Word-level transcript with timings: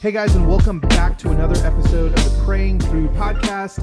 Hey 0.00 0.12
guys, 0.12 0.34
and 0.34 0.48
welcome 0.48 0.80
back 0.80 1.18
to 1.18 1.30
another 1.30 1.54
episode 1.66 2.12
of 2.18 2.24
the 2.24 2.42
Praying 2.44 2.80
Through 2.80 3.08
podcast. 3.10 3.78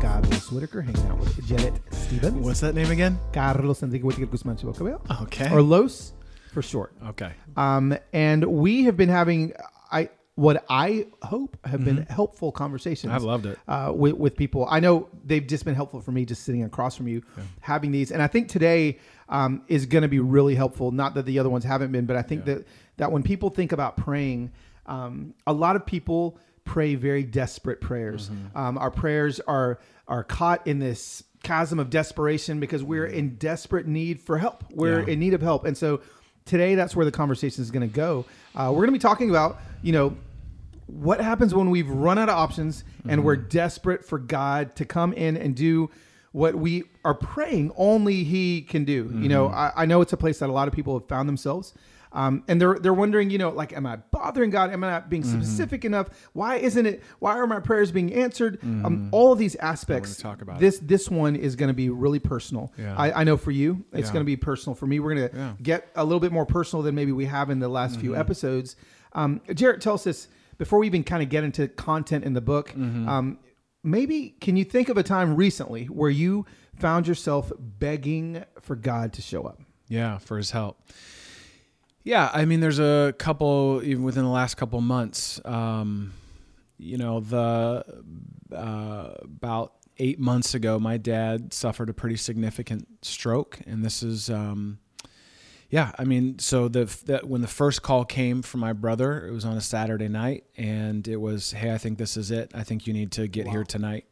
Carlos 0.00 0.50
Whitaker 0.50 0.82
hanging 0.82 1.06
out 1.08 1.18
with 1.18 1.46
Jarrett 1.46 1.74
Stevens. 1.92 2.44
What's 2.44 2.60
that 2.60 2.74
name 2.74 2.90
again? 2.90 3.18
Carlos 3.32 3.82
Enrique 3.82 4.02
Whitaker 4.02 4.26
Guzman 4.26 4.56
Chibocabeo. 4.56 5.00
Okay. 5.22 5.50
Or 5.52 5.62
Los 5.62 6.14
for 6.52 6.62
short. 6.62 6.92
okay. 7.08 7.32
Um, 7.56 7.96
and 8.12 8.44
we 8.44 8.84
have 8.84 8.96
been 8.96 9.08
having 9.08 9.52
I 9.90 10.10
what 10.34 10.64
I 10.68 11.06
hope 11.22 11.56
have 11.64 11.84
been 11.84 11.98
Mm-hmm. 11.98 12.12
helpful 12.12 12.50
conversations. 12.50 13.12
I've 13.12 13.22
loved 13.22 13.46
it. 13.46 13.58
uh, 13.68 13.92
with, 13.94 14.14
with 14.14 14.36
people. 14.36 14.66
I 14.68 14.80
know 14.80 15.08
they've 15.24 15.46
just 15.46 15.64
been 15.64 15.74
helpful 15.74 16.00
for 16.00 16.10
me 16.10 16.24
just 16.24 16.42
sitting 16.44 16.64
across 16.64 16.96
from 16.96 17.06
you, 17.06 17.22
having 17.60 17.92
these. 17.92 18.10
And 18.10 18.20
I 18.22 18.26
think 18.26 18.48
today 18.48 18.98
um, 19.28 19.62
is 19.68 19.86
going 19.86 20.02
to 20.02 20.08
be 20.08 20.18
really 20.20 20.54
helpful. 20.54 20.90
Not 20.90 21.14
that 21.14 21.26
the 21.26 21.38
other 21.38 21.50
ones 21.50 21.64
haven't 21.64 21.92
been, 21.92 22.06
but 22.06 22.16
I 22.16 22.22
think 22.22 22.46
that 22.46 22.66
that 22.96 23.12
when 23.12 23.22
people 23.22 23.50
think 23.50 23.72
about 23.72 23.96
praying, 23.96 24.50
um, 24.86 25.34
a 25.46 25.52
lot 25.52 25.76
of 25.76 25.86
people 25.86 26.38
pray 26.64 26.94
very 26.94 27.22
desperate 27.24 27.80
prayers. 27.80 28.28
Mm-hmm. 28.28 28.56
Um, 28.58 28.78
our 28.78 28.90
prayers 28.90 29.40
are 29.40 29.78
are 30.08 30.24
caught 30.24 30.66
in 30.66 30.78
this 30.78 31.22
chasm 31.42 31.78
of 31.78 31.90
desperation 31.90 32.60
because 32.60 32.82
we're 32.84 33.06
in 33.06 33.36
desperate 33.36 33.86
need 33.86 34.20
for 34.20 34.38
help. 34.38 34.64
We're 34.70 34.98
Mm-hmm. 35.00 35.08
Yeah. 35.08 35.12
in 35.14 35.20
need 35.20 35.34
of 35.34 35.42
help, 35.42 35.64
and 35.64 35.76
so 35.76 36.00
today 36.44 36.74
that's 36.74 36.94
where 36.96 37.04
the 37.04 37.12
conversation 37.12 37.62
is 37.62 37.70
going 37.70 37.88
to 37.88 37.94
go. 37.94 38.24
Uh, 38.54 38.68
we're 38.70 38.78
going 38.86 38.88
to 38.88 38.92
be 38.92 38.98
talking 38.98 39.30
about 39.30 39.58
you 39.82 39.92
know 39.92 40.16
what 40.86 41.20
happens 41.20 41.54
when 41.54 41.70
we've 41.70 41.88
run 41.88 42.18
out 42.18 42.28
of 42.28 42.36
options 42.36 42.84
and 43.08 43.24
we're 43.24 43.36
desperate 43.36 44.04
for 44.04 44.18
God 44.18 44.76
to 44.76 44.84
come 44.84 45.12
in 45.14 45.36
and 45.38 45.54
do 45.56 45.88
what 46.32 46.54
we 46.54 46.84
are 47.04 47.14
praying 47.14 47.72
only 47.76 48.24
He 48.24 48.60
can 48.62 48.84
do. 48.84 49.10
You 49.14 49.28
know, 49.28 49.48
I, 49.48 49.72
I 49.76 49.86
know 49.86 50.02
it's 50.02 50.12
a 50.12 50.16
place 50.18 50.40
that 50.40 50.50
a 50.50 50.52
lot 50.52 50.68
of 50.68 50.74
people 50.74 50.98
have 50.98 51.08
found 51.08 51.28
themselves. 51.28 51.72
Um, 52.14 52.44
and 52.46 52.60
they're 52.60 52.78
they're 52.78 52.92
wondering, 52.94 53.30
you 53.30 53.38
know, 53.38 53.50
like, 53.50 53.72
am 53.72 53.86
I 53.86 53.96
bothering 53.96 54.50
God? 54.50 54.70
Am 54.70 54.84
I 54.84 54.90
not 54.90 55.08
being 55.10 55.24
specific 55.24 55.84
enough? 55.84 56.08
Why 56.34 56.56
isn't 56.56 56.84
it? 56.84 57.02
Why 57.20 57.32
are 57.38 57.46
my 57.46 57.60
prayers 57.60 57.90
being 57.90 58.12
answered? 58.12 58.62
Um, 58.62 59.08
all 59.12 59.32
of 59.32 59.38
these 59.38 59.56
aspects. 59.56 60.16
talk 60.18 60.42
about 60.42 60.60
this 60.60 60.78
this 60.78 61.08
one 61.08 61.36
is 61.36 61.56
going 61.56 61.68
to 61.68 61.74
be 61.74 61.88
really 61.88 62.18
personal. 62.18 62.72
Yeah. 62.78 62.94
I, 62.96 63.20
I 63.20 63.24
know 63.24 63.36
for 63.36 63.50
you, 63.50 63.84
it's 63.92 64.08
Yeah. 64.08 64.12
going 64.12 64.22
to 64.24 64.26
be 64.26 64.36
personal. 64.36 64.74
For 64.74 64.86
me, 64.86 65.00
we're 65.00 65.14
going 65.14 65.28
to 65.30 65.36
Yeah. 65.36 65.42
Mm-hmm. 65.52 65.62
get 65.62 65.88
a 65.96 66.04
little 66.04 66.20
bit 66.20 66.32
more 66.32 66.44
personal 66.46 66.82
than 66.82 66.94
maybe 66.94 67.12
we 67.12 67.24
have 67.24 67.48
in 67.50 67.58
the 67.60 67.68
last 67.68 67.98
few 67.98 68.14
episodes. 68.14 68.76
Um, 69.14 69.40
Jarrett, 69.54 69.80
tell 69.80 69.94
us 69.94 70.04
this 70.04 70.28
before 70.58 70.78
we 70.78 70.86
even 70.86 71.04
kind 71.04 71.22
of 71.22 71.28
get 71.28 71.44
into 71.44 71.66
content 71.68 72.24
in 72.24 72.34
the 72.34 72.40
book. 72.40 72.70
Mm-hmm. 72.70 73.08
Um, 73.08 73.38
maybe 73.82 74.36
can 74.40 74.56
you 74.56 74.64
think 74.64 74.88
of 74.88 74.96
a 74.96 75.02
time 75.02 75.34
recently 75.34 75.86
where 75.86 76.10
you 76.10 76.46
found 76.78 77.06
yourself 77.06 77.50
begging 77.58 78.44
for 78.60 78.76
God 78.76 79.12
to 79.14 79.22
show 79.22 79.44
up? 79.44 79.60
Yeah, 79.88 80.18
for 80.18 80.36
his 80.36 80.50
help. 80.52 80.78
Yeah, 82.04 82.30
I 82.32 82.44
mean, 82.44 82.60
there's 82.60 82.80
a 82.80 83.14
couple 83.18 83.80
even 83.84 84.02
within 84.02 84.24
the 84.24 84.30
last 84.30 84.56
couple 84.56 84.80
months. 84.80 85.40
Um, 85.44 86.12
you 86.78 86.96
know, 86.96 87.20
the 87.20 87.84
uh, 88.52 89.14
about 89.22 89.74
eight 89.98 90.18
months 90.18 90.54
ago, 90.54 90.78
my 90.80 90.96
dad 90.96 91.52
suffered 91.54 91.88
a 91.88 91.94
pretty 91.94 92.16
significant 92.16 92.86
stroke, 93.04 93.60
and 93.66 93.84
this 93.84 94.02
is. 94.02 94.30
Um, 94.30 94.78
yeah, 95.70 95.92
I 95.98 96.04
mean, 96.04 96.38
so 96.38 96.68
the 96.68 96.84
that 97.06 97.26
when 97.28 97.40
the 97.40 97.48
first 97.48 97.80
call 97.82 98.04
came 98.04 98.42
from 98.42 98.60
my 98.60 98.74
brother, 98.74 99.26
it 99.26 99.30
was 99.30 99.46
on 99.46 99.56
a 99.56 99.60
Saturday 99.60 100.08
night, 100.08 100.44
and 100.56 101.06
it 101.08 101.16
was, 101.16 101.52
"Hey, 101.52 101.72
I 101.72 101.78
think 101.78 101.96
this 101.96 102.16
is 102.16 102.30
it. 102.30 102.50
I 102.52 102.62
think 102.62 102.86
you 102.86 102.92
need 102.92 103.12
to 103.12 103.26
get 103.26 103.46
here 103.48 103.64
tonight." 103.64 104.04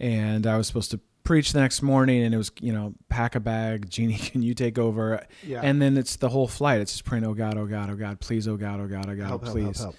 And 0.00 0.46
I 0.46 0.56
was 0.56 0.66
supposed 0.66 0.92
to 0.92 1.00
preach 1.28 1.52
the 1.52 1.60
next 1.60 1.82
morning, 1.82 2.22
and 2.22 2.34
it 2.34 2.38
was, 2.38 2.50
you 2.58 2.72
know, 2.72 2.94
pack 3.10 3.34
a 3.34 3.40
bag, 3.40 3.90
Jeannie, 3.90 4.16
can 4.16 4.42
you 4.42 4.54
take 4.54 4.78
over? 4.78 5.26
Yeah. 5.44 5.60
And 5.62 5.80
then 5.80 5.98
it's 5.98 6.16
the 6.16 6.30
whole 6.30 6.48
flight. 6.48 6.80
It's 6.80 6.92
just 6.92 7.04
praying, 7.04 7.24
"Oh 7.24 7.34
God, 7.34 7.58
oh 7.58 7.66
God, 7.66 7.90
oh 7.90 7.96
God, 7.96 8.18
please, 8.18 8.48
oh 8.48 8.56
God, 8.56 8.80
oh 8.80 8.86
God, 8.88 9.10
oh 9.10 9.14
God, 9.14 9.26
Help, 9.26 9.44
please." 9.44 9.78
help, 9.78 9.94
help. 9.94 9.96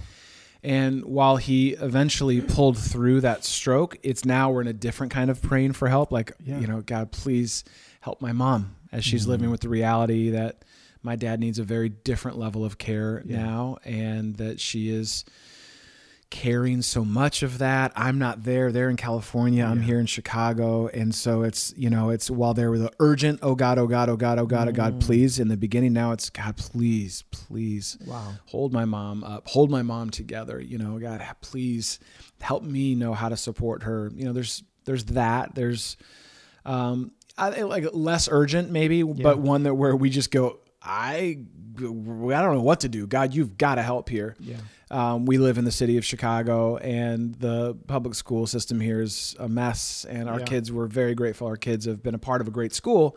And 0.63 1.05
while 1.05 1.37
he 1.37 1.69
eventually 1.69 2.41
pulled 2.41 2.77
through 2.77 3.21
that 3.21 3.45
stroke, 3.45 3.95
it's 4.01 4.25
now 4.25 4.49
we're 4.49 4.61
in 4.61 4.67
a 4.67 4.73
different 4.73 5.13
kind 5.13 5.29
of 5.29 5.41
praying 5.41 5.73
for 5.73 5.87
help. 5.87 6.11
Like, 6.11 6.33
Yeah. 6.43 6.59
you 6.59 6.67
know, 6.67 6.81
God, 6.81 7.11
please 7.11 7.63
help 8.01 8.21
my 8.21 8.33
mom 8.33 8.75
as 8.91 9.05
she's 9.05 9.21
mm-hmm. 9.21 9.31
living 9.31 9.51
with 9.51 9.61
the 9.61 9.69
reality 9.69 10.31
that 10.31 10.65
my 11.01 11.15
dad 11.15 11.39
needs 11.39 11.59
a 11.59 11.63
very 11.63 11.87
different 11.87 12.37
level 12.37 12.65
of 12.65 12.77
care 12.77 13.23
Yeah. 13.25 13.37
now 13.37 13.77
and 13.85 14.35
that 14.35 14.59
she 14.59 14.89
is 14.89 15.23
carrying 16.29 16.81
so 16.81 17.03
much 17.03 17.41
of 17.41 17.57
that. 17.57 17.91
I'm 17.95 18.19
not 18.19 18.43
there. 18.43 18.71
They're 18.71 18.89
in 18.89 18.97
California. 18.97 19.65
I'm 19.65 19.79
Yeah. 19.79 19.83
here 19.85 19.99
in 19.99 20.05
Chicago. 20.05 20.87
And 20.87 21.13
so 21.15 21.41
it's, 21.41 21.73
you 21.75 21.89
know, 21.89 22.11
it's 22.11 22.29
while 22.29 22.53
there 22.53 22.69
was 22.69 22.81
the 22.81 22.91
urgent, 22.99 23.39
oh 23.41 23.55
God, 23.55 23.79
oh 23.79 23.87
God, 23.87 24.09
oh 24.09 24.15
God, 24.15 24.37
oh 24.37 24.45
God, 24.45 24.67
oh 24.67 24.71
God, 24.71 24.99
please. 25.01 25.39
In 25.39 25.47
the 25.47 25.57
beginning, 25.57 25.91
now 25.93 26.11
it's 26.11 26.29
God, 26.29 26.55
please, 26.55 27.23
please 27.31 27.97
Wow. 28.05 28.33
hold 28.45 28.71
my 28.73 28.85
mom 28.85 29.23
up, 29.23 29.47
hold 29.47 29.71
my 29.71 29.81
mom 29.81 30.11
together. 30.11 30.59
You 30.61 30.77
know, 30.77 30.99
God, 30.99 31.25
please 31.41 31.99
help 32.41 32.63
me 32.63 32.93
know 32.95 33.13
how 33.13 33.29
to 33.29 33.37
support 33.37 33.83
her. 33.83 34.11
You 34.15 34.25
know, 34.25 34.33
there's 34.33 34.63
there's 34.85 35.05
that. 35.05 35.55
There's 35.55 35.97
um 36.65 37.11
I, 37.37 37.61
like 37.61 37.85
less 37.93 38.27
urgent 38.31 38.69
maybe, 38.69 39.01
but 39.01 39.39
one 39.39 39.63
that 39.63 39.73
where 39.73 39.95
we 39.95 40.09
just 40.09 40.29
go, 40.29 40.59
I 40.81 41.39
I 41.77 41.81
don't 41.81 42.55
know 42.55 42.61
what 42.61 42.81
to 42.81 42.89
do. 42.89 43.07
God, 43.07 43.33
you've 43.33 43.57
got 43.57 43.75
to 43.75 43.81
help 43.81 44.09
here. 44.09 44.35
Yeah. 44.39 44.57
Um, 44.91 45.25
we 45.25 45.37
live 45.37 45.57
in 45.59 45.65
the 45.65 45.71
city 45.71 45.97
of 45.97 46.05
Chicago, 46.05 46.77
and 46.77 47.35
the 47.35 47.75
public 47.87 48.15
school 48.15 48.47
system 48.47 48.79
here 48.79 49.01
is 49.01 49.35
a 49.39 49.47
mess. 49.47 50.05
And 50.09 50.27
our 50.27 50.39
Yeah. 50.39 50.45
kids, 50.45 50.71
we're 50.71 50.87
very 50.87 51.13
grateful. 51.13 51.47
Our 51.47 51.57
kids 51.57 51.85
have 51.85 52.01
been 52.01 52.15
a 52.15 52.19
part 52.19 52.41
of 52.41 52.47
a 52.47 52.51
great 52.51 52.73
school, 52.73 53.15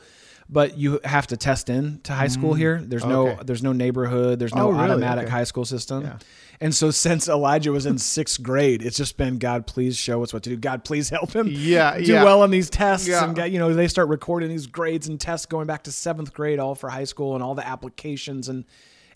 but 0.50 0.76
you 0.76 1.00
have 1.04 1.26
to 1.28 1.36
test 1.38 1.70
in 1.70 2.00
to 2.02 2.12
high 2.12 2.28
school 2.28 2.52
here. 2.52 2.82
There's 2.84 3.06
no, 3.06 3.38
there's 3.42 3.62
no 3.62 3.72
neighborhood. 3.72 4.38
There's 4.38 4.54
no 4.54 4.66
Oh, 4.68 4.70
really? 4.72 4.84
automatic 4.84 5.24
Okay. 5.24 5.32
high 5.32 5.44
school 5.44 5.64
system. 5.64 6.02
Yeah. 6.02 6.16
And 6.60 6.74
so 6.74 6.90
since 6.90 7.26
Elijah 7.26 7.72
was 7.72 7.86
in 7.86 7.96
sixth 7.96 8.42
grade, 8.42 8.82
it's 8.82 8.96
just 8.98 9.16
been 9.16 9.38
God, 9.38 9.66
please 9.66 9.96
show 9.96 10.22
us 10.22 10.32
what 10.34 10.42
to 10.42 10.50
do. 10.50 10.56
God, 10.58 10.84
please 10.84 11.08
help 11.08 11.32
him. 11.34 11.48
Yeah, 11.50 11.96
do 11.98 12.04
yeah. 12.04 12.22
well 12.22 12.42
on 12.42 12.50
these 12.50 12.68
tests. 12.68 13.08
Yeah. 13.08 13.24
And 13.24 13.34
God, 13.34 13.44
you 13.44 13.58
know, 13.58 13.72
they 13.72 13.88
start 13.88 14.08
recording 14.08 14.50
these 14.50 14.66
grades 14.66 15.08
and 15.08 15.18
tests 15.18 15.46
going 15.46 15.66
back 15.66 15.84
to 15.84 15.90
seventh 15.92 16.34
grade, 16.34 16.58
all 16.58 16.74
for 16.74 16.90
high 16.90 17.04
school 17.04 17.34
and 17.34 17.42
all 17.42 17.54
the 17.54 17.66
applications 17.66 18.48
and 18.50 18.64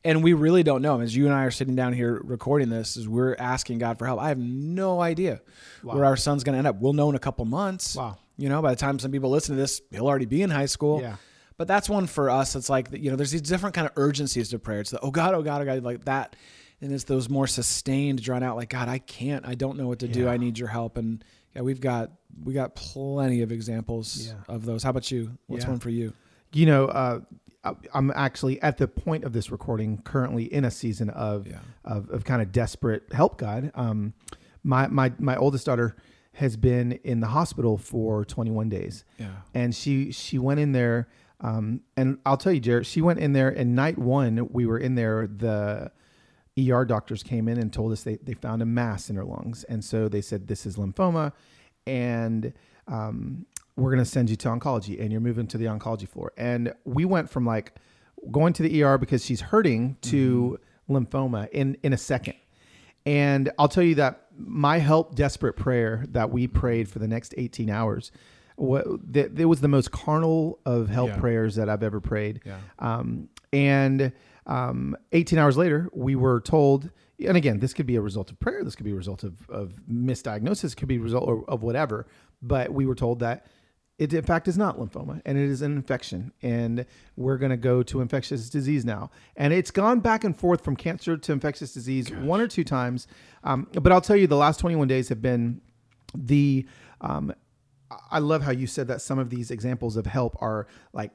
and 0.06 0.22
we 0.24 0.32
really 0.32 0.62
don't 0.62 0.80
know. 0.82 1.00
As 1.00 1.14
you 1.14 1.26
and 1.26 1.34
I 1.34 1.44
are 1.44 1.50
sitting 1.50 1.74
down 1.76 1.92
here 1.92 2.20
recording 2.24 2.68
this, 2.70 2.96
is 2.96 3.08
we're 3.08 3.34
asking 3.38 3.78
God 3.78 3.98
for 3.98 4.06
help. 4.06 4.20
I 4.20 4.28
have 4.28 4.38
no 4.38 5.00
idea 5.00 5.40
where 5.82 6.04
our 6.04 6.16
son's 6.16 6.44
going 6.44 6.54
to 6.54 6.58
end 6.58 6.66
up. 6.66 6.76
We'll 6.80 6.92
know 6.92 7.08
in 7.10 7.14
a 7.16 7.20
couple 7.20 7.44
months. 7.44 7.96
Wow. 7.96 8.16
You 8.38 8.48
know, 8.48 8.62
by 8.62 8.70
the 8.70 8.76
time 8.76 8.98
some 8.98 9.10
people 9.12 9.30
listen 9.30 9.54
to 9.54 9.60
this, 9.60 9.80
he'll 9.90 10.06
already 10.06 10.26
be 10.26 10.42
in 10.42 10.50
high 10.50 10.66
school. 10.66 11.00
Yeah. 11.00 11.16
But 11.58 11.68
that's 11.68 11.88
one 11.88 12.06
for 12.06 12.28
us. 12.30 12.54
It's 12.54 12.68
like 12.68 12.88
you 12.92 13.10
know, 13.10 13.16
there's 13.16 13.30
these 13.30 13.40
different 13.42 13.74
kind 13.74 13.86
of 13.86 13.92
urgencies 13.96 14.50
to 14.50 14.58
prayer. 14.58 14.80
It's 14.80 14.90
the 14.90 15.00
oh 15.00 15.10
God, 15.10 15.34
oh 15.34 15.42
God, 15.42 15.62
oh 15.62 15.64
God, 15.64 15.82
like 15.82 16.04
that, 16.04 16.36
and 16.82 16.92
it's 16.92 17.04
those 17.04 17.30
more 17.30 17.46
sustained, 17.46 18.22
drawn 18.22 18.42
out. 18.42 18.56
Like 18.56 18.68
God, 18.68 18.88
I 18.88 18.98
can't, 18.98 19.46
I 19.46 19.54
don't 19.54 19.78
know 19.78 19.88
what 19.88 20.00
to 20.00 20.08
do. 20.08 20.28
I 20.28 20.36
need 20.36 20.58
your 20.58 20.68
help. 20.68 20.98
And 20.98 21.24
yeah, 21.54 21.62
we've 21.62 21.80
got 21.80 22.10
we 22.44 22.52
got 22.52 22.74
plenty 22.74 23.40
of 23.40 23.52
examples 23.52 24.26
Yeah. 24.26 24.34
of 24.54 24.66
those. 24.66 24.82
How 24.82 24.90
about 24.90 25.10
you? 25.10 25.38
What's 25.46 25.64
Yeah. 25.64 25.70
one 25.70 25.78
for 25.78 25.88
you? 25.88 26.12
You 26.52 26.66
know, 26.66 26.84
uh, 26.86 27.20
I'm 27.94 28.10
actually 28.14 28.60
at 28.62 28.78
the 28.78 28.88
point 28.88 29.24
of 29.24 29.32
this 29.32 29.50
recording 29.50 29.98
currently 30.02 30.44
in 30.44 30.64
a 30.64 30.70
season 30.70 31.10
of 31.10 31.46
Yeah. 31.46 31.58
of, 31.84 32.10
of 32.10 32.24
kind 32.24 32.42
of 32.42 32.52
desperate 32.52 33.04
help. 33.12 33.38
God, 33.38 33.70
um, 33.74 34.14
my 34.62 34.86
my 34.88 35.12
my 35.18 35.36
oldest 35.36 35.66
daughter 35.66 35.96
has 36.34 36.56
been 36.56 36.92
in 37.04 37.20
the 37.20 37.28
hospital 37.28 37.78
for 37.78 38.24
21 38.24 38.68
days, 38.68 39.04
Yeah. 39.18 39.28
and 39.54 39.74
she 39.74 40.12
she 40.12 40.38
went 40.38 40.60
in 40.60 40.72
there. 40.72 41.08
Um, 41.40 41.80
and 41.96 42.18
I'll 42.24 42.36
tell 42.38 42.52
you, 42.52 42.60
Jarrett, 42.60 42.86
she 42.86 43.02
went 43.02 43.18
in 43.18 43.32
there. 43.34 43.50
And 43.50 43.74
night 43.76 43.98
one, 43.98 44.48
we 44.52 44.64
were 44.64 44.78
in 44.78 44.94
there. 44.94 45.26
The 45.26 45.90
ER 46.58 46.86
doctors 46.86 47.22
came 47.22 47.46
in 47.46 47.58
and 47.58 47.70
told 47.70 47.92
us 47.92 48.04
they, 48.04 48.16
they 48.16 48.32
found 48.32 48.62
a 48.62 48.64
mass 48.64 49.10
in 49.10 49.16
her 49.16 49.24
lungs. 49.24 49.62
And 49.64 49.84
so 49.84 50.08
they 50.08 50.22
said, 50.22 50.48
This 50.48 50.64
is 50.64 50.76
lymphoma. 50.76 51.32
And 51.86 52.54
um, 52.88 53.44
we're 53.76 53.90
going 53.90 54.02
to 54.04 54.10
send 54.10 54.30
you 54.30 54.36
to 54.36 54.48
oncology. 54.48 55.00
And 55.00 55.12
you're 55.12 55.20
moving 55.20 55.46
to 55.48 55.58
the 55.58 55.66
oncology 55.66 56.08
floor. 56.08 56.32
And 56.36 56.72
we 56.84 57.04
went 57.04 57.28
from 57.30 57.44
like 57.46 57.74
going 58.30 58.52
to 58.54 58.62
the 58.62 58.82
ER 58.82 58.98
because 58.98 59.24
she's 59.24 59.40
hurting 59.40 59.96
to 60.02 60.58
lymphoma 60.88 61.48
in, 61.50 61.76
in 61.82 61.92
a 61.92 61.98
second. 61.98 62.34
And 63.04 63.50
I'll 63.58 63.68
tell 63.68 63.84
you 63.84 63.94
that 63.96 64.22
my 64.36 64.78
help 64.78 65.14
desperate 65.14 65.54
prayer 65.54 66.04
that 66.10 66.30
we 66.30 66.46
prayed 66.48 66.88
for 66.88 66.98
the 66.98 67.06
next 67.08 67.34
18 67.36 67.70
hours, 67.70 68.10
what, 68.56 68.84
it 69.14 69.46
was 69.46 69.60
the 69.60 69.68
most 69.68 69.92
carnal 69.92 70.58
of 70.66 70.88
help 70.88 71.10
Yeah. 71.10 71.16
prayers 71.18 71.54
that 71.56 71.68
I've 71.68 71.82
ever 71.82 72.00
prayed. 72.00 72.40
Yeah. 72.44 72.56
Um, 72.78 73.28
and 73.52 74.12
um, 74.46 74.96
18 75.12 75.38
hours 75.38 75.56
later, 75.56 75.88
we 75.92 76.16
were 76.16 76.40
told, 76.40 76.90
and 77.24 77.36
again, 77.36 77.60
this 77.60 77.72
could 77.74 77.86
be 77.86 77.96
a 77.96 78.00
result 78.00 78.30
of 78.30 78.40
prayer, 78.40 78.64
this 78.64 78.74
could 78.74 78.84
be 78.86 78.92
a 78.92 78.96
result 78.96 79.22
of, 79.24 79.48
of 79.50 79.74
misdiagnosis, 79.90 80.76
could 80.76 80.88
be 80.88 80.96
a 80.96 81.00
result 81.00 81.28
of, 81.28 81.44
of 81.48 81.62
whatever. 81.62 82.06
But 82.42 82.72
we 82.72 82.86
were 82.86 82.94
told 82.94 83.20
that 83.20 83.46
it 83.98 84.12
in 84.12 84.22
fact 84.22 84.46
is 84.46 84.58
not 84.58 84.78
lymphoma 84.78 85.20
and 85.24 85.38
it 85.38 85.48
is 85.48 85.62
an 85.62 85.72
infection 85.72 86.32
and 86.42 86.84
we're 87.16 87.38
going 87.38 87.50
to 87.50 87.56
go 87.56 87.82
to 87.82 88.00
infectious 88.00 88.50
disease 88.50 88.84
now 88.84 89.10
and 89.36 89.52
it's 89.52 89.70
gone 89.70 90.00
back 90.00 90.22
and 90.24 90.36
forth 90.36 90.62
from 90.62 90.76
cancer 90.76 91.16
to 91.16 91.32
infectious 91.32 91.72
disease 91.72 92.10
one 92.12 92.40
or 92.40 92.46
two 92.46 92.64
times 92.64 93.06
um, 93.44 93.66
but 93.80 93.92
i'll 93.92 94.00
tell 94.00 94.16
you 94.16 94.26
the 94.26 94.36
last 94.36 94.60
21 94.60 94.86
days 94.86 95.08
have 95.08 95.22
been 95.22 95.60
the 96.14 96.66
um, 97.00 97.32
i 98.10 98.18
love 98.18 98.42
how 98.42 98.50
you 98.50 98.66
said 98.66 98.86
that 98.88 99.00
some 99.00 99.18
of 99.18 99.30
these 99.30 99.50
examples 99.50 99.96
of 99.96 100.06
help 100.06 100.36
are 100.42 100.66
like 100.92 101.14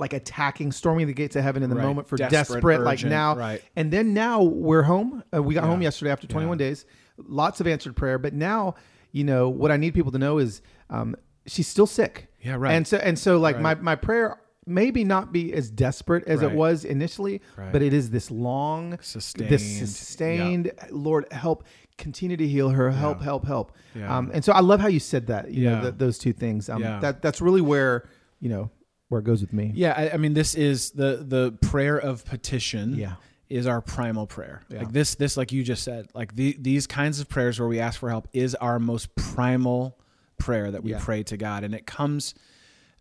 like 0.00 0.12
attacking, 0.12 0.70
storming 0.70 1.08
the 1.08 1.12
gates 1.12 1.34
of 1.34 1.42
heaven 1.42 1.60
in 1.60 1.68
the 1.70 1.74
Right. 1.74 1.82
moment 1.82 2.06
for 2.06 2.16
Desperate, 2.16 2.58
desperate, 2.60 2.82
like 2.82 3.02
now. 3.02 3.34
right. 3.34 3.60
And 3.74 3.92
then 3.92 4.14
now 4.14 4.44
we're 4.44 4.84
home. 4.84 5.24
Uh, 5.34 5.42
we 5.42 5.54
got 5.54 5.64
Yeah. 5.64 5.70
home 5.70 5.82
yesterday 5.82 6.12
after 6.12 6.28
21 6.28 6.56
Yeah. 6.56 6.66
days. 6.68 6.84
Lots 7.16 7.60
of 7.60 7.66
answered 7.66 7.96
prayer, 7.96 8.16
but 8.16 8.32
now 8.32 8.76
you 9.10 9.24
know 9.24 9.48
what 9.48 9.72
I 9.72 9.76
need 9.76 9.94
people 9.94 10.12
to 10.12 10.18
know 10.18 10.38
is 10.38 10.62
um, 10.88 11.16
she's 11.48 11.66
still 11.66 11.86
sick. 11.86 12.28
Yeah, 12.40 12.54
right. 12.56 12.72
And 12.74 12.86
so 12.86 12.96
and 12.98 13.18
so 13.18 13.38
like 13.38 13.56
Right. 13.56 13.62
my 13.62 13.74
my 13.76 13.94
prayer 13.96 14.38
maybe 14.66 15.02
not 15.02 15.32
be 15.32 15.52
as 15.54 15.70
desperate 15.70 16.24
as 16.28 16.42
Right. 16.42 16.52
it 16.52 16.56
was 16.56 16.84
initially, 16.84 17.40
Right. 17.56 17.72
but 17.72 17.80
it 17.82 17.92
is 17.94 18.10
this 18.10 18.30
long, 18.30 18.98
Sustained. 19.00 19.50
this 19.50 19.78
sustained. 19.78 20.70
Lord, 20.90 21.26
help 21.32 21.64
continue 21.96 22.36
to 22.36 22.46
heal 22.46 22.68
her. 22.70 22.90
Help, 22.90 23.18
Yeah. 23.18 23.24
help, 23.24 23.46
help. 23.46 23.72
Yeah. 23.94 24.14
Um, 24.16 24.30
and 24.32 24.44
so 24.44 24.52
I 24.52 24.60
love 24.60 24.78
how 24.80 24.88
you 24.88 25.00
said 25.00 25.26
that. 25.28 25.50
You 25.50 25.64
know, 25.64 25.72
Yeah. 25.76 25.80
th- 25.82 25.94
those 25.96 26.18
two 26.18 26.32
things. 26.32 26.68
Um, 26.68 26.82
Yeah. 26.82 27.00
That 27.00 27.22
that's 27.22 27.40
really 27.40 27.62
where 27.62 28.04
you 28.40 28.48
know 28.50 28.70
where 29.08 29.20
it 29.20 29.24
goes 29.24 29.40
with 29.40 29.52
me. 29.54 29.72
Yeah, 29.74 29.94
I, 29.96 30.10
I 30.10 30.16
mean, 30.18 30.34
this 30.34 30.54
is 30.54 30.90
the 30.90 31.24
the 31.26 31.52
prayer 31.62 31.96
of 31.98 32.24
petition. 32.24 32.94
Yeah. 32.94 33.14
is 33.50 33.66
our 33.66 33.80
primal 33.80 34.26
prayer. 34.26 34.60
Yeah. 34.68 34.80
Like 34.80 34.92
this, 34.92 35.14
this, 35.14 35.38
like 35.38 35.52
you 35.52 35.64
just 35.64 35.82
said, 35.82 36.06
like 36.14 36.36
the, 36.36 36.54
these 36.60 36.86
kinds 36.86 37.18
of 37.18 37.30
prayers 37.30 37.58
where 37.58 37.66
we 37.66 37.80
ask 37.80 37.98
for 37.98 38.10
help 38.10 38.28
is 38.34 38.54
our 38.56 38.78
most 38.78 39.14
primal 39.16 39.98
prayer 40.38 40.70
that 40.70 40.82
we 40.82 40.92
Yeah. 40.92 41.00
pray 41.00 41.22
to 41.24 41.36
God, 41.36 41.64
and 41.64 41.74
it 41.74 41.86
comes 41.86 42.34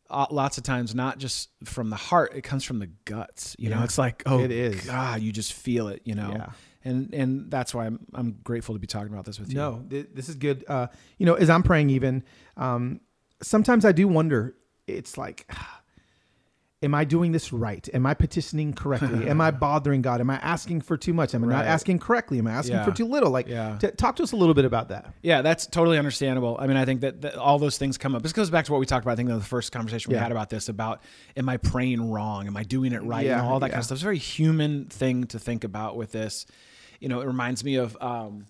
uh, 0.10 0.26
lots 0.32 0.58
of 0.58 0.64
times 0.64 0.96
not 0.96 1.18
just 1.18 1.50
from 1.66 1.90
the 1.90 1.96
heart; 1.98 2.32
it 2.36 2.42
comes 2.42 2.64
from 2.64 2.80
the 2.80 2.88
guts. 3.06 3.56
You 3.60 3.70
know, 3.70 3.84
it's 3.84 3.98
like, 3.98 4.24
oh, 4.26 4.40
It 4.40 4.52
is. 4.52 4.86
God, 4.86 5.22
you 5.22 5.32
just 5.34 5.52
feel 5.54 5.90
it. 5.90 6.02
You 6.06 6.16
know, 6.16 6.32
Yeah. 6.32 6.50
and 6.86 7.14
and 7.14 7.52
that's 7.52 7.74
why 7.76 7.86
I'm 7.88 8.00
I'm 8.14 8.38
grateful 8.44 8.74
to 8.76 8.80
be 8.80 8.88
talking 8.88 9.12
about 9.14 9.26
this 9.26 9.38
with 9.40 9.50
you. 9.50 9.56
No, 9.56 9.84
th- 9.90 10.08
this 10.14 10.30
is 10.30 10.36
good. 10.36 10.64
Uh, 10.68 10.88
you 11.18 11.26
know, 11.26 11.34
as 11.36 11.50
I'm 11.50 11.62
praying, 11.64 11.90
even 11.90 12.24
um, 12.56 13.02
sometimes 13.42 13.84
I 13.86 13.92
do 13.92 14.08
wonder. 14.08 14.56
It's 14.88 15.18
like, 15.18 15.52
am 16.88 16.96
I 16.96 17.04
doing 17.04 17.34
this 17.34 17.52
right? 17.52 17.88
Am 17.94 18.06
I 18.06 18.14
petitioning 18.14 18.72
correctly? 18.74 19.28
am 19.28 19.42
I 19.42 19.52
bothering 19.68 20.02
God? 20.02 20.22
Am 20.22 20.30
I 20.30 20.38
asking 20.38 20.80
for 20.82 20.96
too 20.96 21.14
much? 21.14 21.36
Am 21.36 21.44
I 21.44 21.48
not 21.48 21.66
asking 21.66 22.00
correctly? 22.00 22.40
Am 22.40 22.48
I 22.48 22.52
asking 22.54 22.76
Yeah. 22.76 22.86
for 22.86 22.92
too 22.92 23.06
little? 23.06 23.30
Like, 23.30 23.48
Yeah. 23.48 23.78
t- 23.78 23.92
talk 23.92 24.16
to 24.16 24.24
us 24.24 24.32
a 24.32 24.38
little 24.38 24.54
bit 24.54 24.64
about 24.66 24.88
that. 24.90 25.14
Yeah, 25.22 25.42
that's 25.42 25.68
totally 25.68 25.98
understandable. 25.98 26.56
I 26.60 26.66
mean, 26.68 26.78
I 26.78 26.86
think 26.86 27.02
that, 27.02 27.22
that 27.24 27.36
all 27.36 27.60
those 27.60 27.78
things 27.78 27.98
come 27.98 28.16
up. 28.16 28.24
This 28.24 28.32
goes 28.34 28.50
back 28.50 28.64
to 28.66 28.72
what 28.72 28.80
we 28.80 28.86
talked 28.86 29.04
about. 29.06 29.12
I 29.12 29.16
think 29.18 29.30
in 29.30 29.38
the 29.38 29.44
first 29.44 29.72
conversation 29.74 30.10
we 30.12 30.16
Yeah. 30.16 30.24
had 30.24 30.32
about 30.32 30.50
this 30.50 30.70
about 30.70 31.02
am 31.36 31.50
I 31.50 31.58
praying 31.58 32.10
wrong? 32.10 32.48
Am 32.48 32.56
I 32.56 32.64
doing 32.64 32.94
it 32.94 33.04
right? 33.04 33.26
Yeah, 33.26 33.44
you 33.44 33.50
all 33.50 33.60
that 33.60 33.70
kind 33.72 33.80
of 33.80 33.86
stuff. 33.86 33.98
It's 33.98 34.04
a 34.04 34.06
very 34.06 34.18
human 34.18 34.86
thing 34.86 35.26
to 35.28 35.40
think 35.40 35.64
about 35.66 35.98
with 35.98 36.14
this. 36.14 36.46
You 37.02 37.10
know, 37.10 37.20
it 37.22 37.28
reminds 37.28 37.64
me 37.64 37.76
of. 37.76 37.98
Um, 38.02 38.46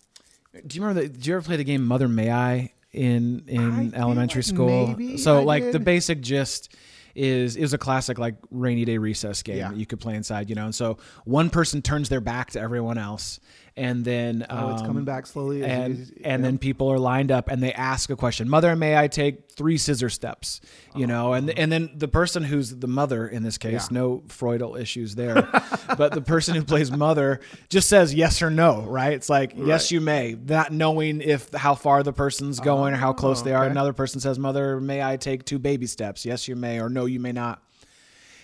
do 0.66 0.76
you 0.78 0.82
remember? 0.84 1.02
The, 1.02 1.10
did 1.10 1.26
you 1.26 1.36
ever 1.36 1.44
play 1.44 1.56
the 1.58 1.64
game 1.64 1.86
Mother 1.86 2.08
May 2.08 2.32
I 2.32 2.72
in 2.94 3.44
in 3.48 3.92
feel 3.92 4.00
elementary 4.02 4.42
school? 4.44 4.88
maybe 4.88 5.18
so, 5.18 5.40
I 5.40 5.44
like 5.44 5.72
the 5.72 5.80
basic 5.80 6.22
gist 6.22 6.74
is 7.18 7.56
it 7.56 7.62
was 7.62 7.74
a 7.74 7.78
classic 7.78 8.18
like 8.20 8.36
rainy 8.52 8.86
day 8.86 8.98
recess 8.98 9.42
game 9.44 9.58
Yeah. 9.58 9.70
that 9.70 9.78
you 9.78 9.86
could 9.86 10.00
play 10.00 10.16
inside. 10.16 10.50
You 10.50 10.56
know, 10.56 10.66
and 10.66 10.76
so 10.76 10.98
one 11.26 11.50
person 11.50 11.82
turns 11.82 12.10
their 12.10 12.22
back 12.22 12.52
to 12.52 12.60
everyone 12.62 12.98
else, 12.98 13.40
and 13.78 14.04
then 14.04 14.46
Oh, 14.50 14.72
it's 14.74 14.82
um, 14.82 14.88
coming 14.88 15.06
back 15.06 15.26
slowly. 15.28 15.64
as 15.64 15.70
and 16.10 16.22
and 16.26 16.44
then 16.44 16.58
people 16.58 16.92
are 16.92 17.00
lined 17.00 17.32
up 17.32 17.48
and 17.48 17.62
they 17.64 17.72
ask 17.74 18.10
a 18.10 18.16
question. 18.16 18.50
Mother 18.50 18.76
may 18.76 18.98
i 18.98 19.08
take 19.08 19.52
three 19.52 19.78
scissor 19.78 20.10
steps? 20.10 20.60
You 20.96 21.08
know 21.08 21.34
and 21.34 21.50
and 21.52 21.72
then 21.72 21.92
the 21.96 22.08
person 22.08 22.44
who's 22.44 22.76
the 22.76 22.88
mother 22.88 23.28
in 23.28 23.44
this 23.44 23.58
case 23.58 23.88
Yeah. 23.92 24.00
no 24.00 24.24
freudal 24.28 24.80
issues 24.80 25.16
there 25.16 25.36
but 25.98 26.12
the 26.14 26.22
person 26.22 26.56
who 26.56 26.64
plays 26.64 26.92
mother 26.92 27.40
just 27.70 27.88
says 27.88 28.14
yes 28.14 28.42
or 28.42 28.50
no 28.50 28.82
right? 28.84 29.14
It's 29.14 29.30
like 29.30 29.54
yes 29.56 29.92
you 29.92 30.02
may 30.02 30.36
not 30.44 30.72
knowing 30.72 31.22
if 31.22 31.54
how 31.54 31.76
far 31.76 32.04
the 32.04 32.14
person's 32.14 32.60
going 32.60 32.94
or 32.94 32.98
how 32.98 33.14
close 33.14 33.42
they 33.44 33.54
are. 33.54 33.66
another 33.66 33.94
person 33.94 34.20
says 34.20 34.40
mother 34.40 34.80
may 34.82 35.02
i 35.04 35.18
take 35.18 35.46
two 35.46 35.60
baby 35.60 35.86
steps? 35.88 36.26
Yes 36.26 36.48
you 36.48 36.56
may 36.56 36.80
or 36.82 36.90
no 36.90 37.06
you 37.06 37.20
may 37.20 37.32
not 37.32 37.62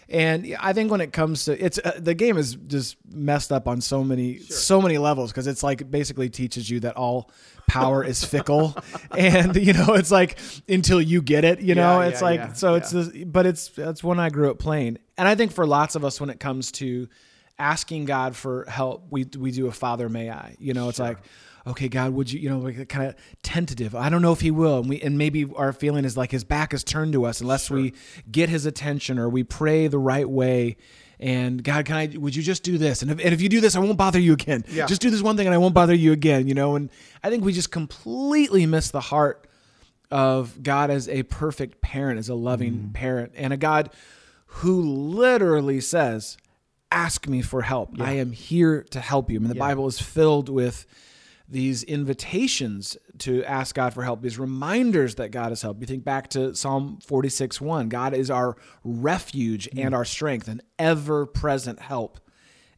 and 0.09 0.55
I 0.59 0.73
think 0.73 0.91
when 0.91 1.01
it 1.01 1.13
comes 1.13 1.45
to 1.45 1.63
it's 1.63 1.79
uh, 1.83 1.93
the 1.97 2.13
game 2.13 2.37
is 2.37 2.55
just 2.55 2.97
messed 3.09 3.51
up 3.51 3.67
on 3.67 3.81
so 3.81 4.03
many 4.03 4.39
so 4.39 4.81
many 4.81 4.97
levels 4.97 5.31
because 5.31 5.47
it's 5.47 5.63
like 5.63 5.81
it 5.81 5.91
basically 5.91 6.29
teaches 6.29 6.69
you 6.69 6.81
that 6.81 6.95
all 6.95 7.31
power 7.67 8.03
is 8.03 8.23
fickle. 8.23 8.75
And 9.17 9.55
you 9.55 9.73
know 9.73 9.93
it's 9.93 10.11
like 10.11 10.37
until 10.67 11.01
you 11.01 11.21
get 11.21 11.45
it 11.45 11.61
you 11.61 11.75
know 11.75 12.01
Yeah, 12.01 12.07
it's 12.07 12.21
yeah, 12.21 12.27
like 12.27 12.39
yeah, 12.39 12.53
so 12.53 12.75
it's 12.75 12.91
this, 12.91 13.09
but 13.25 13.45
it's 13.45 13.69
that's 13.69 14.03
when 14.03 14.19
I 14.19 14.29
grew 14.29 14.49
up 14.51 14.59
playing. 14.59 14.97
And 15.17 15.27
I 15.27 15.35
think 15.35 15.51
for 15.51 15.65
lots 15.65 15.95
of 15.95 16.03
us 16.03 16.19
when 16.19 16.29
it 16.29 16.39
comes 16.39 16.71
to 16.73 17.07
asking 17.59 18.05
God 18.05 18.35
for 18.35 18.65
help 18.65 19.07
we 19.11 19.25
we 19.37 19.51
do 19.51 19.67
a 19.67 19.71
father 19.71 20.09
may 20.09 20.29
I? 20.29 20.55
You 20.59 20.73
know 20.73 20.89
it's 20.89 20.99
like 20.99 21.19
okay 21.65 21.87
God 21.87 22.13
would 22.13 22.31
you 22.31 22.39
you 22.39 22.49
know 22.49 22.59
like 22.59 22.87
kind 22.89 23.07
of 23.09 23.15
tentative 23.41 23.95
I 23.95 24.09
don't 24.09 24.21
know 24.21 24.33
if 24.33 24.41
he 24.41 24.51
will 24.51 24.79
and 24.79 24.89
we 24.89 25.01
and 25.01 25.17
maybe 25.17 25.45
our 25.55 25.71
feeling 25.73 26.05
is 26.05 26.17
like 26.17 26.31
his 26.31 26.43
back 26.43 26.73
is 26.73 26.83
turned 26.83 27.13
to 27.13 27.25
us 27.25 27.41
unless 27.41 27.69
we 27.71 27.93
get 28.31 28.49
his 28.49 28.65
attention 28.65 29.17
or 29.19 29.29
we 29.29 29.43
pray 29.43 29.87
the 29.87 29.97
right 29.99 30.29
way 30.29 30.75
and 31.19 31.63
God 31.63 31.85
can 31.85 31.95
I 31.95 32.07
would 32.17 32.35
you 32.35 32.43
just 32.43 32.63
do 32.63 32.77
this 32.77 33.01
and 33.01 33.11
if, 33.11 33.19
and 33.23 33.33
if 33.33 33.41
you 33.41 33.47
do 33.49 33.61
this 33.61 33.75
I 33.75 33.79
won't 33.79 33.97
bother 33.97 34.19
you 34.19 34.33
again 34.33 34.65
Yeah. 34.69 34.85
just 34.87 35.01
do 35.01 35.09
this 35.09 35.21
one 35.21 35.37
thing 35.37 35.47
and 35.47 35.53
I 35.53 35.57
won't 35.57 35.73
bother 35.73 35.93
you 35.95 36.11
again 36.11 36.47
you 36.47 36.53
know 36.53 36.75
and 36.75 36.89
I 37.23 37.29
think 37.29 37.43
we 37.45 37.53
just 37.53 37.71
completely 37.71 38.65
miss 38.65 38.91
the 38.91 38.99
heart 39.01 39.47
of 40.11 40.61
God 40.61 40.91
as 40.91 41.09
a 41.09 41.23
perfect 41.23 41.81
parent, 41.81 42.19
as 42.19 42.29
a 42.29 42.35
loving 42.35 42.73
Mm-hmm. 42.73 42.91
parent, 42.91 43.31
and 43.35 43.51
a 43.51 43.57
God 43.57 43.89
who 44.45 44.79
literally 44.79 45.81
says, 45.81 46.37
Ask 46.91 47.27
me 47.27 47.41
for 47.41 47.63
help. 47.63 47.99
I 47.99 48.11
am 48.13 48.31
here 48.31 48.83
to 48.91 48.99
help 48.99 49.31
you. 49.31 49.37
I 49.37 49.39
mean, 49.39 49.49
the 49.49 49.55
Yeah. 49.55 49.59
Bible 49.69 49.87
is 49.87 49.99
filled 49.99 50.49
with 50.49 50.85
these 51.53 51.83
invitations 51.83 52.97
to 53.19 53.43
ask 53.45 53.75
God 53.75 53.93
for 53.93 54.03
help, 54.03 54.21
these 54.21 54.37
reminders 54.39 55.15
that 55.15 55.29
God 55.29 55.49
has 55.49 55.61
helped. 55.61 55.79
You 55.81 55.87
think 55.87 56.03
back 56.03 56.29
to 56.31 56.53
Psalm 56.55 56.99
46 57.05 57.61
1. 57.61 57.89
God 57.89 58.13
is 58.13 58.29
our 58.29 58.57
refuge 58.83 59.69
Mm. 59.73 59.85
and 59.85 59.95
our 59.95 60.05
strength, 60.05 60.47
an 60.47 60.61
ever 60.79 61.25
present 61.25 61.79
help 61.79 62.19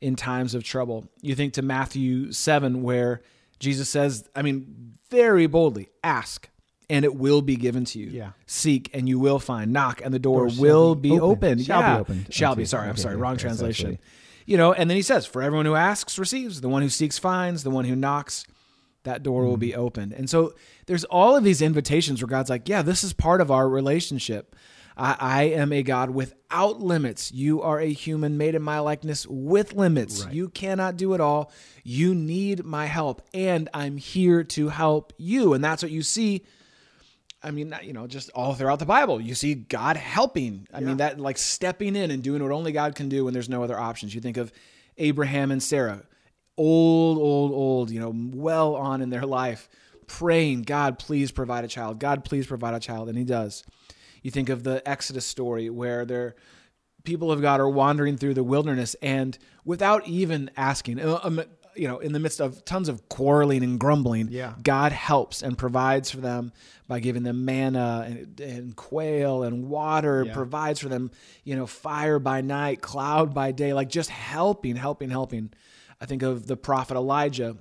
in 0.01 0.16
times 0.16 0.54
of 0.54 0.63
trouble. 0.63 1.06
You 1.22 1.36
think 1.36 1.54
to 1.54 1.62
Matthew 1.62 2.31
7, 2.31 2.83
where 2.83 3.22
Jesus 3.60 3.89
says, 3.89 4.27
I 4.36 4.42
mean, 4.42 4.94
very 5.10 5.48
boldly, 5.48 5.88
ask 6.04 6.50
and 6.89 7.04
it 7.04 7.16
will 7.16 7.42
be 7.42 7.56
given 7.56 7.83
to 7.86 7.98
you. 8.00 8.07
Yeah. 8.12 8.31
Seek 8.45 8.92
and 8.94 9.10
you 9.10 9.18
will 9.18 9.39
find. 9.39 9.71
Knock 9.74 10.01
and 10.04 10.13
the 10.13 10.19
door 10.19 10.48
Door 10.50 10.60
will 10.60 10.94
be 10.95 11.10
be 11.10 11.19
opened. 11.19 11.31
opened. 11.31 11.66
Shall 11.66 11.81
be 11.81 11.86
Yeah. 11.88 12.00
opened. 12.00 12.28
Shall 12.33 12.56
be. 12.56 12.62
Okay, 12.62 12.68
Sorry, 12.68 12.89
I'm 12.89 12.98
sorry. 12.98 13.16
Wrong 13.16 13.38
translation. 13.38 13.98
You 14.45 14.57
know, 14.57 14.74
and 14.74 14.88
then 14.88 14.95
he 14.95 15.01
says, 15.01 15.25
For 15.25 15.42
everyone 15.42 15.66
who 15.66 15.74
asks 15.74 16.19
receives, 16.19 16.62
the 16.62 16.69
one 16.69 16.83
who 16.83 16.89
seeks 16.89 17.18
finds, 17.18 17.63
the 17.63 17.71
one 17.71 17.86
who 17.86 17.95
knocks, 17.95 18.45
that 19.06 19.24
door 19.24 19.46
will 19.46 19.57
Mm. 19.57 19.60
be 19.62 19.75
opened. 19.75 20.13
And 20.13 20.30
so 20.30 20.54
there's 20.86 21.04
all 21.06 21.36
of 21.36 21.44
these 21.44 21.62
invitations 21.62 22.22
where 22.22 22.28
God's 22.30 22.50
like, 22.50 22.68
Yeah, 22.69 22.81
this 22.84 23.04
is 23.04 23.13
part 23.13 23.42
of 23.42 23.50
our 23.50 23.68
relationship. 23.69 24.56
I, 24.98 25.16
I 25.19 25.44
am 25.44 25.74
a 25.74 25.84
God 25.84 26.12
without 26.12 26.80
limits. 26.80 27.31
You 27.31 27.62
are 27.62 27.80
a 27.81 27.92
human 27.92 28.38
made 28.38 28.56
in 28.56 28.62
my 28.62 28.80
likeness 28.80 29.28
with 29.28 29.74
limits. 29.74 30.24
Right. 30.24 30.34
You 30.34 30.48
cannot 30.50 30.96
do 30.96 31.14
it 31.14 31.19
all. 31.21 31.52
You 31.83 32.16
need 32.16 32.64
my 32.64 32.85
help, 32.85 33.21
and 33.33 33.68
I'm 33.74 33.97
here 33.97 34.44
to 34.44 34.69
help 34.69 35.12
you. 35.18 35.54
And 35.54 35.62
that's 35.64 35.83
what 35.83 35.92
you 35.92 36.02
see. 36.02 36.44
I 37.44 37.52
mean, 37.52 37.76
you 37.83 37.92
know, 37.94 38.07
just 38.07 38.30
all 38.33 38.54
throughout 38.56 38.80
the 38.80 38.85
Bible, 38.85 39.19
you 39.21 39.35
see 39.35 39.54
God 39.54 39.97
helping. 39.97 40.66
I 40.74 40.80
Yeah. 40.80 40.85
mean, 40.88 40.97
that 40.97 41.19
like 41.19 41.38
stepping 41.38 41.95
in 41.97 42.09
and 42.09 42.24
doing 42.24 42.42
what 42.42 42.52
only 42.54 42.71
God 42.71 42.95
can 42.95 43.09
do 43.09 43.26
when 43.26 43.33
there's 43.33 43.50
no 43.50 43.64
other 43.64 43.78
options. 43.78 44.16
You 44.16 44.21
think 44.21 44.38
of 44.38 44.52
Abraham 44.97 45.52
and 45.52 45.62
Sarah, 45.62 46.04
old, 46.57 47.18
old, 47.18 47.52
old, 47.52 47.92
you 47.92 48.00
know, 48.00 48.14
well 48.16 48.76
on 48.76 49.02
in 49.02 49.09
their 49.09 49.26
life, 49.26 49.68
praying, 50.07 50.64
God, 50.64 51.00
please 51.00 51.31
provide 51.31 51.64
a 51.66 51.68
child. 51.68 52.00
God, 52.00 52.24
please 52.24 52.47
provide 52.47 52.74
a 52.74 52.80
child. 52.80 53.09
And 53.09 53.18
he 53.18 53.24
does. 53.24 53.64
You 54.21 54.31
think 54.31 54.50
of 54.50 54.64
the 54.64 54.81
Exodus 54.88 55.26
story 55.26 55.69
where 55.69 56.06
they're 56.06 56.35
people 57.04 57.31
of 57.31 57.40
God 57.42 57.59
are 57.59 57.69
wandering 57.69 58.18
through 58.18 58.33
the 58.33 58.44
wilderness 58.44 58.95
and 59.02 59.38
without 59.64 60.07
even 60.07 60.50
asking, 60.57 61.00
uh, 61.00 61.19
um, 61.21 61.40
you 61.76 61.88
know, 61.88 62.00
in 62.00 62.14
the 62.14 62.19
midst 62.19 62.40
of 62.40 62.66
tons 62.66 62.90
of 62.90 63.07
quarreling 63.09 63.64
and 63.64 63.80
grumbling, 63.80 64.30
Yeah. 64.31 64.54
God 64.64 64.92
helps 64.92 65.44
and 65.44 65.56
provides 65.56 66.09
for 66.09 66.18
them 66.21 66.52
by 66.88 67.00
giving 67.02 67.21
them 67.21 67.45
manna 67.45 68.06
and, 68.07 68.40
and 68.40 68.76
quail 68.76 69.44
and 69.44 69.68
water, 69.69 70.24
Yeah. 70.26 70.33
provides 70.33 70.80
for 70.80 70.90
them, 70.90 71.12
you 71.44 71.56
know, 71.56 71.68
fire 71.68 72.18
by 72.18 72.42
night, 72.42 72.81
cloud 72.81 73.33
by 73.35 73.52
day, 73.52 73.74
like 73.74 73.90
just 73.90 74.09
helping, 74.09 74.76
helping, 74.76 75.09
helping. 75.12 75.52
I 76.02 76.06
think 76.06 76.23
of 76.23 76.47
the 76.47 76.57
prophet 76.57 76.95
Elijah, 76.95 77.57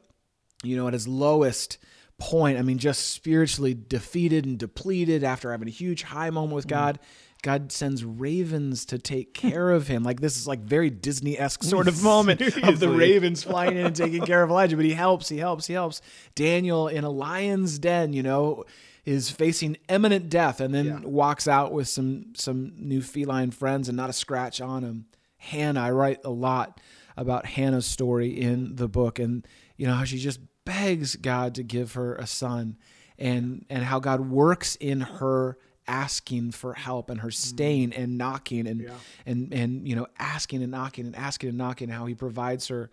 you 0.63 0.77
know, 0.77 0.87
at 0.87 0.93
his 0.93 1.07
lowest 1.09 1.79
point, 2.19 2.59
I 2.59 2.63
mean, 2.63 2.79
just 2.79 3.11
spiritually 3.11 3.75
defeated 3.75 4.45
and 4.45 4.59
depleted 4.59 5.25
after 5.25 5.51
having 5.51 5.69
a 5.69 5.73
huge 5.73 6.03
high 6.03 6.31
moment 6.31 6.55
with 6.55 6.67
mm. 6.67 6.71
God. 6.71 6.99
God 7.43 7.73
sends 7.73 8.05
ravens 8.05 8.87
to 8.87 8.99
take 8.99 9.35
care 9.35 9.71
of 9.71 9.87
him. 9.87 10.03
Like 10.03 10.21
this 10.21 10.37
is 10.37 10.47
like 10.47 10.61
very 10.61 10.91
Disney 10.91 11.39
esque 11.39 11.63
sort 11.63 11.89
of 11.89 12.03
moment 12.03 12.41
of 12.41 12.81
the 12.81 12.89
ravens 12.89 13.43
flying 13.43 13.77
in 13.77 13.87
and 13.87 13.97
taking 13.97 14.23
care 14.27 14.43
of 14.43 14.51
Elijah. 14.51 14.77
But 14.77 14.87
he 14.87 14.95
helps, 14.95 15.29
he 15.29 15.39
helps, 15.39 15.67
he 15.67 15.75
helps. 15.75 16.01
Daniel 16.35 16.89
in 16.89 17.05
a 17.05 17.11
lion's 17.11 17.79
den, 17.79 18.13
you 18.15 18.23
know, 18.23 18.65
is 19.05 19.31
facing 19.31 19.77
imminent 19.91 20.31
death 20.31 20.61
and 20.61 20.75
then 20.75 20.87
Yeah. 20.87 21.01
walks 21.01 21.47
out 21.47 21.73
with 21.73 21.89
some 21.89 22.33
some 22.35 22.73
new 22.79 23.03
feline 23.03 23.51
friends 23.51 23.89
and 23.89 23.97
not 23.97 24.09
a 24.09 24.15
scratch 24.15 24.63
on 24.63 24.83
him. 24.83 25.07
Hannah, 25.37 25.83
I 25.83 25.91
write 25.91 26.21
a 26.25 26.31
lot 26.31 26.81
about 27.17 27.47
Hannah's 27.47 27.87
story 27.87 28.29
in 28.29 28.77
the 28.77 28.89
book 28.89 29.19
and 29.19 29.47
you 29.77 29.87
know 29.87 29.95
how 29.95 30.05
she 30.05 30.19
just 30.19 30.41
begs 30.65 31.17
God 31.17 31.55
to 31.57 31.63
give 31.63 31.95
her 31.95 32.15
a 32.17 32.27
son 32.27 32.77
and 33.19 33.65
and 33.69 33.85
how 33.85 34.01
God 34.01 34.29
works 34.29 34.77
in 34.77 35.01
her 35.01 35.59
asking 35.87 36.51
for 36.51 36.75
help 36.75 37.11
and 37.11 37.21
her 37.21 37.29
mm-hmm. 37.29 37.55
staying 37.55 37.93
and 37.93 38.17
knocking 38.17 38.67
and 38.67 38.91
and 39.27 39.53
and 39.53 39.89
you 39.89 39.95
know 39.95 40.07
asking 40.19 40.63
and 40.63 40.73
knocking 40.73 41.07
and 41.07 41.17
asking 41.17 41.51
and 41.51 41.59
knocking 41.59 41.89
how 41.89 42.07
he 42.07 42.15
provides 42.15 42.69
her 42.69 42.91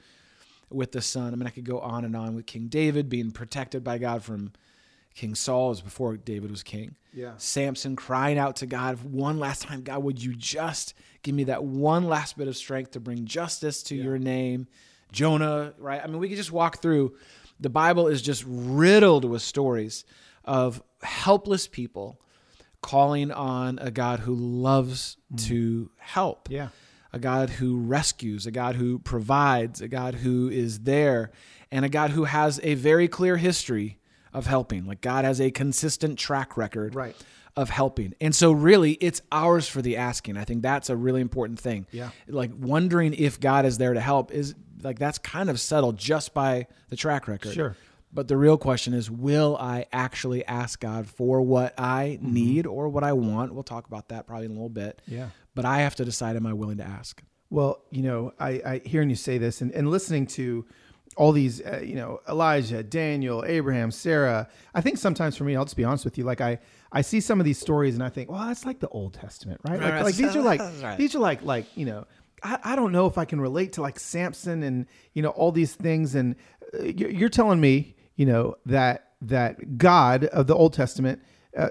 with 0.70 0.92
the 0.92 1.02
son. 1.02 1.34
I 1.34 1.36
mean, 1.36 1.48
I 1.48 1.52
could 1.52 1.66
go 1.66 1.80
on 1.80 2.06
and 2.06 2.16
on 2.16 2.36
with 2.36 2.46
King 2.46 2.68
David 2.68 3.10
being 3.10 3.32
protected 3.32 3.84
by 3.84 3.98
God 3.98 4.24
from 4.24 4.52
King 5.16 5.36
Saul 5.36 5.70
was 5.70 5.82
before 5.82 6.18
David 6.18 6.52
was 6.52 6.64
king. 6.64 6.96
Yeah. 7.14 7.34
Samson 7.38 7.96
crying 7.96 8.38
out 8.38 8.58
to 8.58 8.66
God 8.66 9.04
one 9.04 9.40
last 9.40 9.64
time, 9.64 9.82
God, 9.82 10.04
would 10.04 10.24
you 10.24 10.34
just 10.34 10.94
give 11.22 11.36
me 11.36 11.46
that 11.46 11.64
one 11.64 12.06
last 12.06 12.38
bit 12.38 12.48
of 12.48 12.56
strength 12.56 12.92
to 12.92 13.00
bring 13.00 13.26
justice 13.26 13.84
to 13.84 13.96
your 13.96 14.18
name? 14.18 14.68
Jonah, 15.12 15.74
right? 15.78 16.02
I 16.02 16.08
mean, 16.08 16.20
we 16.20 16.30
could 16.30 16.38
just 16.38 16.52
walk 16.54 16.82
through. 16.82 17.16
The 17.60 17.70
Bible 17.70 18.08
is 18.08 18.22
just 18.22 18.44
riddled 18.48 19.26
with 19.26 19.42
stories 19.42 20.06
of 20.46 20.82
helpless 21.04 21.68
people 21.68 22.20
calling 22.82 23.32
on 23.32 23.78
a 23.80 23.92
God 23.92 24.22
who 24.22 24.34
loves 24.34 25.18
mm. 25.32 25.46
to 25.48 25.92
help 25.98 26.48
Yeah. 26.50 26.70
a 27.14 27.20
God 27.20 27.50
who 27.50 27.78
rescues, 27.78 28.46
a 28.48 28.52
God 28.52 28.76
who 28.76 28.98
provides, 29.00 29.82
a 29.82 29.88
God 29.88 30.16
who 30.16 30.50
is 30.50 30.80
there, 30.80 31.32
and 31.72 31.86
a 31.86 31.90
God 31.90 32.12
who 32.12 32.24
has 32.24 32.60
a 32.64 32.74
very 32.76 33.08
clear 33.08 33.38
history 33.38 34.00
of 34.34 34.48
helping. 34.48 34.86
Like 34.86 35.02
God 35.02 35.26
has 35.26 35.40
a 35.42 35.52
consistent 35.52 36.18
track 36.20 36.58
record 36.58 36.96
Right. 36.96 37.16
of 37.56 37.70
helping. 37.70 38.14
And 38.22 38.34
so 38.36 38.52
really 38.52 38.94
it's 38.94 39.22
ours 39.32 39.68
for 39.68 39.82
the 39.82 39.98
asking. 39.98 40.38
I 40.38 40.44
think 40.46 40.62
that's 40.62 40.90
a 40.90 40.96
really 40.96 41.22
important 41.22 41.60
thing. 41.60 41.86
Yeah. 41.92 42.10
Like 42.28 42.52
wondering 42.58 43.14
if 43.14 43.40
God 43.40 43.66
is 43.66 43.78
there 43.78 43.94
to 43.94 44.00
help 44.02 44.32
is 44.32 44.56
like 44.84 44.98
that's 45.00 45.18
kind 45.18 45.50
of 45.50 45.60
settled 45.60 45.98
just 45.98 46.34
by 46.34 46.68
the 46.90 46.96
track 46.96 47.28
record. 47.28 47.54
Sure. 47.54 47.76
But 48.14 48.28
the 48.28 48.36
real 48.36 48.58
question 48.58 48.94
is 48.94 49.10
will 49.12 49.56
I 49.60 49.86
actually 49.94 50.46
ask 50.46 50.80
God 50.80 51.08
for 51.08 51.42
what 51.42 51.74
I 51.78 52.20
Mm-hmm. 52.22 52.34
need 52.34 52.68
or 52.68 52.90
what 52.90 53.04
I 53.04 53.14
want? 53.14 53.54
We'll 53.54 53.64
talk 53.64 53.86
about 53.88 54.10
that 54.10 54.28
probably 54.28 54.46
in 54.46 54.52
a 54.52 54.56
little 54.56 54.70
bit. 54.70 55.02
Yeah. 55.08 55.28
But 55.56 55.66
I 55.66 55.80
have 55.82 55.96
to 55.96 56.06
decide 56.06 56.36
am 56.38 56.46
I 56.46 56.54
willing 56.54 56.78
to 56.78 56.84
ask? 56.86 57.22
Well, 57.50 57.82
you 57.92 58.02
know, 58.02 58.34
I, 58.40 58.50
I 58.66 58.82
hearing 58.86 59.10
you 59.10 59.16
say 59.18 59.38
this 59.38 59.60
and, 59.60 59.72
and 59.74 59.92
listening 59.92 60.26
to 60.28 60.66
all 61.18 61.32
these, 61.32 61.62
uh, 61.62 61.82
you 61.84 61.96
know, 61.96 62.20
Elijah, 62.28 62.84
Daniel, 62.84 63.44
Abraham, 63.46 63.92
Sarah. 63.92 64.48
I 64.74 64.82
think 64.82 64.98
sometimes 64.98 65.36
for 65.36 65.44
me, 65.44 65.56
I'll 65.56 65.66
just 65.66 65.76
be 65.76 65.84
honest 65.84 66.06
with 66.06 66.18
you, 66.18 66.24
like 66.24 66.42
I, 66.42 66.60
I 66.92 67.02
see 67.02 67.20
some 67.20 67.40
of 67.40 67.46
these 67.46 67.60
stories 67.60 67.96
and 67.96 68.04
I 68.04 68.10
think, 68.10 68.30
well, 68.30 68.46
that's 68.48 68.66
like 68.66 68.80
the 68.80 68.90
Old 68.90 69.14
Testament, 69.14 69.62
right? 69.68 69.80
Like, 69.80 69.94
right. 69.94 70.04
like 70.04 70.16
these 70.16 70.36
are 70.36 70.42
like 70.42 70.60
right. 70.82 70.98
these 70.98 71.16
are 71.16 71.20
like 71.20 71.44
like 71.44 71.66
you 71.76 71.86
know, 71.86 72.06
I, 72.44 72.60
I 72.64 72.76
don't 72.76 72.92
know 72.92 73.08
if 73.08 73.18
I 73.18 73.26
can 73.26 73.40
relate 73.40 73.74
to 73.74 73.82
like 73.82 74.00
Samson 74.00 74.64
and 74.64 74.86
you 75.14 75.22
know 75.22 75.30
all 75.30 75.52
these 75.52 75.76
things. 75.76 76.16
And 76.16 76.36
uh, 76.78 76.84
you're, 76.84 77.30
telling 77.30 77.62
me, 77.62 77.96
you 78.16 78.26
know, 78.26 78.56
that 78.66 79.14
that 79.22 79.78
God 79.78 80.26
of 80.26 80.48
the 80.48 80.56
Old 80.56 80.74
Testament. 80.74 81.22
Uh, 81.58 81.70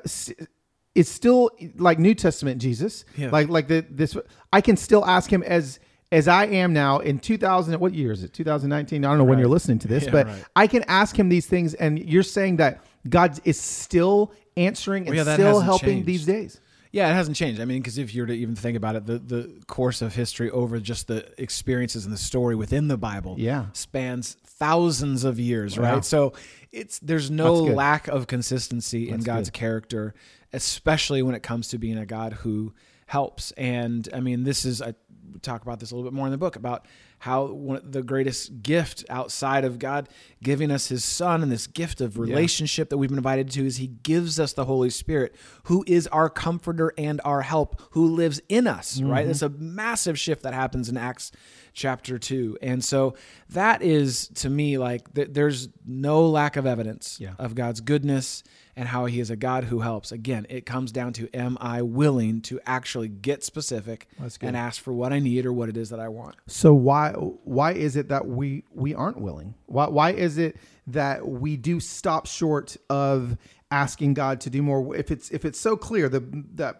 is 0.96 1.08
still 1.08 1.50
like 1.76 2.00
New 2.00 2.14
Testament 2.14 2.60
Jesus, 2.60 3.04
Yeah. 3.16 3.30
like 3.30 3.48
like 3.48 3.68
the 3.68 3.86
this. 3.88 4.16
I 4.52 4.60
can 4.60 4.76
still 4.76 5.06
ask 5.06 5.32
him 5.32 5.42
as 5.44 5.78
as 6.12 6.26
I 6.28 6.46
am 6.46 6.72
now 6.72 6.98
in 6.98 7.18
2000. 7.18 7.78
What 7.80 7.94
year 7.94 8.12
is 8.12 8.22
it? 8.24 8.32
2019. 8.32 9.04
I 9.04 9.08
don't 9.08 9.18
know 9.18 9.24
when 9.24 9.38
you're 9.38 9.48
listening 9.48 9.78
to 9.80 9.88
this, 9.88 10.04
Yeah, 10.06 10.10
but 10.10 10.26
right. 10.26 10.44
I 10.56 10.66
can 10.66 10.84
ask 10.88 11.16
him 11.18 11.28
these 11.28 11.46
things, 11.46 11.74
and 11.74 11.98
you're 11.98 12.22
saying 12.22 12.56
that 12.56 12.84
God 13.08 13.38
is 13.44 13.60
still 13.60 14.32
answering 14.56 15.06
and 15.06 15.16
Well, 15.16 15.26
yeah, 15.26 15.34
still 15.34 15.60
helping 15.60 15.88
changed. 15.88 16.06
these 16.06 16.26
days. 16.26 16.60
Yeah, 16.92 17.08
it 17.08 17.14
hasn't 17.14 17.36
changed. 17.36 17.60
I 17.60 17.66
mean, 17.66 17.80
because 17.80 17.98
if 17.98 18.12
you 18.14 18.22
were 18.22 18.26
to 18.26 18.32
even 18.34 18.56
think 18.56 18.76
about 18.76 18.96
it, 18.96 19.06
the, 19.06 19.20
the 19.20 19.60
course 19.68 20.02
of 20.02 20.12
history 20.16 20.50
over 20.50 20.80
just 20.80 21.06
the 21.06 21.24
experiences 21.40 22.04
and 22.04 22.12
the 22.12 22.18
story 22.18 22.56
within 22.56 22.88
the 22.88 22.96
Bible 22.96 23.36
Yeah. 23.38 23.66
spans 23.74 24.36
thousands 24.44 25.22
of 25.22 25.38
years, 25.38 25.78
Wow. 25.78 25.94
right? 25.94 26.04
So 26.04 26.32
it's 26.72 26.98
there's 26.98 27.30
no 27.30 27.54
lack 27.54 28.08
of 28.08 28.26
consistency 28.26 29.08
in 29.08 29.20
God's 29.20 29.50
good. 29.50 29.58
character, 29.58 30.14
especially 30.52 31.22
when 31.22 31.36
it 31.36 31.44
comes 31.44 31.68
to 31.68 31.78
being 31.78 31.96
a 31.96 32.06
God 32.06 32.32
who 32.32 32.74
helps. 33.06 33.52
And 33.52 34.08
I 34.12 34.18
mean, 34.18 34.42
this 34.42 34.64
is 34.64 34.82
I 34.82 34.94
talk 35.42 35.62
about 35.62 35.80
this 35.80 35.90
a 35.90 35.96
little 35.96 36.10
bit 36.10 36.14
more 36.14 36.26
in 36.26 36.32
the 36.32 36.38
book 36.38 36.56
about 36.56 36.86
how 37.18 37.46
one, 37.46 37.82
the 37.84 38.02
greatest 38.02 38.62
gift 38.62 39.04
outside 39.10 39.64
of 39.64 39.78
God 39.78 40.08
giving 40.42 40.70
us 40.70 40.88
His 40.88 41.04
Son 41.04 41.42
and 41.42 41.52
this 41.52 41.66
gift 41.66 42.00
of 42.00 42.18
relationship 42.18 42.88
that 42.90 42.96
we've 42.98 43.10
been 43.10 43.18
invited 43.18 43.50
to 43.50 43.66
is 43.66 43.76
He 43.76 43.88
gives 43.88 44.40
us 44.40 44.52
the 44.54 44.64
Holy 44.64 44.90
Spirit, 44.90 45.34
who 45.64 45.84
is 45.86 46.06
our 46.08 46.30
comforter 46.30 46.92
and 46.96 47.20
our 47.24 47.42
help, 47.42 47.80
who 47.90 48.06
lives 48.06 48.40
in 48.48 48.66
us. 48.66 49.00
Right? 49.02 49.22
Mm-hmm. 49.22 49.30
It's 49.30 49.42
a 49.42 49.48
massive 49.50 50.18
shift 50.18 50.42
that 50.44 50.54
happens 50.54 50.88
in 50.88 50.96
Acts 50.96 51.30
chapter 51.72 52.18
2 52.18 52.58
and 52.62 52.84
so 52.84 53.14
that 53.50 53.80
is 53.80 54.26
to 54.34 54.50
me 54.50 54.76
like 54.76 55.14
th- 55.14 55.28
there's 55.30 55.68
no 55.86 56.26
lack 56.28 56.56
of 56.56 56.66
evidence 56.66 57.16
Yeah. 57.20 57.34
of 57.38 57.54
god's 57.54 57.80
goodness 57.80 58.42
and 58.80 58.88
how 58.88 59.04
he 59.04 59.20
is 59.20 59.30
a 59.30 59.36
god 59.36 59.64
who 59.64 59.80
helps 59.80 60.10
again 60.10 60.46
it 60.48 60.64
comes 60.66 60.90
down 60.90 61.12
to 61.12 61.28
am 61.34 61.56
i 61.60 61.82
willing 61.82 62.40
to 62.40 62.58
actually 62.66 63.08
get 63.08 63.44
specific 63.44 64.08
and 64.48 64.56
ask 64.56 64.82
for 64.82 64.92
what 64.92 65.12
i 65.12 65.18
need 65.18 65.44
or 65.46 65.52
what 65.52 65.68
it 65.68 65.76
is 65.76 65.90
that 65.90 66.00
i 66.00 66.08
want 66.08 66.34
So 66.48 66.74
why 66.74 67.12
why 67.12 67.72
is 67.72 67.94
it 67.96 68.08
that 68.08 68.26
we 68.26 68.64
we 68.72 68.94
aren't 68.94 69.20
willing? 69.20 69.54
Why 69.66 69.86
why 69.88 70.10
is 70.12 70.38
it 70.38 70.56
that 70.88 71.26
we 71.26 71.56
do 71.56 71.78
stop 71.80 72.26
short 72.26 72.76
of 72.88 73.36
asking 73.70 74.14
God 74.14 74.40
to 74.42 74.50
do 74.50 74.62
more? 74.62 74.96
If 74.96 75.10
it's 75.10 75.30
if 75.30 75.44
it's 75.44 75.60
so 75.60 75.76
clear 75.76 76.08
the 76.08 76.20
that 76.54 76.74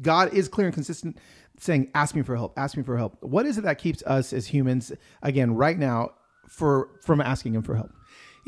God 0.00 0.32
is 0.32 0.48
clear 0.48 0.66
and 0.68 0.74
consistent, 0.74 1.18
saying, 1.58 1.90
"Ask 1.94 2.14
me 2.14 2.22
for 2.22 2.36
help, 2.36 2.58
ask 2.58 2.76
me 2.76 2.82
for 2.82 2.96
help." 2.96 3.22
What 3.22 3.46
is 3.46 3.58
it 3.58 3.64
that 3.64 3.78
keeps 3.78 4.02
us 4.04 4.32
as 4.32 4.46
humans 4.46 4.92
again 5.22 5.54
right 5.54 5.78
now 5.78 6.10
for 6.48 6.88
from 7.02 7.20
asking 7.20 7.54
Him 7.54 7.62
for 7.62 7.74
help? 7.76 7.92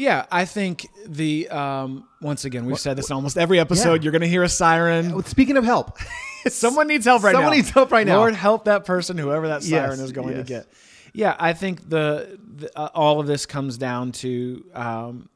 Yeah 0.01 0.25
i 0.33 0.45
think 0.45 0.87
the 1.07 1.49
um 1.51 2.09
once 2.21 2.45
again 2.45 2.65
we've 2.67 2.79
said 2.79 2.97
this 2.97 3.11
in 3.11 3.15
almost 3.15 3.37
every 3.39 3.59
episode 3.61 3.95
Yeah. 3.95 4.03
you're 4.05 4.13
gonna 4.13 4.27
hear 4.27 4.43
a 4.43 4.49
siren 4.49 5.23
Speaking 5.25 5.57
of 5.57 5.65
help, 5.65 5.99
someone 6.49 6.87
needs 6.89 7.05
help 7.05 7.23
right 7.23 7.33
now. 7.33 7.39
Someone 7.41 7.57
needs 7.57 7.71
help 7.71 7.91
right 7.93 8.07
now. 8.07 8.17
Lord, 8.19 8.35
help 8.35 8.65
that 8.65 8.85
person, 8.85 9.19
whoever 9.19 9.49
that 9.49 9.63
siren 9.63 9.91
Yes, 9.91 10.01
is 10.01 10.13
going 10.13 10.35
to 10.37 10.43
get. 10.43 10.67
Yeah, 11.13 11.35
I 11.39 11.53
think 11.53 11.89
the, 11.89 12.39
the 12.57 12.71
uh, 12.79 12.89
all 12.95 13.21
of 13.21 13.27
this 13.27 13.45
comes 13.47 13.77
down 13.79 14.13
to 14.13 14.65
um, 14.75 15.29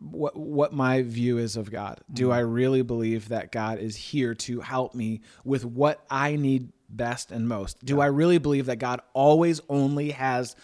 what 0.00 0.36
what 0.36 0.72
my 0.72 1.02
view 1.02 1.38
is 1.38 1.56
of 1.56 1.70
God. 1.70 2.00
Do 2.12 2.24
Mm-hmm. 2.24 2.32
I 2.32 2.38
really 2.40 2.82
believe 2.82 3.28
that 3.28 3.52
God 3.52 3.78
is 3.78 3.96
here 3.96 4.34
to 4.46 4.60
help 4.60 4.94
me 4.94 5.20
with 5.44 5.64
what 5.64 6.04
I 6.10 6.36
need 6.36 6.72
best 6.88 7.30
and 7.32 7.48
most? 7.48 7.84
Do 7.84 8.00
I 8.00 8.06
really 8.06 8.38
believe 8.38 8.66
that 8.66 8.76
God 8.80 9.00
always 9.14 9.60
only 9.68 10.10
has 10.10 10.56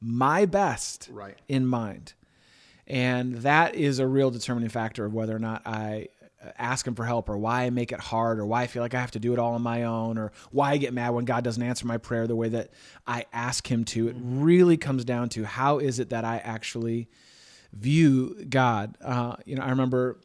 my 0.00 0.46
best 0.46 1.08
Right. 1.12 1.36
in 1.48 1.66
mind? 1.66 2.14
And 2.86 3.36
that 3.38 3.74
is 3.74 3.98
a 3.98 4.06
real 4.06 4.30
determining 4.30 4.68
factor 4.68 5.04
of 5.04 5.14
whether 5.14 5.34
or 5.34 5.38
not 5.38 5.62
I 5.66 6.08
uh, 6.44 6.50
ask 6.58 6.86
him 6.86 6.94
for 6.94 7.04
help 7.04 7.28
or 7.28 7.38
why 7.38 7.62
I 7.62 7.70
make 7.70 7.92
it 7.92 8.00
hard 8.00 8.38
or 8.38 8.46
why 8.46 8.62
I 8.62 8.66
feel 8.66 8.82
like 8.82 8.94
I 8.94 9.00
have 9.00 9.12
to 9.12 9.20
do 9.20 9.32
it 9.32 9.38
all 9.38 9.54
on 9.54 9.62
my 9.62 9.84
own 9.84 10.18
or 10.18 10.32
why 10.50 10.72
I 10.72 10.76
get 10.76 10.92
mad 10.92 11.10
when 11.10 11.24
God 11.24 11.44
doesn't 11.44 11.62
answer 11.62 11.86
my 11.86 11.98
prayer 11.98 12.26
the 12.26 12.36
way 12.36 12.48
that 12.48 12.70
I 13.06 13.26
ask 13.32 13.70
him 13.70 13.84
to. 13.86 14.08
It 14.08 14.16
really 14.18 14.76
comes 14.76 15.04
down 15.04 15.28
to 15.30 15.44
how 15.44 15.78
is 15.78 16.00
it 16.00 16.10
that 16.10 16.24
I 16.24 16.38
actually 16.38 17.08
view 17.72 18.44
God. 18.48 18.96
Uh, 19.00 19.36
you 19.44 19.56
know, 19.56 19.62
I 19.62 19.70
remember 19.70 20.18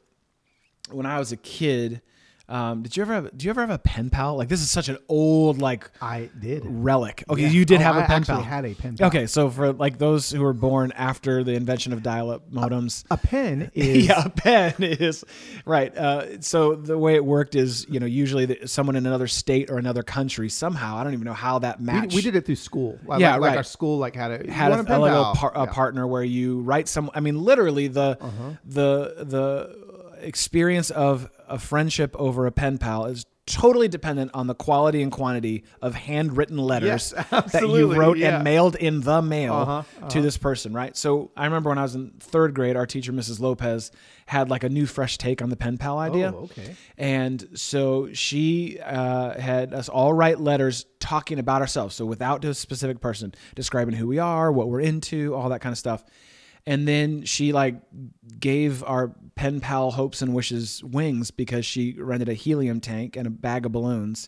when 0.92 1.06
I 1.06 1.20
was 1.20 1.32
a 1.32 1.38
kid. 1.38 2.02
Um, 2.50 2.82
did 2.82 2.96
you 2.96 3.02
ever 3.04 3.14
have? 3.14 3.38
Do 3.38 3.44
you 3.46 3.50
ever 3.50 3.60
have 3.60 3.70
a 3.72 3.78
pen 3.78 4.10
pal? 4.10 4.38
Like 4.38 4.48
this 4.48 4.62
is 4.62 4.72
such 4.72 4.88
an 4.88 4.98
old 5.10 5.60
like 5.62 5.90
I 6.02 6.30
did. 6.40 6.64
relic. 6.66 7.26
Okay, 7.30 7.42
Yeah. 7.42 7.50
you 7.50 7.66
did 7.66 7.82
Oh, 7.82 7.84
have 7.84 7.96
a 7.98 8.04
I 8.04 8.06
pen 8.06 8.22
actually 8.22 8.36
pal. 8.36 8.44
had 8.44 8.66
a 8.66 8.74
pen 8.74 8.96
pal. 8.96 9.08
Okay, 9.08 9.28
so 9.28 9.50
for 9.50 9.74
like 9.74 9.98
those 9.98 10.30
who 10.32 10.42
were 10.42 10.54
born 10.54 10.94
after 10.94 11.44
the 11.44 11.52
invention 11.56 11.92
of 11.92 12.04
dial-up 12.04 12.50
modems, 12.50 13.04
A 13.12 13.18
pen 13.18 13.70
is 13.76 14.08
yeah, 14.08 14.24
a 14.26 14.30
pen 14.30 14.76
is 14.80 15.26
right. 15.66 15.94
Uh, 15.98 16.40
so 16.42 16.76
the 16.76 16.98
way 16.98 17.16
it 17.16 17.26
worked 17.26 17.54
is, 17.56 17.86
you 17.90 18.00
know, 18.00 18.06
usually 18.06 18.46
the, 18.46 18.66
someone 18.68 18.96
in 18.96 19.06
another 19.06 19.28
state 19.28 19.70
or 19.70 19.78
another 19.78 20.04
country 20.04 20.48
somehow. 20.48 20.96
I 20.98 21.04
don't 21.04 21.14
even 21.14 21.26
know 21.26 21.34
how 21.34 21.60
that 21.60 21.80
We, 21.80 21.86
matched. 21.88 22.16
we 22.16 22.22
did 22.22 22.36
it 22.38 22.46
through 22.46 22.56
school. 22.56 22.98
Like, 23.06 23.20
Yeah, 23.20 23.34
like 23.36 23.50
right. 23.50 23.58
our 23.58 23.64
school 23.64 23.98
like 23.98 24.16
had 24.16 24.32
a 24.48 24.50
had 24.50 24.72
a, 24.72 24.84
pen 24.86 25.00
a 25.00 25.02
little 25.02 25.24
pal? 25.26 25.36
par, 25.36 25.52
a 25.54 25.60
Yeah. 25.66 25.72
partner 25.74 26.08
where 26.08 26.24
you 26.24 26.62
write 26.62 26.88
some. 26.88 27.12
I 27.14 27.20
mean, 27.20 27.44
literally 27.44 27.90
the 27.90 28.18
Uh-huh. 28.22 28.52
the 28.64 29.26
the 29.26 30.18
experience 30.22 30.90
of 30.92 31.30
a 31.48 31.60
friendship 31.60 32.16
over 32.20 32.46
a 32.46 32.52
pen 32.52 32.78
pal 32.78 33.06
is 33.06 33.26
totally 33.46 33.88
dependent 33.88 34.30
on 34.34 34.46
the 34.48 34.54
quality 34.54 35.02
and 35.02 35.10
quantity 35.10 35.64
of 35.82 35.96
handwritten 35.96 36.58
letters 36.58 37.14
Yes, 37.16 37.30
that 37.54 37.62
you 37.62 37.94
wrote 37.96 38.18
yeah. 38.18 38.36
and 38.36 38.44
mailed 38.44 38.76
in 38.76 39.00
the 39.00 39.22
mail 39.22 39.54
Uh-huh, 39.54 40.08
to 40.10 40.22
this 40.22 40.38
person, 40.38 40.74
right? 40.74 40.98
So 40.98 41.32
I 41.38 41.46
remember 41.46 41.70
when 41.70 41.78
I 41.78 41.84
was 41.84 41.96
in 41.96 42.12
third 42.20 42.54
grade, 42.54 42.76
our 42.76 42.86
teacher, 42.86 43.14
Mrs. 43.14 43.40
Lopez, 43.40 43.90
had 44.26 44.50
like 44.50 44.66
a 44.66 44.70
new, 44.70 44.86
fresh 44.86 45.18
take 45.18 45.42
on 45.42 45.50
the 45.50 45.56
pen 45.56 45.78
pal 45.78 45.98
idea. 45.98 46.34
Oh, 46.36 46.40
okay. 46.44 46.76
And 46.98 47.48
so 47.54 48.12
she 48.12 48.80
uh, 48.84 49.40
had 49.40 49.74
us 49.74 49.88
all 49.88 50.12
write 50.12 50.42
letters 50.42 50.86
talking 51.00 51.40
about 51.40 51.62
ourselves. 51.62 51.96
So 51.96 52.06
without 52.06 52.44
a 52.44 52.54
specific 52.54 53.00
person, 53.00 53.34
describing 53.56 53.96
who 53.96 54.08
we 54.08 54.20
are, 54.20 54.52
what 54.52 54.68
we're 54.68 54.82
into, 54.82 55.34
all 55.34 55.48
that 55.50 55.62
kind 55.62 55.72
of 55.72 55.78
stuff. 55.78 56.04
And 56.66 56.86
then 56.86 57.24
she 57.24 57.54
like 57.54 57.76
gave 58.38 58.84
our 58.84 59.16
pen 59.38 59.62
pal 59.62 59.92
hopes 59.92 60.22
and 60.22 60.34
wishes 60.34 60.84
wings 60.84 61.32
because 61.32 61.66
she 61.66 61.94
rented 61.94 62.28
a 62.28 62.34
helium 62.34 62.82
tank 62.82 63.16
and 63.16 63.28
a 63.28 63.30
bag 63.30 63.66
of 63.66 63.72
balloons. 63.72 64.28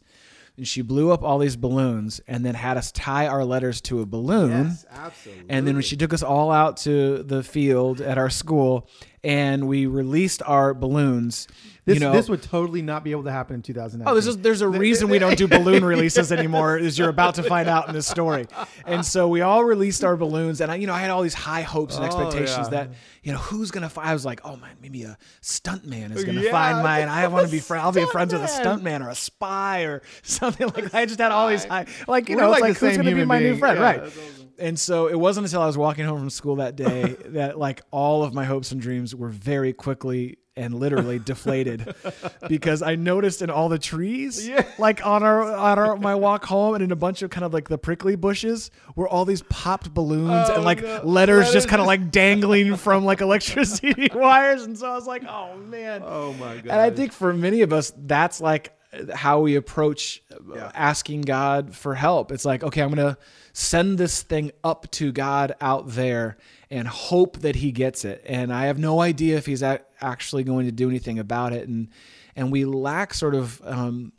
And 0.56 0.68
she 0.68 0.82
blew 0.82 1.12
up 1.12 1.24
all 1.24 1.40
these 1.40 1.56
balloons 1.56 2.20
and 2.28 2.46
then 2.46 2.54
had 2.54 2.76
us 2.76 2.92
tie 2.92 3.28
our 3.28 3.46
letters 3.46 3.80
to 3.82 4.02
a 4.02 4.06
balloon. 4.06 4.68
Yes, 4.68 4.86
absolutely. 4.92 5.46
And 5.50 5.66
then 5.66 5.76
when 5.76 5.84
she 5.84 5.96
took 5.96 6.14
us 6.14 6.22
all 6.22 6.52
out 6.52 6.78
to 6.78 7.24
the 7.24 7.44
field 7.44 8.02
at 8.02 8.18
our 8.18 8.30
school 8.30 8.90
and 9.24 9.68
we 9.68 9.86
released 9.86 10.42
our 10.46 10.74
balloons. 10.74 11.48
This, 11.86 11.96
you 11.96 12.02
know, 12.02 12.12
this 12.12 12.30
would 12.30 12.44
totally 12.44 12.84
not 12.84 13.04
be 13.04 13.10
able 13.12 13.24
to 13.24 13.32
happen 13.32 13.56
in 13.56 13.62
2019. 13.64 14.12
Oh, 14.12 14.14
this 14.16 14.28
is, 14.28 14.38
there's 14.38 14.62
a 14.62 14.68
reason 14.68 15.10
we 15.10 15.18
don't 15.18 15.38
do 15.38 15.48
balloon 15.60 15.84
releases 15.84 16.32
anymore, 16.32 16.78
as 16.78 17.00
you're 17.00 17.10
about 17.10 17.36
to 17.36 17.44
find 17.44 17.68
out 17.68 17.88
in 17.88 17.96
this 17.96 18.06
story. 18.08 18.46
And 18.86 19.04
so 19.04 19.28
we 19.28 19.42
all 19.42 19.64
released 19.64 20.04
our 20.04 20.16
balloons, 20.16 20.62
and 20.62 20.72
I, 20.72 20.76
you 20.76 20.86
know, 20.86 20.94
I 20.94 21.00
had 21.00 21.10
all 21.10 21.24
these 21.24 21.34
high 21.34 21.62
hopes 21.62 21.96
and 21.96 22.04
Oh, 22.04 22.08
expectations 22.08 22.68
yeah. 22.68 22.86
that, 22.86 22.90
you 23.24 23.32
know, 23.32 23.40
who's 23.40 23.72
gonna 23.72 23.90
find? 23.90 24.08
I 24.08 24.14
was 24.14 24.24
like, 24.24 24.42
oh 24.46 24.56
man, 24.58 24.76
maybe 24.82 25.02
a 25.04 25.18
stunt 25.42 25.86
man 25.86 26.12
is 26.12 26.24
gonna 26.24 26.42
Yeah, 26.42 26.52
find 26.52 26.78
and 27.02 27.10
I 27.10 27.28
want 27.28 27.48
to 27.48 27.52
be 27.52 27.60
friends. 27.60 27.84
I'll 27.86 27.92
be 27.92 28.06
friends 28.12 28.34
with 28.34 28.44
a 28.44 28.46
stuntman. 28.46 28.60
stunt 28.62 28.84
man 28.84 29.02
or 29.02 29.10
a 29.10 29.16
spy 29.16 29.82
or 29.84 30.04
something 30.22 30.68
like. 30.68 30.84
that. 30.92 30.94
I 30.96 31.06
just 31.06 31.20
had 31.20 31.32
all 31.32 31.50
these 31.50 31.66
high, 31.66 31.88
like 32.08 32.30
you 32.30 32.36
We're 32.36 32.44
know, 32.44 32.52
it's 32.52 32.62
like 32.62 32.70
like 32.70 32.78
who's 32.78 32.98
gonna 32.98 33.16
be 33.16 33.26
my 33.26 33.40
new 33.40 33.58
friend, 33.58 33.80
Yeah, 33.80 33.84
right? 33.84 34.04
And 34.60 34.80
so 34.80 35.08
it 35.08 35.16
wasn't 35.20 35.46
until 35.48 35.62
I 35.62 35.68
was 35.68 35.78
walking 35.78 36.06
home 36.06 36.20
from 36.20 36.30
school 36.30 36.58
that 36.58 36.76
day 36.76 37.16
that 37.28 37.58
like 37.58 37.82
all 37.92 38.24
of 38.24 38.34
my 38.34 38.46
hopes 38.46 38.72
and 38.72 38.82
dreams 38.82 39.16
were 39.16 39.30
very 39.30 39.74
quickly 39.74 40.38
and 40.56 40.74
literally 40.74 41.20
deflated 41.26 41.96
because 42.50 42.82
I 42.82 42.96
noticed 42.96 43.42
in 43.42 43.50
all 43.50 43.70
the 43.70 43.80
trees, 43.80 44.46
Yeah. 44.46 44.66
like 44.78 45.06
on 45.06 45.24
our 45.24 45.42
on 45.56 45.80
our 45.80 45.96
my 45.96 46.16
walk 46.16 46.44
home 46.46 46.76
and 46.76 46.84
in 46.84 46.92
a 46.92 46.98
bunch 46.98 47.22
of 47.22 47.30
kind 47.30 47.46
of 47.46 47.54
like 47.54 47.70
the 47.70 47.78
prickly 47.78 48.18
bushes 48.18 48.70
were 48.96 49.08
all 49.08 49.24
these 49.24 49.42
popped 49.44 49.94
balloons 49.94 50.48
Oh, 50.50 50.56
and 50.56 50.66
like 50.66 50.82
no. 50.84 51.02
letters 51.06 51.46
That 51.48 51.54
just 51.54 51.66
is- 51.68 51.70
kind 51.70 51.80
of 51.80 51.88
like 51.88 52.12
dangling 52.12 52.76
from 52.76 53.06
like 53.06 53.22
electricity 53.22 54.10
wires. 54.14 54.64
And 54.64 54.78
so 54.78 54.92
I 54.92 54.96
was 54.96 55.08
like, 55.08 55.24
oh 55.24 55.56
man. 55.56 56.02
Oh 56.06 56.34
my 56.34 56.56
god. 56.56 56.66
And 56.72 56.82
I 56.82 56.90
think 56.90 57.14
for 57.14 57.34
many 57.34 57.62
of 57.62 57.72
us, 57.72 57.94
that's 57.96 58.42
like 58.42 58.74
how 59.14 59.40
we 59.42 59.56
approach 59.56 60.22
uh, 60.32 60.56
Yeah. 60.56 60.72
asking 60.74 61.22
God 61.22 61.76
for 61.76 61.96
help. 61.96 62.32
It's 62.32 62.46
like, 62.46 62.64
okay, 62.64 62.82
I'm 62.82 62.92
going 62.94 63.14
to 63.14 63.18
send 63.54 63.98
this 63.98 64.24
thing 64.24 64.52
up 64.64 64.90
to 64.92 65.12
God 65.12 65.54
out 65.62 65.90
there 65.90 66.38
and 66.72 66.88
hope 66.88 67.38
that 67.40 67.58
He 67.58 67.72
gets 67.72 68.04
it. 68.06 68.24
And 68.28 68.52
I 68.54 68.66
have 68.66 68.80
no 68.80 69.00
idea 69.02 69.38
if 69.38 69.46
He's 69.46 69.64
actually 69.64 70.44
going 70.44 70.66
to 70.66 70.72
do 70.72 70.90
anything 70.90 71.20
about 71.20 71.54
it. 71.54 71.68
And 71.68 71.90
and 72.36 72.52
we 72.52 72.64
lack 72.66 73.14
sort 73.14 73.36
of 73.36 73.62
um, 73.66 74.14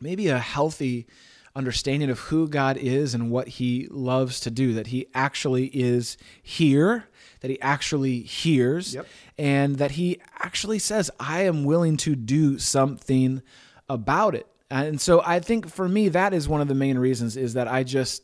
maybe 0.00 0.28
a 0.28 0.38
healthy 0.38 1.06
understanding 1.54 2.10
of 2.10 2.18
who 2.18 2.48
God 2.48 2.76
is 2.78 3.14
and 3.14 3.30
what 3.30 3.46
He 3.48 3.86
loves 3.90 4.40
to 4.40 4.50
do. 4.50 4.74
That 4.74 4.88
He 4.88 5.06
actually 5.14 5.66
is 5.66 6.16
here. 6.42 7.08
That 7.40 7.50
he 7.50 7.60
actually 7.60 8.20
hears 8.20 8.94
Yep. 8.94 9.06
and 9.36 9.76
that 9.78 9.90
he 9.92 10.20
actually 10.38 10.78
says, 10.78 11.10
I 11.18 11.42
am 11.42 11.64
willing 11.64 11.96
to 11.98 12.14
do 12.14 12.56
something 12.60 13.42
about 13.88 14.34
it. 14.34 14.46
And 14.70 15.00
so 15.00 15.22
I 15.24 15.40
think 15.40 15.68
for 15.68 15.88
me, 15.88 16.08
that 16.10 16.32
is 16.32 16.48
one 16.48 16.60
of 16.60 16.68
the 16.68 16.74
main 16.74 16.98
reasons 16.98 17.36
is 17.36 17.54
that 17.54 17.68
I 17.68 17.82
just, 17.84 18.22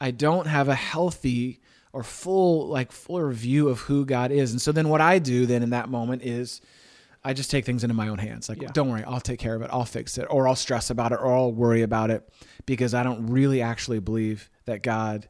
I 0.00 0.10
don't 0.12 0.46
have 0.46 0.68
a 0.68 0.74
healthy 0.74 1.60
or 1.92 2.04
full, 2.04 2.68
like 2.68 2.92
fuller 2.92 3.30
view 3.32 3.68
of 3.68 3.80
who 3.80 4.04
God 4.06 4.30
is. 4.30 4.52
And 4.52 4.60
so 4.62 4.70
then 4.70 4.88
what 4.88 5.00
I 5.00 5.18
do 5.18 5.46
then 5.46 5.62
in 5.64 5.70
that 5.70 5.88
moment 5.88 6.22
is 6.22 6.60
I 7.24 7.32
just 7.34 7.50
take 7.50 7.64
things 7.66 7.82
into 7.82 7.92
my 7.94 8.06
own 8.08 8.18
hands. 8.18 8.48
Like, 8.48 8.62
Yeah. 8.62 8.68
don't 8.72 8.88
worry, 8.88 9.02
I'll 9.04 9.20
take 9.20 9.40
care 9.40 9.56
of 9.56 9.62
it. 9.62 9.70
I'll 9.72 9.84
fix 9.84 10.16
it. 10.16 10.26
Or 10.30 10.46
I'll 10.46 10.54
stress 10.54 10.90
about 10.90 11.10
it 11.12 11.16
or 11.20 11.34
I'll 11.34 11.52
worry 11.52 11.82
about 11.82 12.10
it 12.10 12.28
because 12.66 12.94
I 12.94 13.02
don't 13.02 13.26
really 13.26 13.60
actually 13.60 13.98
believe 13.98 14.48
that 14.66 14.82
God 14.84 15.26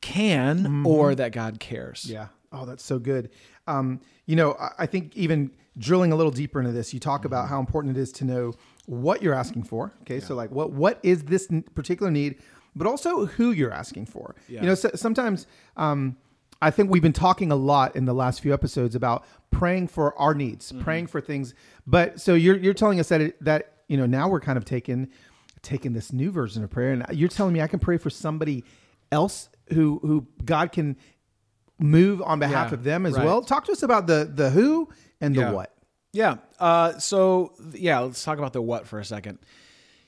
can 0.00 0.84
or 0.84 1.14
that 1.14 1.32
God 1.32 1.60
cares. 1.60 2.04
Yeah. 2.08 2.28
Oh, 2.50 2.66
that's 2.66 2.84
so 2.84 2.98
good. 2.98 3.30
Um, 3.66 4.00
you 4.26 4.36
know, 4.36 4.54
I, 4.58 4.70
I 4.80 4.86
think 4.86 5.16
even 5.16 5.52
drilling 5.78 6.12
a 6.12 6.16
little 6.16 6.32
deeper 6.32 6.58
into 6.60 6.72
this, 6.72 6.92
you 6.92 7.00
talk 7.00 7.24
about 7.24 7.48
how 7.48 7.60
important 7.60 7.96
it 7.96 8.00
is 8.00 8.12
to 8.12 8.24
know 8.24 8.52
what 8.86 9.22
you're 9.22 9.34
asking 9.34 9.64
for. 9.64 9.92
Okay, 10.02 10.20
so 10.20 10.34
like 10.34 10.50
what 10.50 10.72
what 10.72 10.98
is 11.02 11.24
this 11.24 11.48
particular 11.74 12.10
need, 12.10 12.36
but 12.74 12.86
also 12.86 13.26
who 13.26 13.52
you're 13.52 13.72
asking 13.72 14.06
for. 14.06 14.34
Yeah. 14.48 14.62
You 14.62 14.66
know, 14.68 14.74
so, 14.74 14.90
sometimes 14.94 15.46
um, 15.76 16.16
I 16.60 16.70
think 16.70 16.90
we've 16.90 17.02
been 17.02 17.12
talking 17.12 17.50
a 17.52 17.56
lot 17.56 17.96
in 17.96 18.04
the 18.04 18.14
last 18.14 18.40
few 18.40 18.52
episodes 18.54 18.94
about 18.94 19.24
praying 19.50 19.88
for 19.88 20.18
our 20.18 20.34
needs, 20.34 20.72
praying 20.80 21.06
for 21.08 21.20
things. 21.20 21.54
But 21.86 22.20
so 22.20 22.34
you're 22.34 22.56
you're 22.56 22.74
telling 22.74 22.98
us 23.00 23.08
that 23.08 23.20
it, 23.20 23.44
that 23.44 23.72
you 23.88 23.96
know 23.96 24.06
now 24.06 24.28
we're 24.28 24.40
kind 24.40 24.56
of 24.58 24.64
taking 24.64 25.08
taking 25.62 25.92
this 25.92 26.12
new 26.12 26.30
version 26.32 26.64
of 26.64 26.70
prayer, 26.70 26.92
and 26.92 27.04
you're 27.12 27.28
telling 27.28 27.52
me 27.52 27.60
I 27.60 27.66
can 27.68 27.78
pray 27.78 27.98
for 27.98 28.10
somebody 28.10 28.64
else 29.10 29.48
who 29.72 30.00
who 30.02 30.26
God 30.44 30.72
can 30.72 30.96
move 31.78 32.22
on 32.22 32.38
behalf 32.38 32.70
Yeah, 32.70 32.74
of 32.74 32.84
them 32.84 33.06
as 33.06 33.14
right. 33.14 33.24
well. 33.24 33.42
Talk 33.42 33.64
to 33.66 33.72
us 33.72 33.82
about 33.82 34.06
the 34.06 34.30
the 34.32 34.50
who 34.50 34.88
and 35.20 35.34
the 35.34 35.40
Yeah. 35.40 35.52
what. 35.52 35.74
Yeah. 36.12 36.36
Uh, 36.58 36.98
so 36.98 37.52
yeah, 37.72 38.00
let's 38.00 38.22
talk 38.22 38.38
about 38.38 38.52
the 38.52 38.62
what 38.62 38.86
for 38.86 38.98
a 38.98 39.04
second. 39.04 39.38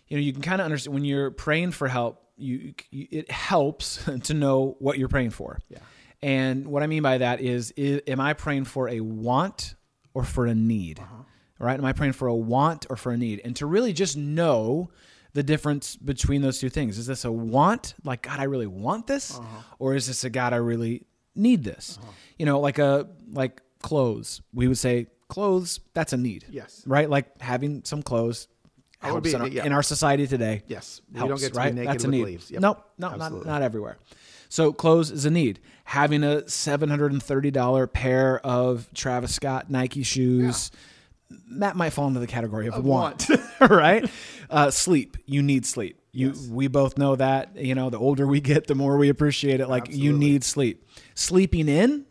You 0.09 0.17
know, 0.19 0.23
you 0.23 0.33
can 0.33 0.43
kind 0.43 0.61
of 0.61 0.67
understand 0.67 0.95
when 0.95 1.05
you're 1.05 1.31
praying 1.31 1.71
for 1.73 1.89
help. 1.89 2.23
You, 2.37 2.75
you 2.91 3.07
it 3.11 3.31
helps 3.31 4.05
to 4.25 4.35
know 4.35 4.77
what 4.79 4.99
you're 4.99 5.09
praying 5.09 5.31
for. 5.31 5.59
Yeah. 5.69 5.79
And 6.23 6.67
what 6.69 6.83
I 6.83 6.87
mean 6.87 7.03
by 7.03 7.19
that 7.19 7.41
is, 7.41 7.73
i 7.79 8.01
am 8.07 8.21
I 8.21 8.33
praying 8.33 8.65
for 8.65 8.89
a 8.89 9.01
want 9.01 9.75
or 10.15 10.25
for 10.25 10.47
a 10.47 10.55
need? 10.55 10.99
Uh-huh. 10.99 11.15
All 11.61 11.67
right? 11.67 11.79
Am 11.79 11.85
I 11.85 11.93
praying 11.93 12.13
for 12.15 12.29
a 12.29 12.35
want 12.35 12.87
or 12.91 12.97
for 12.97 13.13
a 13.13 13.17
need? 13.17 13.41
And 13.45 13.55
to 13.57 13.67
really 13.67 13.93
just 13.93 14.17
know 14.17 14.91
the 15.35 15.43
difference 15.43 15.97
between 15.97 16.43
those 16.43 16.59
two 16.61 16.69
things. 16.71 16.97
Is 16.99 17.07
this 17.07 17.25
a 17.25 17.33
want, 17.33 17.95
like 18.05 18.23
God, 18.23 18.41
I 18.41 18.45
really 18.45 18.67
want 18.67 19.07
this, 19.07 19.39
Uh-huh. 19.39 19.63
or 19.79 19.95
is 19.95 20.07
this 20.07 20.25
a 20.25 20.31
God, 20.31 20.53
I 20.53 20.57
really 20.57 21.07
need 21.35 21.65
this? 21.65 21.99
You 22.39 22.47
know, 22.47 22.61
like 22.61 22.79
a 22.79 23.09
like 23.33 23.61
clothes. 23.83 24.41
We 24.53 24.69
would 24.69 24.79
say 24.79 25.09
clothes. 25.35 25.81
That's 25.95 26.13
a 26.13 26.17
need. 26.17 26.45
Yes. 26.49 26.83
Right. 26.87 27.11
Like 27.11 27.41
having 27.41 27.83
some 27.85 28.03
clothes. 28.03 28.49
Helps 29.01 29.29
be- 29.29 29.35
in, 29.35 29.41
our, 29.43 29.49
yeah. 29.49 29.67
in 29.67 29.73
our 29.73 29.83
society 29.83 30.27
today. 30.27 30.63
Yes. 30.67 31.03
We 31.13 31.19
helps, 31.19 31.29
don't 31.29 31.41
get 31.41 31.47
to 31.49 31.53
be 31.53 31.59
right? 31.59 31.75
naked 31.75 31.93
That's 31.93 32.05
a 32.05 32.09
need. 32.09 32.25
leaves. 32.25 32.51
Yep. 32.51 32.63
Nope, 32.63 32.91
no, 32.97 33.09
not, 33.09 33.21
Absolutely. 33.21 33.51
not 33.51 33.63
everywhere. 33.63 33.99
So 34.49 34.73
clothes 34.73 35.11
is 35.11 35.25
a 35.27 35.31
need. 35.31 35.61
Having 35.85 36.23
a 36.23 36.49
seven 36.49 36.89
hundred 36.89 37.13
and 37.13 37.23
thirty 37.23 37.51
dollar 37.51 37.87
pair 37.87 38.39
of 38.47 38.89
Travis 38.95 39.35
Scott 39.35 39.69
Nike 39.69 40.05
shoes, 40.05 40.71
that 41.59 41.77
might 41.77 41.91
fall 41.91 42.07
into 42.09 42.21
the 42.21 42.27
category 42.27 42.69
of, 42.69 42.85
want, 42.85 43.29
right? 43.61 44.09
Uh, 44.49 44.71
sleep. 44.71 45.17
You 45.27 45.43
need 45.43 45.67
sleep. 45.67 46.01
You 46.13 46.33
we 46.49 46.69
both 46.69 46.97
know 46.97 47.17
that. 47.17 47.57
You 47.57 47.75
know, 47.75 47.91
the 47.91 47.99
older 47.99 48.27
we 48.27 48.41
get, 48.41 48.69
the 48.69 48.75
more 48.75 48.97
we 48.97 49.09
appreciate 49.09 49.61
it. 49.61 49.69
Like 49.69 49.89
you 49.91 50.13
need 50.13 50.45
sleep. 50.45 50.89
Sleeping 51.15 51.69
in. 51.69 52.07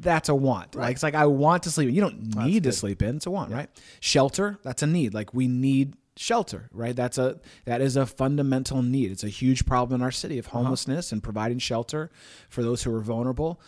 That's 0.00 0.28
a 0.28 0.34
want. 0.34 0.74
Like 0.74 0.94
it's 0.94 1.02
like 1.02 1.14
I 1.14 1.26
want 1.26 1.64
to 1.64 1.70
sleep. 1.70 1.88
In. 1.88 1.94
You 1.94 2.00
don't 2.00 2.36
need 2.36 2.64
to 2.64 2.72
sleep 2.72 3.02
in. 3.02 3.16
It's 3.16 3.26
a 3.26 3.30
want, 3.30 3.52
right? 3.52 3.68
Shelter. 4.00 4.58
That's 4.62 4.82
a 4.82 4.86
need. 4.86 5.14
Like 5.14 5.32
we 5.34 5.48
need 5.48 5.94
shelter, 6.16 6.68
right? 6.72 6.94
That's 6.94 7.16
a 7.18 7.40
that 7.64 7.80
is 7.80 7.96
a 7.96 8.06
fundamental 8.06 8.82
need. 8.82 9.10
It's 9.10 9.24
a 9.24 9.28
huge 9.28 9.66
problem 9.66 10.00
in 10.00 10.04
our 10.04 10.10
city 10.10 10.38
of 10.38 10.46
uh-huh. 10.48 10.58
homelessness 10.58 11.12
and 11.12 11.22
providing 11.22 11.58
shelter 11.58 12.10
for 12.48 12.62
those 12.62 12.82
who 12.82 12.94
are 12.94 13.00
vulnerable. 13.00 13.60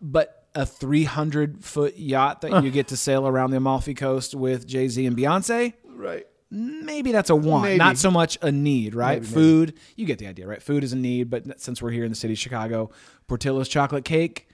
But 0.00 0.38
a 0.54 0.66
300 0.66 1.64
foot 1.64 1.96
yacht 1.98 2.40
that 2.40 2.64
you 2.64 2.70
get 2.72 2.88
to 2.88 2.96
sail 2.96 3.26
around 3.28 3.50
the 3.50 3.58
Amalfi 3.58 3.94
Coast 3.94 4.34
with 4.34 4.66
Jay 4.66 4.88
Z 4.88 5.04
and 5.06 5.16
Beyonce, 5.16 5.74
Right. 5.86 6.26
maybe 6.50 7.12
that's 7.12 7.30
a 7.30 7.36
want, 7.36 7.64
Maybe. 7.64 7.78
not 7.78 7.98
so 7.98 8.10
much 8.10 8.38
a 8.42 8.50
need, 8.50 8.94
right? 8.94 9.22
Maybe, 9.22 9.26
maybe. 9.26 9.34
Food, 9.34 9.78
you 9.96 10.06
get 10.06 10.18
the 10.18 10.26
idea, 10.26 10.46
right? 10.46 10.62
Food 10.62 10.84
is 10.84 10.92
a 10.92 10.96
need, 10.96 11.30
but 11.30 11.60
since 11.60 11.82
we're 11.82 11.90
here 11.90 12.04
in 12.04 12.10
the 12.10 12.16
city 12.16 12.32
of 12.32 12.38
Chicago, 12.38 12.90
Portillo's 13.26 13.68
chocolate 13.68 14.04
cake. 14.04 14.47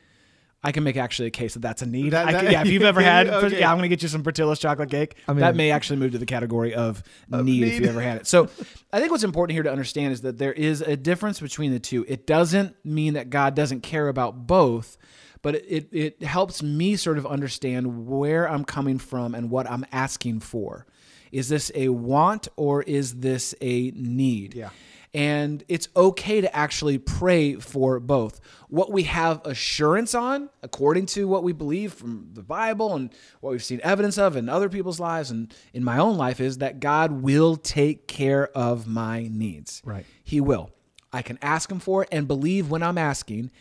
I 0.66 0.72
can 0.72 0.82
make 0.82 0.96
actually 0.96 1.28
a 1.28 1.30
case 1.30 1.52
that 1.54 1.60
that's 1.60 1.82
a 1.82 1.86
need. 1.86 2.10
That- 2.14 2.26
I 2.26 2.32
that- 2.32 2.42
can- 2.44 2.52
yeah, 2.52 2.62
if 2.62 2.68
you've 2.68 2.82
ever 2.82 3.02
had, 3.12 3.28
Okay. 3.28 3.60
yeah, 3.60 3.70
I'm 3.70 3.76
going 3.76 3.82
to 3.82 3.88
get 3.94 4.02
you 4.02 4.08
some 4.08 4.22
Portillo's 4.22 4.58
chocolate 4.58 4.90
cake. 4.90 5.16
I 5.28 5.32
mean- 5.32 5.40
that 5.40 5.54
may 5.54 5.70
actually 5.70 5.98
move 5.98 6.12
to 6.12 6.18
the 6.18 6.26
category 6.26 6.74
of 6.74 7.02
need, 7.30 7.64
if 7.64 7.80
you 7.80 7.86
ever 7.86 8.00
had 8.00 8.16
it. 8.16 8.26
So, 8.26 8.48
I 8.92 8.98
think 8.98 9.10
what's 9.12 9.24
important 9.24 9.54
here 9.54 9.62
to 9.62 9.70
understand 9.70 10.12
is 10.14 10.22
that 10.22 10.38
there 10.38 10.52
is 10.52 10.80
a 10.80 10.96
difference 10.96 11.38
between 11.38 11.70
the 11.72 11.78
two. 11.80 12.04
It 12.08 12.26
doesn't 12.26 12.74
mean 12.84 13.14
that 13.14 13.28
God 13.30 13.54
doesn't 13.54 13.82
care 13.82 14.08
about 14.08 14.46
both, 14.46 14.96
but 15.42 15.56
it, 15.56 15.88
it 15.92 16.22
helps 16.22 16.62
me 16.62 16.96
sort 16.96 17.18
of 17.18 17.26
understand 17.26 18.06
where 18.06 18.48
I'm 18.48 18.64
coming 18.64 18.98
from 18.98 19.34
and 19.34 19.50
what 19.50 19.70
I'm 19.70 19.84
asking 19.92 20.40
for. 20.40 20.86
Is 21.30 21.48
this 21.50 21.70
a 21.74 21.88
want 21.90 22.48
or 22.56 22.82
is 22.84 23.16
this 23.16 23.54
a 23.60 23.90
need? 23.94 24.54
Yeah. 24.54 24.70
And 25.14 25.62
it's 25.68 25.88
okay 25.94 26.40
to 26.40 26.54
actually 26.54 26.98
pray 26.98 27.54
for 27.54 28.00
both. 28.00 28.40
What 28.68 28.90
we 28.90 29.04
have 29.04 29.40
assurance 29.46 30.12
on, 30.12 30.50
according 30.60 31.06
to 31.06 31.28
what 31.28 31.44
we 31.44 31.52
believe 31.52 31.92
from 31.92 32.30
the 32.32 32.42
Bible 32.42 32.94
and 32.94 33.14
what 33.40 33.52
we've 33.52 33.62
seen 33.62 33.80
evidence 33.84 34.18
of 34.18 34.36
in 34.36 34.48
other 34.48 34.68
people's 34.68 34.98
lives 34.98 35.30
and 35.30 35.54
in 35.72 35.84
my 35.84 35.98
own 35.98 36.16
life, 36.16 36.40
is 36.40 36.58
that 36.58 36.80
God 36.80 37.22
will 37.22 37.54
take 37.54 38.08
care 38.08 38.48
of 38.56 38.88
my 38.88 39.28
needs. 39.30 39.80
Right. 39.84 40.04
He 40.24 40.40
will. 40.40 40.70
I 41.12 41.22
can 41.22 41.38
ask 41.40 41.70
Him 41.70 41.78
for 41.78 42.02
it 42.02 42.08
and 42.10 42.26
believe 42.26 42.68
when 42.68 42.82
I'm 42.82 42.98
asking 42.98 43.52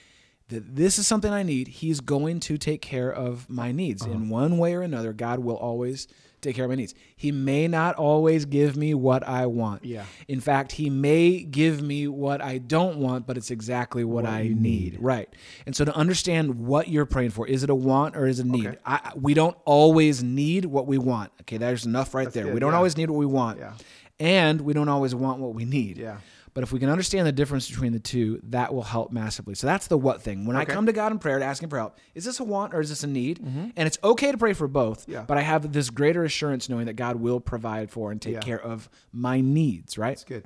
that 0.47 0.75
this 0.75 0.97
is 0.97 1.05
something 1.05 1.31
I 1.31 1.43
need, 1.43 1.67
He's 1.67 1.99
going 1.99 2.39
to 2.41 2.57
take 2.57 2.81
care 2.81 3.13
of 3.13 3.47
my 3.47 3.71
needs. 3.71 4.01
Uh-huh. 4.01 4.11
In 4.11 4.29
one 4.29 4.57
way 4.57 4.73
or 4.73 4.81
another, 4.81 5.13
God 5.13 5.39
will 5.39 5.57
always 5.57 6.07
take 6.43 6.55
care 6.55 6.65
of 6.65 6.69
my 6.69 6.75
needs. 6.75 6.93
He 7.15 7.31
may 7.31 7.67
not 7.67 7.95
always 7.95 8.45
give 8.45 8.75
me 8.75 8.93
what 8.93 9.27
I 9.27 9.45
want. 9.45 9.85
Yeah. 9.85 10.05
In 10.27 10.39
fact, 10.39 10.73
He 10.73 10.89
may 10.89 11.43
give 11.43 11.81
me 11.81 12.07
what 12.07 12.41
I 12.41 12.57
don't 12.57 12.97
want, 12.97 13.25
but 13.25 13.37
it's 13.37 13.51
exactly 13.51 14.03
what, 14.03 14.25
I 14.25 14.43
need. 14.43 14.61
need. 14.61 14.97
Right. 14.99 15.29
And 15.65 15.75
so 15.75 15.85
to 15.85 15.95
understand 15.95 16.59
what 16.59 16.87
you're 16.87 17.05
praying 17.05 17.31
for, 17.31 17.47
is 17.47 17.63
it 17.63 17.69
a 17.69 17.75
want 17.75 18.15
or 18.15 18.25
is 18.27 18.39
it 18.39 18.45
a 18.45 18.49
need? 18.49 18.67
Okay. 18.67 18.77
I, 18.85 19.11
we 19.15 19.33
don't 19.33 19.57
always 19.65 20.23
need 20.23 20.65
what 20.65 20.87
we 20.87 20.97
want. 20.97 21.31
Okay, 21.41 21.57
there's 21.57 21.85
enough 21.85 22.13
right 22.13 22.31
there. 22.31 22.45
good, 22.45 22.53
We 22.53 22.59
don't 22.59 22.71
yeah. 22.71 22.77
always 22.77 22.97
need 22.97 23.09
what 23.09 23.17
we 23.17 23.25
want. 23.25 23.59
Yeah. 23.59 23.73
And 24.19 24.61
we 24.61 24.73
don't 24.73 24.89
always 24.89 25.13
want 25.15 25.39
what 25.39 25.53
we 25.53 25.65
need. 25.65 25.97
Yeah. 25.97 26.17
But 26.53 26.63
if 26.63 26.71
we 26.71 26.79
can 26.79 26.89
understand 26.89 27.25
the 27.25 27.31
difference 27.31 27.67
between 27.69 27.93
the 27.93 27.99
two, 27.99 28.39
that 28.43 28.73
will 28.73 28.83
help 28.83 29.11
massively. 29.11 29.55
So 29.55 29.65
that's 29.65 29.87
the 29.87 29.97
what 29.97 30.21
thing. 30.21 30.45
When 30.45 30.55
I 30.55 30.65
come 30.65 30.85
to 30.85 30.93
God 30.93 31.11
in 31.11 31.17
prayer 31.19 31.39
to 31.39 31.45
ask 31.45 31.63
Him 31.63 31.69
for 31.69 31.77
help, 31.79 31.97
is 32.13 32.25
this 32.25 32.39
a 32.39 32.43
want 32.43 32.73
or 32.75 32.79
is 32.81 32.89
this 32.89 33.03
a 33.03 33.07
need? 33.07 33.39
And 33.39 33.73
it's 33.87 33.97
okay 34.03 34.31
to 34.31 34.37
pray 34.37 34.53
for 34.53 34.67
both, 34.67 35.01
Mm-hmm. 35.03 35.11
Yeah. 35.13 35.25
but 35.27 35.37
I 35.37 35.41
have 35.41 35.71
this 35.73 35.89
greater 35.89 36.23
assurance 36.23 36.69
knowing 36.69 36.85
that 36.85 36.93
God 36.93 37.15
will 37.15 37.39
provide 37.39 37.89
for 37.89 38.11
and 38.11 38.21
take 38.21 38.33
Yeah. 38.35 38.39
care 38.41 38.61
of 38.61 38.89
my 39.11 39.41
needs, 39.41 39.97
right? 39.97 40.11
It's 40.13 40.23
good. 40.23 40.45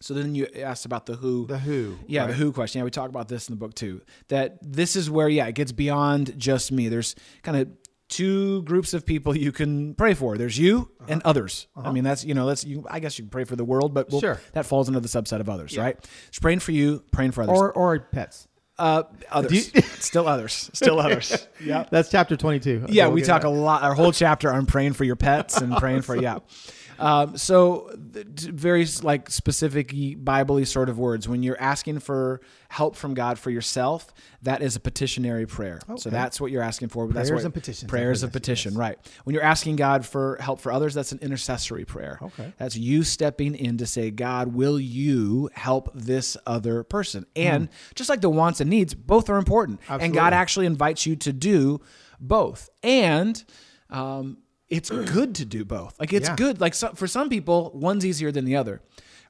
So 0.00 0.12
then 0.12 0.34
you 0.34 0.46
asked 0.56 0.84
about 0.84 1.06
the 1.06 1.14
who. 1.14 1.46
The 1.46 1.58
who. 1.58 1.96
Yeah, 2.06 2.26
the 2.26 2.34
who 2.34 2.52
question. 2.52 2.80
Yeah, 2.80 2.84
we 2.84 2.90
talk 2.90 3.08
about 3.08 3.28
this 3.28 3.48
in 3.48 3.54
the 3.54 3.58
book 3.58 3.74
too. 3.74 4.02
That 4.28 4.58
this 4.60 4.96
is 4.96 5.08
where, 5.08 5.28
yeah, 5.28 5.46
it 5.46 5.54
gets 5.54 5.72
beyond 5.72 6.38
just 6.38 6.72
me. 6.72 6.88
There's 6.88 7.14
kind 7.42 7.56
of 7.56 7.68
two 8.14 8.62
groups 8.62 8.94
of 8.94 9.04
people 9.04 9.36
you 9.36 9.52
can 9.52 9.94
pray 9.94 10.14
for. 10.14 10.36
There's 10.38 10.58
you 10.58 10.90
Uh-huh. 11.00 11.12
and 11.12 11.22
others. 11.24 11.66
I 11.76 11.90
mean, 11.92 12.04
that's 12.04 12.24
you 12.24 12.34
know, 12.34 12.46
that's 12.46 12.64
you. 12.64 12.84
I 12.90 13.00
guess 13.00 13.18
you 13.18 13.24
can 13.24 13.30
pray 13.30 13.44
for 13.44 13.56
the 13.56 13.64
world, 13.64 13.92
but 13.94 14.10
we'll- 14.10 14.20
Sure. 14.20 14.40
that 14.52 14.66
falls 14.66 14.88
into 14.88 15.00
the 15.00 15.08
subset 15.08 15.40
of 15.40 15.48
others, 15.48 15.76
right? 15.76 15.96
It's 16.28 16.38
praying 16.38 16.60
for 16.60 16.72
you, 16.72 17.02
praying 17.12 17.32
for 17.32 17.42
others, 17.42 17.58
Or 17.58 17.72
or 17.72 17.98
pets. 18.00 18.48
uh, 18.78 19.04
others, 19.30 19.70
still 20.00 20.26
others, 20.28 20.70
still 20.72 20.98
others. 21.00 21.46
Yeah. 21.64 21.86
That's 21.90 22.10
chapter 22.10 22.36
22. 22.36 22.86
Yeah, 22.88 23.06
We'll 23.06 23.14
we 23.14 23.22
talk 23.22 23.42
that. 23.42 23.48
a 23.48 23.50
lot. 23.50 23.82
Our 23.82 23.94
whole 23.94 24.12
chapter 24.12 24.52
on 24.52 24.66
praying 24.66 24.94
for 24.94 25.04
your 25.04 25.16
pets 25.16 25.60
and 25.60 25.76
praying 25.76 26.02
for 26.02 26.16
yeah. 26.16 26.38
Um, 26.98 27.36
so 27.36 27.90
very 27.96 28.86
like 29.02 29.30
specific 29.30 29.94
Bible 30.18 30.64
sort 30.64 30.88
of 30.88 30.98
words. 30.98 31.28
When 31.28 31.42
you're 31.42 31.60
asking 31.60 32.00
for 32.00 32.40
help 32.68 32.96
from 32.96 33.14
God 33.14 33.38
for 33.38 33.50
yourself, 33.50 34.12
that 34.42 34.62
is 34.62 34.76
a 34.76 34.80
petitionary 34.80 35.46
prayer. 35.46 35.80
So 35.96 36.10
that's 36.10 36.40
what 36.40 36.50
you're 36.50 36.62
asking 36.62 36.88
for. 36.88 37.06
That's 37.08 37.28
Prayers 37.28 37.42
what, 37.42 37.44
and 37.46 37.54
petitions. 37.54 37.90
Prayers 37.90 38.22
of 38.22 38.32
petition, 38.32 38.72
yes. 38.72 38.78
right? 38.78 38.98
When 39.24 39.34
you're 39.34 39.44
asking 39.44 39.76
God 39.76 40.04
for 40.04 40.36
help 40.40 40.60
for 40.60 40.72
others, 40.72 40.94
that's 40.94 41.12
an 41.12 41.18
intercessory 41.20 41.84
prayer. 41.84 42.18
Okay. 42.20 42.52
That's 42.58 42.76
you 42.76 43.02
stepping 43.02 43.54
in 43.54 43.78
to 43.78 43.86
say, 43.86 44.10
God, 44.10 44.54
will 44.54 44.78
you 44.78 45.50
help 45.54 45.90
this 45.94 46.36
other 46.46 46.82
person? 46.82 47.26
And 47.36 47.68
just 47.94 48.10
like 48.10 48.20
the 48.20 48.30
wants 48.30 48.60
and 48.60 48.70
needs, 48.70 48.94
both 48.94 49.30
are 49.30 49.36
important. 49.36 49.80
And 49.88 50.12
God 50.12 50.32
actually 50.32 50.66
invites 50.66 51.06
you 51.06 51.16
to 51.16 51.32
do 51.32 51.80
both. 52.20 52.70
And 52.82 53.42
um, 53.90 54.38
it's 54.76 54.90
good 54.90 55.34
to 55.36 55.44
do 55.44 55.64
both. 55.64 55.98
Like 55.98 56.12
it's 56.12 56.28
Yeah. 56.28 56.36
good. 56.36 56.60
Like 56.60 56.74
so, 56.74 56.92
for 56.94 57.06
some 57.06 57.28
people, 57.28 57.70
one's 57.74 58.04
easier 58.04 58.30
than 58.32 58.44
the 58.44 58.56
other, 58.56 58.80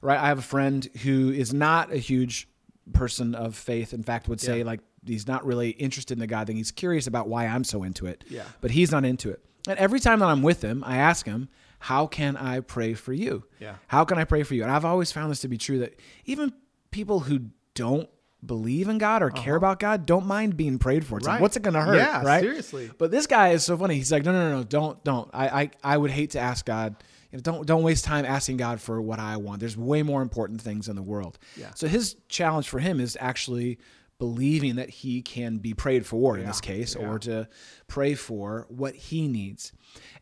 right? 0.01 0.19
I 0.19 0.27
have 0.27 0.39
a 0.39 0.43
friend 0.43 0.87
who 1.03 1.31
is 1.31 1.53
not 1.53 1.91
a 1.91 1.97
huge 1.97 2.47
person 2.93 3.33
of 3.35 3.55
faith. 3.55 3.93
In 3.93 4.03
fact, 4.03 4.27
would 4.27 4.39
say 4.41 4.59
Yeah. 4.59 4.65
like 4.65 4.79
he's 5.05 5.27
not 5.27 5.45
really 5.45 5.69
interested 5.71 6.13
in 6.13 6.19
the 6.19 6.27
God 6.27 6.47
thing. 6.47 6.55
He's 6.57 6.71
curious 6.71 7.07
about 7.07 7.27
why 7.27 7.45
I'm 7.47 7.63
so 7.63 7.83
into 7.83 8.05
it. 8.05 8.23
Yeah. 8.29 8.43
But 8.61 8.71
he's 8.71 8.91
not 8.91 9.05
into 9.05 9.29
it. 9.29 9.43
And 9.67 9.77
every 9.79 9.99
time 9.99 10.19
that 10.19 10.27
I'm 10.27 10.41
with 10.43 10.61
him, 10.63 10.83
I 10.85 10.97
ask 10.97 11.25
him, 11.25 11.49
"How 11.79 12.05
can 12.07 12.37
I 12.37 12.59
pray 12.59 12.93
for 12.93 13.13
you? 13.13 13.43
Yeah. 13.59 13.75
How 13.87 14.05
can 14.05 14.17
I 14.17 14.23
pray 14.23 14.43
for 14.43 14.53
you?" 14.55 14.63
And 14.63 14.71
I've 14.71 14.85
always 14.85 15.11
found 15.11 15.31
this 15.31 15.39
to 15.41 15.47
be 15.47 15.57
true 15.57 15.79
that 15.79 15.99
even 16.25 16.53
people 16.91 17.21
who 17.21 17.49
don't 17.73 18.07
believe 18.47 18.87
in 18.87 18.97
God 18.97 19.21
or 19.23 19.29
care 19.29 19.55
about 19.55 19.79
God 19.79 20.05
don't 20.05 20.25
mind 20.25 20.55
being 20.57 20.77
prayed 20.79 21.05
for. 21.05 21.17
It's 21.17 21.25
like, 21.27 21.35
Uh-huh. 21.35 21.41
What's 21.41 21.57
it 21.57 21.63
going 21.63 21.73
to 21.73 21.81
hurt? 21.81 21.95
Yeah, 21.97 22.23
right? 22.23 22.41
seriously. 22.41 22.89
But 22.97 23.11
this 23.11 23.27
guy 23.27 23.49
is 23.49 23.63
so 23.63 23.77
funny. 23.77 23.95
He's 23.95 24.11
like, 24.11 24.23
no, 24.25 24.31
no, 24.31 24.49
no, 24.49 24.57
no, 24.57 24.63
don't, 24.63 25.03
don't. 25.03 25.29
I, 25.33 25.47
I, 25.61 25.69
I 25.83 25.97
would 25.97 26.11
hate 26.11 26.31
to 26.31 26.39
ask 26.39 26.65
God. 26.65 26.95
You 27.31 27.37
know, 27.37 27.41
don't, 27.41 27.65
don't 27.67 27.83
waste 27.83 28.05
time 28.05 28.25
asking 28.25 28.57
God 28.57 28.79
for 28.79 29.01
what 29.01 29.19
I 29.19 29.37
want. 29.37 29.59
There's 29.59 29.75
way 29.77 30.03
more 30.03 30.21
important 30.21 30.61
things 30.61 30.87
in 30.87 30.95
the 30.95 31.01
world. 31.03 31.37
Yeah. 31.57 31.71
So 31.75 31.87
his 31.87 32.15
challenge 32.29 32.69
for 32.69 32.79
him 32.79 32.99
is 32.99 33.17
actually 33.19 33.79
believing 34.17 34.77
that 34.77 34.89
he 34.89 35.21
can 35.21 35.57
be 35.57 35.73
prayed 35.73 36.05
for 36.05 36.37
in 36.37 36.45
this 36.45 36.61
case, 36.61 36.95
Yeah. 36.97 37.05
or 37.09 37.19
to 37.19 37.49
pray 37.87 38.15
for 38.15 38.65
what 38.69 38.95
he 38.95 39.27
needs. 39.27 39.73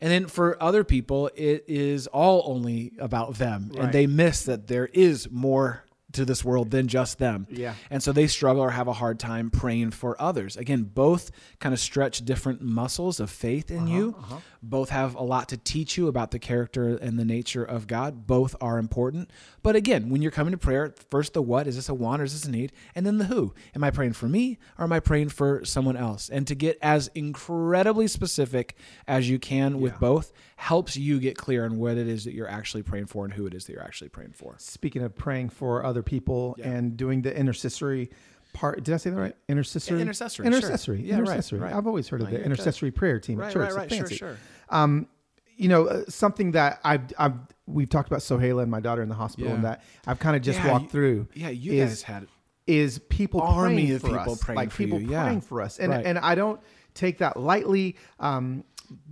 And 0.01 0.09
then 0.12 0.25
for 0.25 0.62
other 0.62 0.83
people, 0.83 1.29
it 1.36 1.63
is 1.67 2.07
all 2.07 2.41
only 2.47 2.93
about 2.99 3.36
them, 3.36 3.69
Right. 3.71 3.83
and 3.86 3.93
they 3.93 4.07
miss 4.07 4.45
that 4.45 4.65
there 4.65 4.88
is 4.88 5.29
more 5.29 5.83
to 6.13 6.26
this 6.26 6.43
world 6.43 6.71
than 6.71 6.88
just 6.88 7.19
them. 7.19 7.47
Yeah. 7.49 7.76
And 7.89 8.02
so 8.02 8.12
they 8.12 8.28
struggle 8.28 8.63
or 8.63 8.71
have 8.71 8.88
a 8.88 8.93
hard 8.93 9.19
time 9.19 9.49
praying 9.49 9.91
for 9.91 10.19
others. 10.21 10.58
Again, 10.58 10.84
both 10.84 11.32
kind 11.60 11.73
of 11.73 11.80
stretch 11.80 12.23
different 12.26 12.62
muscles 12.62 13.19
of 13.19 13.30
faith 13.30 13.69
in 13.71 13.88
you. 13.88 14.15
Uh-huh, 14.17 14.36
uh-huh. 14.36 14.41
Both 14.62 14.89
have 14.89 15.15
a 15.15 15.23
lot 15.23 15.49
to 15.49 15.58
teach 15.58 15.97
you 15.97 16.08
about 16.08 16.32
the 16.32 16.39
character 16.39 16.95
and 16.95 17.19
the 17.19 17.26
nature 17.26 17.63
of 17.63 17.86
God. 17.88 18.26
Both 18.26 18.56
are 18.62 18.78
important. 18.78 19.30
But 19.62 19.76
again, 19.76 20.10
when 20.10 20.21
you're 20.21 20.32
coming 20.32 20.52
to 20.52 20.58
prayer, 20.58 20.93
first 21.10 21.34
the 21.34 21.41
what 21.41 21.67
is 21.67 21.76
this 21.76 21.89
a 21.89 21.93
want 21.93 22.21
or 22.21 22.26
is 22.26 22.34
this 22.34 22.45
a 22.45 22.52
need? 22.52 22.71
And 22.95 23.06
then 23.06 23.17
the 23.17 23.26
who. 23.26 23.54
Am 23.76 23.84
I 23.84 23.91
praying 23.91 24.13
for 24.13 24.28
me 24.28 24.58
or 24.78 24.86
am 24.86 24.93
I 24.93 24.99
praying 24.99 25.30
for 25.30 25.65
someone 25.65 25.97
else? 25.97 26.30
And 26.30 26.47
to 26.47 26.56
get 26.56 26.78
as 26.82 27.10
incredibly 27.13 28.08
specific 28.08 28.78
as 29.08 29.30
you 29.30 29.39
can 29.39 29.82
with 29.82 29.99
both 29.99 30.32
helps 30.56 30.95
you 30.95 31.19
get 31.19 31.38
clear 31.38 31.65
on 31.65 31.78
what 31.78 31.97
it 31.97 32.08
is 32.08 32.23
that 32.23 32.34
you're 32.34 32.47
actually 32.47 32.84
praying 32.84 33.08
for 33.08 33.26
and 33.26 33.34
who 33.34 33.45
it 33.45 33.54
is 33.54 33.65
that 33.65 33.73
you're 33.73 33.84
actually 33.84 34.10
praying 34.10 34.32
for. 34.32 34.56
Speaking 34.60 35.02
of 35.02 35.15
praying 35.15 35.49
for 35.49 35.84
other 35.84 36.02
people 36.03 36.55
Yeah. 36.59 36.69
and 36.69 36.95
doing 36.97 37.21
the 37.21 37.35
intercessory 37.35 38.09
part, 38.53 38.83
did 38.83 38.93
I 38.93 38.97
say 38.97 39.09
that 39.09 39.15
right? 39.19 39.35
Intercessory. 39.49 39.97
Yeah, 39.97 40.01
intercessory, 40.03 40.43
sure. 40.45 40.53
Intercessory. 40.53 41.01
Yeah, 41.01 41.13
right, 41.15 41.19
intercessory. 41.21 41.59
right. 41.59 41.73
I've 41.73 41.87
always 41.87 42.07
heard 42.09 42.21
of 42.21 42.29
the 42.29 42.43
intercessory 42.43 42.91
prayer 42.91 43.19
team 43.19 43.39
at 43.39 43.45
Right, 43.45 43.53
church. 43.53 43.69
right, 43.71 43.75
right. 43.75 43.89
Sure, 43.89 43.97
fancy. 43.99 44.15
sure. 44.15 44.37
Um, 44.69 45.07
you 45.55 45.69
know, 45.69 45.85
uh, 45.87 46.03
something 46.09 46.51
that 46.51 46.79
I've, 46.83 47.01
I've, 47.17 47.33
we've 47.67 47.89
talked 47.89 48.07
about 48.09 48.21
Sohaila 48.21 48.63
and 48.63 48.71
my 48.71 48.79
daughter 48.79 49.01
in 49.01 49.09
the 49.09 49.15
hospital, 49.15 49.51
and 49.53 49.63
that 49.63 49.83
I've 50.07 50.19
kind 50.19 50.35
of 50.35 50.41
just 50.41 50.59
Yeah, 50.59 50.71
walked 50.71 50.83
you- 50.85 50.89
through. 50.89 51.27
Yeah, 51.33 51.49
you 51.49 51.73
is, 51.73 51.89
guys 51.89 52.01
had 52.03 52.27
is 52.65 52.99
people 53.09 53.41
Army 53.41 53.75
praying 53.83 53.91
of 53.95 54.01
for 54.01 54.07
people 54.07 54.33
us, 54.33 54.43
praying 54.43 54.55
like 54.57 54.71
for 54.71 54.77
people 54.77 55.01
you, 55.01 55.11
yeah. 55.11 55.23
praying 55.23 55.41
for 55.41 55.61
us, 55.61 55.79
and 55.79 55.91
Right. 55.91 56.05
and 56.05 56.17
I 56.19 56.33
don't 56.35 56.59
take 56.93 57.17
that 57.19 57.37
lightly. 57.37 57.95
Um, 58.19 58.63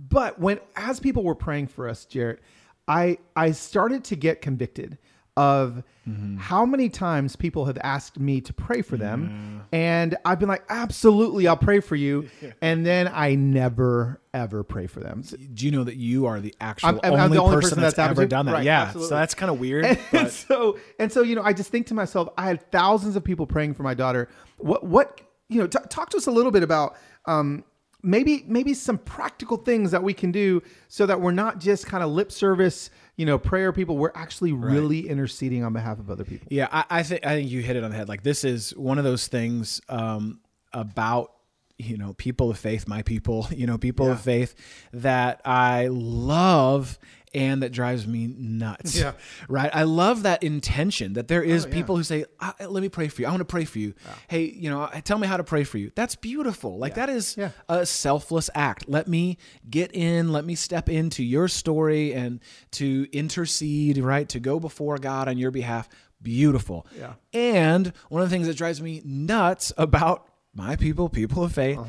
but 0.08 0.38
when 0.40 0.58
as 0.76 1.00
people 1.00 1.22
were 1.22 1.34
praying 1.34 1.66
for 1.68 1.88
us, 1.88 2.04
Jarrett, 2.06 2.40
I 2.88 3.18
I 3.36 3.50
started 3.52 4.04
to 4.04 4.16
get 4.16 4.40
convicted 4.42 4.98
of 5.36 5.82
Mm-hmm. 6.08 6.36
how 6.36 6.66
many 6.66 6.88
times 6.88 7.36
people 7.36 7.66
have 7.66 7.78
asked 7.84 8.18
me 8.18 8.40
to 8.40 8.52
pray 8.52 8.82
for 8.82 8.96
them, 8.96 9.62
and 9.70 10.16
I've 10.24 10.40
been 10.40 10.48
like, 10.48 10.64
absolutely, 10.68 11.46
I'll 11.46 11.56
pray 11.56 11.78
for 11.78 11.94
you, 11.94 12.28
and 12.60 12.84
then 12.84 13.08
I 13.08 13.36
never 13.36 14.20
ever 14.34 14.64
pray 14.64 14.88
for 14.88 14.98
them. 14.98 15.22
So- 15.22 15.36
do 15.36 15.64
you 15.64 15.70
know 15.70 15.84
that 15.84 15.94
you 15.94 16.26
are 16.26 16.40
the 16.40 16.52
actual 16.60 16.88
I'm- 16.88 17.00
I'm 17.04 17.12
only, 17.12 17.36
the 17.36 17.42
only 17.44 17.54
person, 17.54 17.68
person 17.70 17.82
that's, 17.82 17.94
that's 17.94 18.10
ever 18.10 18.26
done 18.26 18.46
that? 18.46 18.52
Right, 18.52 18.64
yeah, 18.64 18.82
absolutely. 18.82 19.08
so 19.10 19.14
that's 19.14 19.34
kind 19.34 19.50
of 19.52 19.60
weird. 19.60 19.84
and 19.84 19.98
But 20.10 20.32
so 20.48 20.76
and 20.98 21.12
so 21.12 21.22
you 21.22 21.36
know 21.36 21.42
i 21.44 21.52
just 21.52 21.70
think 21.70 21.86
to 21.86 21.94
myself 21.94 22.28
i 22.36 22.46
had 22.48 22.68
thousands 22.72 23.14
of 23.14 23.22
people 23.22 23.46
praying 23.46 23.74
for 23.74 23.84
my 23.84 23.94
daughter 23.94 24.28
what 24.58 24.82
what 24.82 25.20
you 25.48 25.60
know 25.60 25.68
t- 25.68 25.78
talk 25.88 26.10
to 26.10 26.16
us 26.16 26.26
a 26.26 26.32
little 26.32 26.50
bit 26.50 26.64
about 26.64 26.96
um 27.26 27.62
maybe 28.02 28.42
maybe 28.48 28.74
some 28.74 28.98
practical 28.98 29.56
things 29.56 29.92
that 29.92 30.02
we 30.02 30.12
can 30.12 30.32
do 30.32 30.60
so 30.88 31.06
that 31.06 31.20
we're 31.20 31.30
not 31.30 31.60
just 31.60 31.86
kind 31.86 32.02
of 32.02 32.10
lip 32.10 32.32
service 32.32 32.90
you 33.16 33.26
know 33.26 33.38
prayer 33.38 33.72
people 33.72 33.96
we're 33.96 34.12
actually 34.14 34.52
really 34.52 35.08
interceding 35.08 35.64
on 35.64 35.72
behalf 35.72 35.98
of 35.98 36.10
other 36.10 36.24
people. 36.24 36.48
Yeah, 36.50 36.68
I, 36.70 36.84
I 36.90 37.02
think 37.02 37.24
I 37.26 37.34
think 37.34 37.50
you 37.50 37.62
hit 37.62 37.76
it 37.76 37.84
on 37.84 37.90
the 37.90 37.96
head. 37.96 38.08
Like 38.08 38.22
this 38.22 38.44
is 38.44 38.70
one 38.76 38.98
of 38.98 39.04
those 39.04 39.26
things 39.26 39.80
um, 39.88 40.40
about 40.72 41.32
you 41.78 41.96
know 41.96 42.14
people 42.14 42.50
of 42.50 42.58
faith, 42.58 42.88
my 42.88 43.02
people, 43.02 43.48
you 43.54 43.66
know 43.66 43.78
people 43.78 44.10
of 44.10 44.20
faith 44.20 44.54
that 44.92 45.40
I 45.44 45.88
love 45.88 46.98
and 47.34 47.62
that 47.62 47.72
drives 47.72 48.06
me 48.06 48.26
nuts. 48.26 48.96
Yeah. 48.98 49.12
Right. 49.48 49.70
I 49.74 49.84
love 49.84 50.24
that 50.24 50.42
intention 50.42 51.14
that 51.14 51.28
there 51.28 51.42
is 51.42 51.64
Oh, 51.64 51.68
yeah. 51.68 51.74
people 51.74 51.96
who 51.96 52.02
say, 52.02 52.24
"Ah, 52.40 52.54
"Let 52.60 52.82
me 52.82 52.88
pray 52.88 53.08
for 53.08 53.22
you. 53.22 53.26
I 53.26 53.30
want 53.30 53.40
to 53.40 53.44
pray 53.46 53.64
for 53.64 53.78
you." 53.78 53.94
Hey, 54.28 54.44
you 54.50 54.68
know, 54.70 54.88
tell 55.04 55.18
me 55.18 55.26
how 55.26 55.36
to 55.36 55.44
pray 55.44 55.64
for 55.64 55.78
you. 55.78 55.90
That's 55.94 56.14
beautiful. 56.16 56.78
Like 56.78 56.94
that 56.96 57.08
is 57.08 57.36
Yeah. 57.36 57.50
a 57.68 57.86
selfless 57.86 58.50
act. 58.54 58.88
Let 58.88 59.08
me 59.08 59.38
get 59.68 59.94
in, 59.94 60.32
let 60.32 60.44
me 60.44 60.54
step 60.54 60.88
into 60.88 61.22
your 61.24 61.48
story 61.48 62.12
and 62.12 62.40
to 62.72 63.06
intercede, 63.12 63.98
right? 63.98 64.28
To 64.28 64.40
go 64.40 64.60
before 64.60 64.98
God 64.98 65.28
on 65.28 65.38
your 65.38 65.50
behalf. 65.50 65.88
Beautiful. 66.22 66.86
Yeah. 66.98 67.14
And 67.32 67.92
one 68.08 68.22
of 68.22 68.28
the 68.30 68.34
things 68.34 68.46
that 68.46 68.56
drives 68.56 68.80
me 68.80 69.02
nuts 69.04 69.72
about 69.76 70.28
my 70.54 70.76
people, 70.76 71.08
people 71.08 71.42
of 71.42 71.52
faith, 71.52 71.80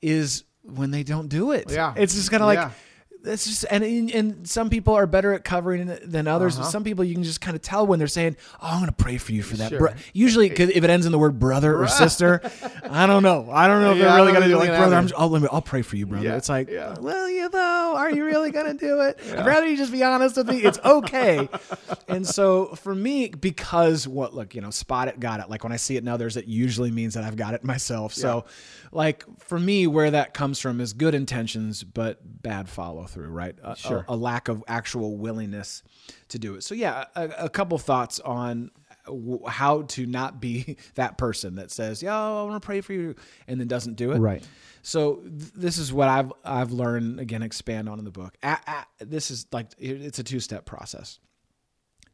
is 0.00 0.44
when 0.62 0.92
they 0.92 1.02
don't 1.02 1.28
do 1.28 1.50
it. 1.50 1.66
Uh-huh. 1.66 1.74
Yeah. 1.96 2.02
It's 2.02 2.14
just 2.14 2.30
kind 2.30 2.42
of 2.42 2.46
like, 2.46 2.70
It's 3.24 3.44
just 3.44 3.64
and 3.70 3.84
and 3.84 4.48
some 4.48 4.68
people 4.68 4.94
are 4.94 5.06
better 5.06 5.32
at 5.32 5.44
covering 5.44 5.88
it 5.88 6.10
than 6.10 6.26
others. 6.26 6.58
Uh-huh. 6.58 6.68
Some 6.68 6.82
people 6.84 7.04
you 7.04 7.14
can 7.14 7.22
just 7.22 7.40
kind 7.40 7.54
of 7.54 7.62
tell 7.62 7.86
when 7.86 7.98
they're 7.98 8.08
saying, 8.08 8.36
"Oh, 8.60 8.66
I'm 8.68 8.78
going 8.80 8.86
to 8.86 8.92
pray 8.96 9.16
for 9.16 9.32
you 9.32 9.42
for 9.42 9.56
that." 9.58 9.68
Sure. 9.70 9.78
Bro- 9.78 9.94
Usually, 10.12 10.48
if 10.50 10.60
it 10.84 10.90
ends 10.90 11.06
in 11.06 11.12
the 11.12 11.18
word 11.18 11.38
brother 11.38 11.80
or 11.80 11.86
sister, 11.86 12.40
I 12.90 13.06
don't 13.06 13.22
know. 13.22 13.48
I 13.50 13.68
don't 13.68 13.80
know 13.82 13.92
if 13.92 13.98
Yeah, 13.98 14.04
they're 14.04 14.16
really 14.16 14.32
going 14.32 14.42
to 14.42 14.48
do 14.48 14.56
like, 14.56 14.68
brother. 14.70 14.96
I'm 14.96 15.06
just, 15.06 15.18
I'll, 15.18 15.28
let 15.28 15.40
me- 15.42 15.48
I'll 15.52 15.62
pray 15.62 15.82
for 15.82 15.96
you, 15.96 16.06
brother. 16.06 16.24
Yeah, 16.24 16.36
It's 16.36 16.48
like, 16.48 16.68
yeah. 16.68 16.98
will 16.98 17.28
you 17.30 17.48
though? 17.48 17.94
Are 17.96 18.10
you 18.10 18.24
really 18.24 18.50
going 18.50 18.66
to 18.66 18.74
do 18.74 19.00
it? 19.02 19.20
I'd 19.36 19.46
rather 19.46 19.68
you 19.68 19.76
just 19.76 19.92
be 19.92 20.02
honest 20.02 20.36
with 20.36 20.48
me. 20.48 20.58
It's 20.62 20.78
okay. 20.84 21.48
and 22.08 22.26
so 22.26 22.66
for 22.74 22.94
me, 22.94 23.28
because 23.28 24.08
what 24.08 24.34
look, 24.34 24.54
you 24.54 24.60
know, 24.60 24.70
spot 24.70 25.06
it, 25.08 25.20
got 25.20 25.38
it. 25.40 25.48
Like 25.48 25.62
when 25.62 25.72
I 25.72 25.76
see 25.76 25.96
it 25.96 26.02
in 26.02 26.08
others, 26.08 26.36
it 26.36 26.46
usually 26.46 26.90
means 26.90 27.14
that 27.14 27.22
I've 27.24 27.36
got 27.36 27.54
it 27.54 27.62
myself. 27.62 28.14
So, 28.14 28.46
like 28.90 29.24
for 29.40 29.58
me, 29.60 29.86
where 29.86 30.10
that 30.10 30.34
comes 30.34 30.58
from 30.58 30.80
is 30.80 30.92
good 30.92 31.14
intentions, 31.14 31.82
but 31.84 32.18
bad 32.42 32.68
follow 32.68 33.06
through. 33.12 33.28
Right? 33.28 33.54
A- 33.62 33.70
a- 33.72 33.76
Sure. 33.76 34.04
a, 34.08 34.16
lack 34.16 34.48
of 34.48 34.62
actual 34.66 35.16
willingness 35.16 35.82
to 36.28 36.38
do 36.38 36.54
it. 36.54 36.62
So 36.64 36.74
yeah, 36.74 37.04
a, 37.14 37.30
a 37.44 37.48
couple 37.48 37.78
thoughts 37.78 38.18
on 38.20 38.70
w- 39.06 39.46
how 39.46 39.82
to 39.82 40.06
not 40.06 40.40
be 40.40 40.76
that 40.94 41.18
person 41.18 41.56
that 41.56 41.70
says, 41.70 42.02
"Yeah, 42.02 42.18
I 42.18 42.42
want 42.44 42.60
to 42.62 42.66
pray 42.66 42.80
for 42.80 42.92
you," 42.92 43.14
and 43.46 43.60
then 43.60 43.68
doesn't 43.68 43.94
do 43.94 44.12
it. 44.12 44.18
Right. 44.18 44.46
So 44.82 45.16
th- 45.16 45.52
this 45.54 45.78
is 45.78 45.92
what 45.92 46.08
I've 46.08 46.32
I've 46.44 46.72
learned 46.72 47.20
again 47.20 47.42
expand 47.42 47.88
on 47.88 47.98
in 47.98 48.04
the 48.04 48.10
book. 48.10 48.34
A- 48.42 48.58
a- 49.00 49.04
this 49.04 49.30
is 49.30 49.46
like 49.52 49.68
it's 49.78 50.18
a 50.18 50.24
two 50.24 50.40
step 50.40 50.64
process. 50.64 51.18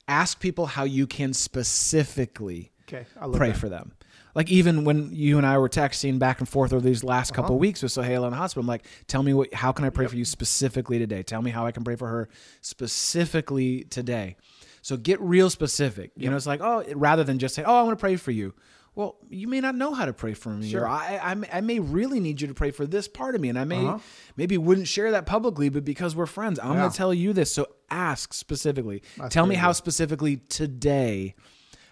ask 0.09 0.41
people 0.41 0.67
how 0.67 0.85
you 0.85 1.07
can 1.07 1.33
specifically 1.35 2.73
Okay. 2.89 3.07
Pray 3.35 3.51
that. 3.51 3.59
for 3.59 3.69
them. 3.69 3.93
Like 4.39 4.53
even 4.53 4.85
when 4.85 5.11
you 5.13 5.37
and 5.37 5.45
I 5.45 5.59
were 5.59 5.69
texting 5.69 6.21
back 6.21 6.39
and 6.39 6.49
forth 6.49 6.73
over 6.73 6.81
these 6.81 7.03
last 7.03 7.35
couple 7.35 7.57
Uh-huh. 7.57 7.59
weeks 7.59 7.83
with 7.83 7.91
Sohaila 7.91 8.27
in 8.27 8.31
the 8.31 8.37
hospital, 8.37 8.61
I'm 8.63 8.69
like, 8.69 8.85
tell 9.09 9.25
me 9.25 9.35
what, 9.35 9.53
how 9.53 9.73
can 9.73 9.85
I 9.85 9.91
pray 9.91 10.07
for 10.07 10.15
you 10.15 10.25
specifically 10.25 10.97
today? 11.01 11.25
Tell 11.25 11.43
me 11.43 11.51
how 11.51 11.67
I 11.67 11.73
can 11.73 11.83
pray 11.83 11.97
for 11.97 12.07
her 12.07 12.29
specifically 12.61 13.83
today. 13.91 14.37
So 14.81 14.97
get 14.97 15.21
real 15.21 15.51
specific. 15.51 16.13
You 16.17 16.31
know, 16.31 16.37
it's 16.37 16.47
like, 16.47 16.61
oh, 16.61 16.85
rather 16.95 17.25
than 17.25 17.41
just 17.41 17.57
say, 17.57 17.65
oh, 17.65 17.75
I 17.75 17.83
want 17.83 17.99
to 17.99 18.01
pray 18.01 18.15
for 18.15 18.31
you. 18.31 18.55
Well, 18.95 19.17
you 19.29 19.49
may 19.49 19.61
not 19.61 19.75
know 19.75 19.93
how 19.93 20.05
to 20.07 20.13
pray 20.13 20.35
for 20.35 20.51
me, 20.51 20.71
Sure. 20.71 20.83
or 20.83 20.87
I, 20.89 21.19
I, 21.21 21.35
may- 21.35 21.49
I 21.53 21.61
may 21.61 21.81
really 21.81 22.21
need 22.21 22.41
you 22.41 22.47
to 22.47 22.55
pray 22.55 22.71
for 22.71 22.87
this 22.87 23.09
part 23.09 23.35
of 23.35 23.41
me, 23.41 23.49
and 23.49 23.59
I 23.59 23.65
may 23.65 23.85
Uh-huh. 23.85 23.99
maybe 24.37 24.57
wouldn't 24.57 24.87
share 24.87 25.11
that 25.11 25.27
publicly, 25.27 25.69
but 25.69 25.85
because 25.85 26.15
we're 26.15 26.27
friends, 26.27 26.61
I'm 26.61 26.75
Yeah. 26.75 26.79
going 26.83 26.91
to 26.93 26.97
tell 26.97 27.13
you 27.13 27.33
this. 27.33 27.53
So 27.53 27.67
ask 27.91 28.33
specifically. 28.33 29.03
That's 29.17 29.35
tell 29.35 29.47
me 29.47 29.57
very 29.57 29.63
how 29.63 29.73
specifically 29.73 30.37
today 30.37 31.35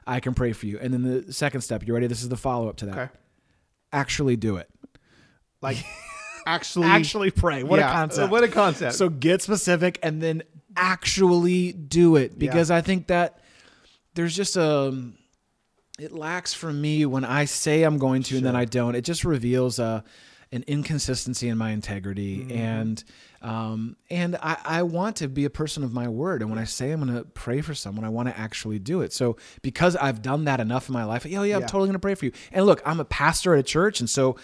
I 0.06 0.20
can 0.20 0.34
pray 0.34 0.52
for 0.52 0.66
you. 0.66 0.78
And 0.78 0.92
then 0.92 1.02
the 1.02 1.32
second 1.32 1.62
step, 1.62 1.86
you 1.86 1.92
ready? 1.92 2.06
This 2.06 2.22
is 2.22 2.28
the 2.28 2.36
follow 2.36 2.68
up 2.68 2.76
to 2.76 2.86
that. 2.86 2.98
Okay. 2.98 3.12
Actually 3.92 4.36
do 4.36 4.56
it. 4.56 4.68
Like 5.60 5.78
actually 6.46 6.86
Actually 6.86 7.30
pray. 7.30 7.62
What 7.62 7.80
yeah, 7.80 7.90
a 7.90 7.92
concept. 7.92 8.30
What 8.30 8.44
a 8.44 8.48
concept. 8.48 8.94
so 8.94 9.08
get 9.08 9.42
specific 9.42 9.98
and 10.02 10.22
then 10.22 10.42
actually 10.76 11.72
do 11.72 12.16
it 12.16 12.38
because 12.38 12.70
I 12.70 12.82
think 12.82 13.06
that 13.06 13.40
there's 14.14 14.36
just 14.36 14.56
a 14.56 15.10
it 15.98 16.12
lacks 16.12 16.52
for 16.52 16.72
me 16.72 17.06
when 17.06 17.24
I 17.24 17.46
say 17.46 17.82
I'm 17.82 17.98
going 17.98 18.22
to 18.24 18.36
and 18.36 18.44
then 18.44 18.54
I 18.54 18.66
don't. 18.66 18.94
It 18.94 19.02
just 19.02 19.24
reveals 19.24 19.78
a 19.78 20.04
an 20.56 20.64
inconsistency 20.66 21.48
in 21.48 21.56
my 21.56 21.70
integrity 21.70 22.38
Mm-hmm. 22.38 22.50
and 22.52 23.04
um 23.42 23.96
and 24.10 24.34
I, 24.42 24.56
I 24.64 24.82
want 24.82 25.16
to 25.16 25.28
be 25.28 25.44
a 25.44 25.50
person 25.50 25.84
of 25.84 25.92
my 25.92 26.08
word 26.08 26.40
and 26.42 26.50
when 26.50 26.58
I 26.58 26.64
say 26.64 26.90
I'm 26.90 27.00
gonna 27.00 27.24
pray 27.24 27.60
for 27.60 27.74
someone 27.74 28.04
I 28.04 28.08
want 28.08 28.28
to 28.28 28.36
actually 28.36 28.78
do 28.80 29.02
it 29.02 29.12
so 29.12 29.36
because 29.62 29.94
I've 29.94 30.22
done 30.22 30.44
that 30.46 30.58
enough 30.58 30.88
in 30.88 30.94
my 30.94 31.04
life 31.04 31.24
yeah 31.26 31.42
yeah 31.44 31.56
I'm 31.56 31.60
Yeah. 31.60 31.66
totally 31.68 31.88
gonna 31.88 31.98
pray 32.00 32.14
for 32.16 32.24
you 32.24 32.32
and 32.50 32.66
look 32.66 32.82
I'm 32.84 32.98
a 32.98 33.04
pastor 33.04 33.54
at 33.54 33.60
a 33.60 33.62
church 33.62 34.00
and 34.00 34.10
so 34.10 34.36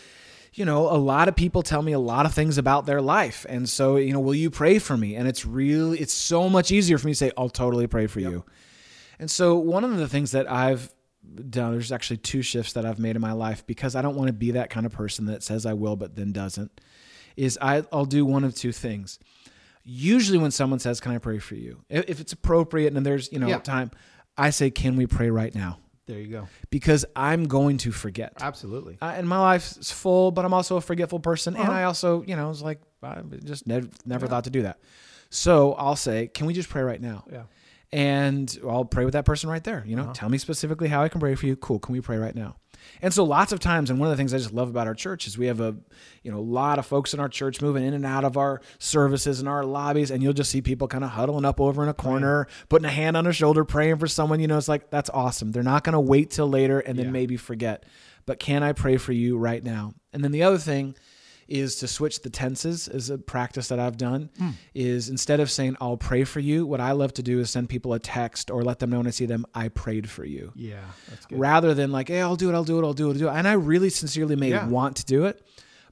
you 0.55 0.67
know, 0.67 0.87
a 0.91 1.01
lot 1.01 1.29
of 1.29 1.35
people 1.35 1.63
tell 1.63 1.81
me 1.81 1.93
a 1.93 1.99
lot 1.99 2.27
of 2.27 2.35
things 2.35 2.59
about 2.59 2.85
their 2.85 3.01
life. 3.01 3.47
And 3.49 3.67
so, 3.67 3.97
you 3.97 4.13
know, 4.13 4.21
will 4.21 4.35
you 4.35 4.51
pray 4.51 4.79
for 4.79 4.99
me? 4.99 5.17
And 5.17 5.27
it's 5.27 5.47
really, 5.47 5.99
it's 5.99 6.13
so 6.13 6.51
much 6.51 6.71
easier 6.71 6.99
for 6.99 7.07
me 7.07 7.13
to 7.13 7.17
say, 7.17 7.33
I'll 7.39 7.49
totally 7.49 7.87
pray 7.87 8.07
for 8.07 8.21
you. 8.21 8.45
And 9.19 9.31
so, 9.31 9.57
one 9.57 9.83
of 9.83 9.97
the 9.97 10.07
things 10.07 10.33
that 10.33 10.53
I've 10.53 10.93
there's 11.25 11.93
actually 11.93 12.17
two 12.19 12.43
shifts 12.43 12.73
that 12.75 12.85
I've 12.85 12.99
made 12.99 13.17
in 13.17 13.23
my 13.23 13.33
life 13.33 13.67
because 13.67 13.95
I 13.97 14.03
don't 14.03 14.17
want 14.17 14.27
to 14.29 14.33
be 14.33 14.53
that 14.53 14.71
kind 14.71 14.87
of 14.87 14.93
person 14.93 15.27
that 15.27 15.43
says 15.43 15.65
I 15.67 15.73
will, 15.73 15.97
but 15.97 16.17
then 16.17 16.33
doesn't, 16.33 16.81
is 17.37 17.59
I, 17.63 17.85
I'll 17.93 18.05
do 18.05 18.25
one 18.27 18.45
of 18.45 18.55
two 18.55 18.73
things. 18.73 19.19
Usually, 19.85 20.39
when 20.39 20.51
someone 20.51 20.79
says, 20.79 21.01
Can 21.01 21.13
I 21.13 21.19
pray 21.19 21.39
for 21.39 21.55
you? 21.57 21.83
If 21.89 22.09
if 22.09 22.21
it's 22.21 22.33
appropriate 22.33 22.95
and 22.95 23.05
there's, 23.05 23.33
you 23.33 23.39
know, 23.39 23.49
Yeah. 23.49 23.59
time, 23.59 23.91
I 24.37 24.51
say, 24.51 24.71
Can 24.71 24.97
we 24.97 25.07
pray 25.07 25.31
right 25.31 25.55
now? 25.55 25.79
there 26.07 26.19
you 26.19 26.27
go. 26.27 26.49
Because 26.71 27.05
I'm 27.17 27.45
going 27.47 27.79
to 27.79 27.93
forget 27.93 28.33
Absolutely. 28.41 28.99
uh, 29.01 29.07
and 29.17 29.27
my 29.29 29.39
life's 29.39 29.91
full, 29.93 30.33
but 30.33 30.45
I'm 30.45 30.53
also 30.53 30.77
a 30.77 30.81
forgetful 30.81 31.21
person, 31.21 31.55
and 31.55 31.63
Uh-huh. 31.63 31.73
I 31.73 31.85
also, 31.85 32.23
you 32.25 32.35
know, 32.37 32.49
was 32.49 32.61
like, 32.63 32.81
I 33.03 33.23
just 33.45 33.67
never, 33.67 33.89
never 34.05 34.27
Yeah. 34.27 34.31
thought 34.31 34.45
to 34.45 34.51
do 34.51 34.63
that. 34.63 34.79
So 35.31 35.73
I'll 35.75 35.97
say, 35.97 36.27
can 36.27 36.47
we 36.47 36.53
just 36.55 36.69
pray 36.69 36.83
right 36.83 37.01
now? 37.01 37.25
Yeah. 37.33 37.45
And 37.93 38.59
I'll 38.67 38.87
pray 38.87 39.05
with 39.05 39.13
that 39.13 39.25
person 39.27 39.51
right 39.51 39.63
there. 39.63 39.85
You 39.87 39.97
know, 39.97 40.03
Uh-huh. 40.05 40.13
tell 40.15 40.29
me 40.31 40.39
specifically 40.39 40.89
how 40.89 41.03
I 41.03 41.09
can 41.09 41.21
pray 41.21 41.35
for 41.35 41.47
you. 41.47 41.57
Cool. 41.57 41.79
Can 41.79 41.93
we 41.93 42.01
pray 42.01 42.17
right 42.17 42.35
now? 42.35 42.57
And 43.01 43.13
so 43.15 43.23
lots 43.23 43.53
of 43.53 43.61
times, 43.61 43.91
and 43.91 44.01
one 44.01 44.09
of 44.09 44.11
the 44.11 44.17
things 44.17 44.33
I 44.35 44.39
just 44.39 44.53
love 44.53 44.69
about 44.69 44.87
our 44.89 44.95
church 44.95 45.27
is 45.27 45.39
we 45.39 45.47
have 45.47 45.61
a, 45.61 45.77
you 46.23 46.33
know, 46.33 46.39
a 46.39 46.41
lot 46.41 46.79
of 46.81 46.87
folks 46.87 47.15
in 47.15 47.21
our 47.21 47.29
church 47.29 47.61
moving 47.61 47.85
in 47.85 47.95
and 47.95 48.05
out 48.05 48.25
of 48.25 48.37
our 48.37 48.61
services 48.79 49.39
and 49.41 49.49
our 49.49 49.63
lobbies, 49.65 50.11
and 50.11 50.21
you'll 50.23 50.33
just 50.33 50.51
see 50.51 50.63
people 50.63 50.89
kind 50.89 51.05
of 51.05 51.11
huddling 51.11 51.45
up 51.45 51.61
over 51.61 51.83
in 51.83 51.89
a 51.89 51.95
corner, 51.95 52.49
putting 52.69 52.87
a 52.87 52.91
hand 52.91 53.17
on 53.17 53.25
their 53.25 53.33
shoulder, 53.33 53.65
praying 53.65 53.99
for 53.99 54.09
someone. 54.09 54.41
You 54.41 54.49
know, 54.49 54.59
it's 54.59 54.69
like 54.69 54.91
that's 54.91 55.11
awesome. 55.11 55.53
They're 55.53 55.63
not 55.63 55.85
going 55.85 55.93
to 55.93 56.01
wait 56.01 56.31
till 56.31 56.49
later 56.49 56.81
and 56.81 56.99
then 56.99 57.07
Yeah. 57.07 57.13
maybe 57.13 57.37
forget. 57.37 57.85
But 58.27 58.39
can 58.41 58.63
I 58.65 58.73
pray 58.73 58.97
for 58.97 59.13
you 59.13 59.37
right 59.39 59.63
now? 59.63 59.95
And 60.13 60.25
then 60.25 60.33
the 60.33 60.43
other 60.43 60.59
thing 60.59 60.97
is 61.49 61.77
to 61.77 61.89
switch 61.89 62.23
the 62.23 62.31
tenses 62.31 62.89
is 62.89 63.11
a 63.11 63.19
practice 63.19 63.69
that 63.69 63.79
I've 63.79 63.97
done 63.97 64.31
hmm. 64.39 64.51
is 64.75 65.09
instead 65.09 65.41
of 65.41 65.51
saying 65.51 65.77
I'll 65.81 65.97
pray 65.97 66.25
for 66.25 66.41
you, 66.41 66.67
what 66.67 66.81
I 66.81 66.93
love 66.93 67.13
to 67.15 67.23
do 67.23 67.41
is 67.41 67.51
send 67.51 67.69
people 67.69 67.93
a 67.93 67.99
text 67.99 68.51
or 68.51 68.63
let 68.63 68.79
them 68.79 68.91
know 68.91 68.99
when 68.99 69.07
I 69.07 69.11
see 69.11 69.27
them 69.27 69.45
I 69.55 69.69
prayed 69.69 70.09
for 70.09 70.25
you. 70.25 70.53
Yeah. 70.55 70.81
That's 71.09 71.27
good. 71.27 71.39
Rather 71.39 71.75
than 71.75 71.93
like, 71.93 72.09
hey, 72.09 72.21
I'll 72.21 72.37
do 72.37 72.51
it, 72.51 72.55
I'll 72.55 72.65
do 72.65 72.79
it, 72.79 72.85
I'll 72.85 72.93
do 72.93 73.07
it, 73.07 73.13
I'll 73.15 73.19
do 73.19 73.29
it. 73.29 73.33
And 73.33 73.49
I 73.49 73.53
really 73.53 73.91
sincerely 73.91 74.37
may 74.37 74.51
Yeah. 74.51 74.67
want 74.67 74.97
to 74.97 75.05
do 75.05 75.27
it. 75.27 75.45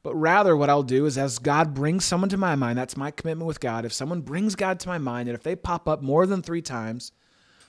But 0.03 0.15
rather, 0.15 0.57
what 0.57 0.71
I'll 0.71 0.83
do 0.83 1.05
is 1.05 1.19
as 1.19 1.39
God 1.39 1.75
brings 1.75 2.05
someone 2.05 2.31
to 2.31 2.39
my 2.39 2.57
mind, 2.57 2.79
that's 2.79 2.97
my 2.97 3.11
commitment 3.11 3.47
with 3.47 3.61
God. 3.61 3.85
If 3.85 3.93
someone 3.93 4.23
brings 4.23 4.55
God 4.55 4.81
to 4.81 4.89
my 4.89 4.99
mind, 4.99 5.29
and 5.29 5.37
if 5.37 5.43
they 5.43 5.55
pop 5.55 5.87
up 5.87 6.03
more 6.03 6.27
than 6.27 6.43
three 6.43 6.63
times, 6.63 7.13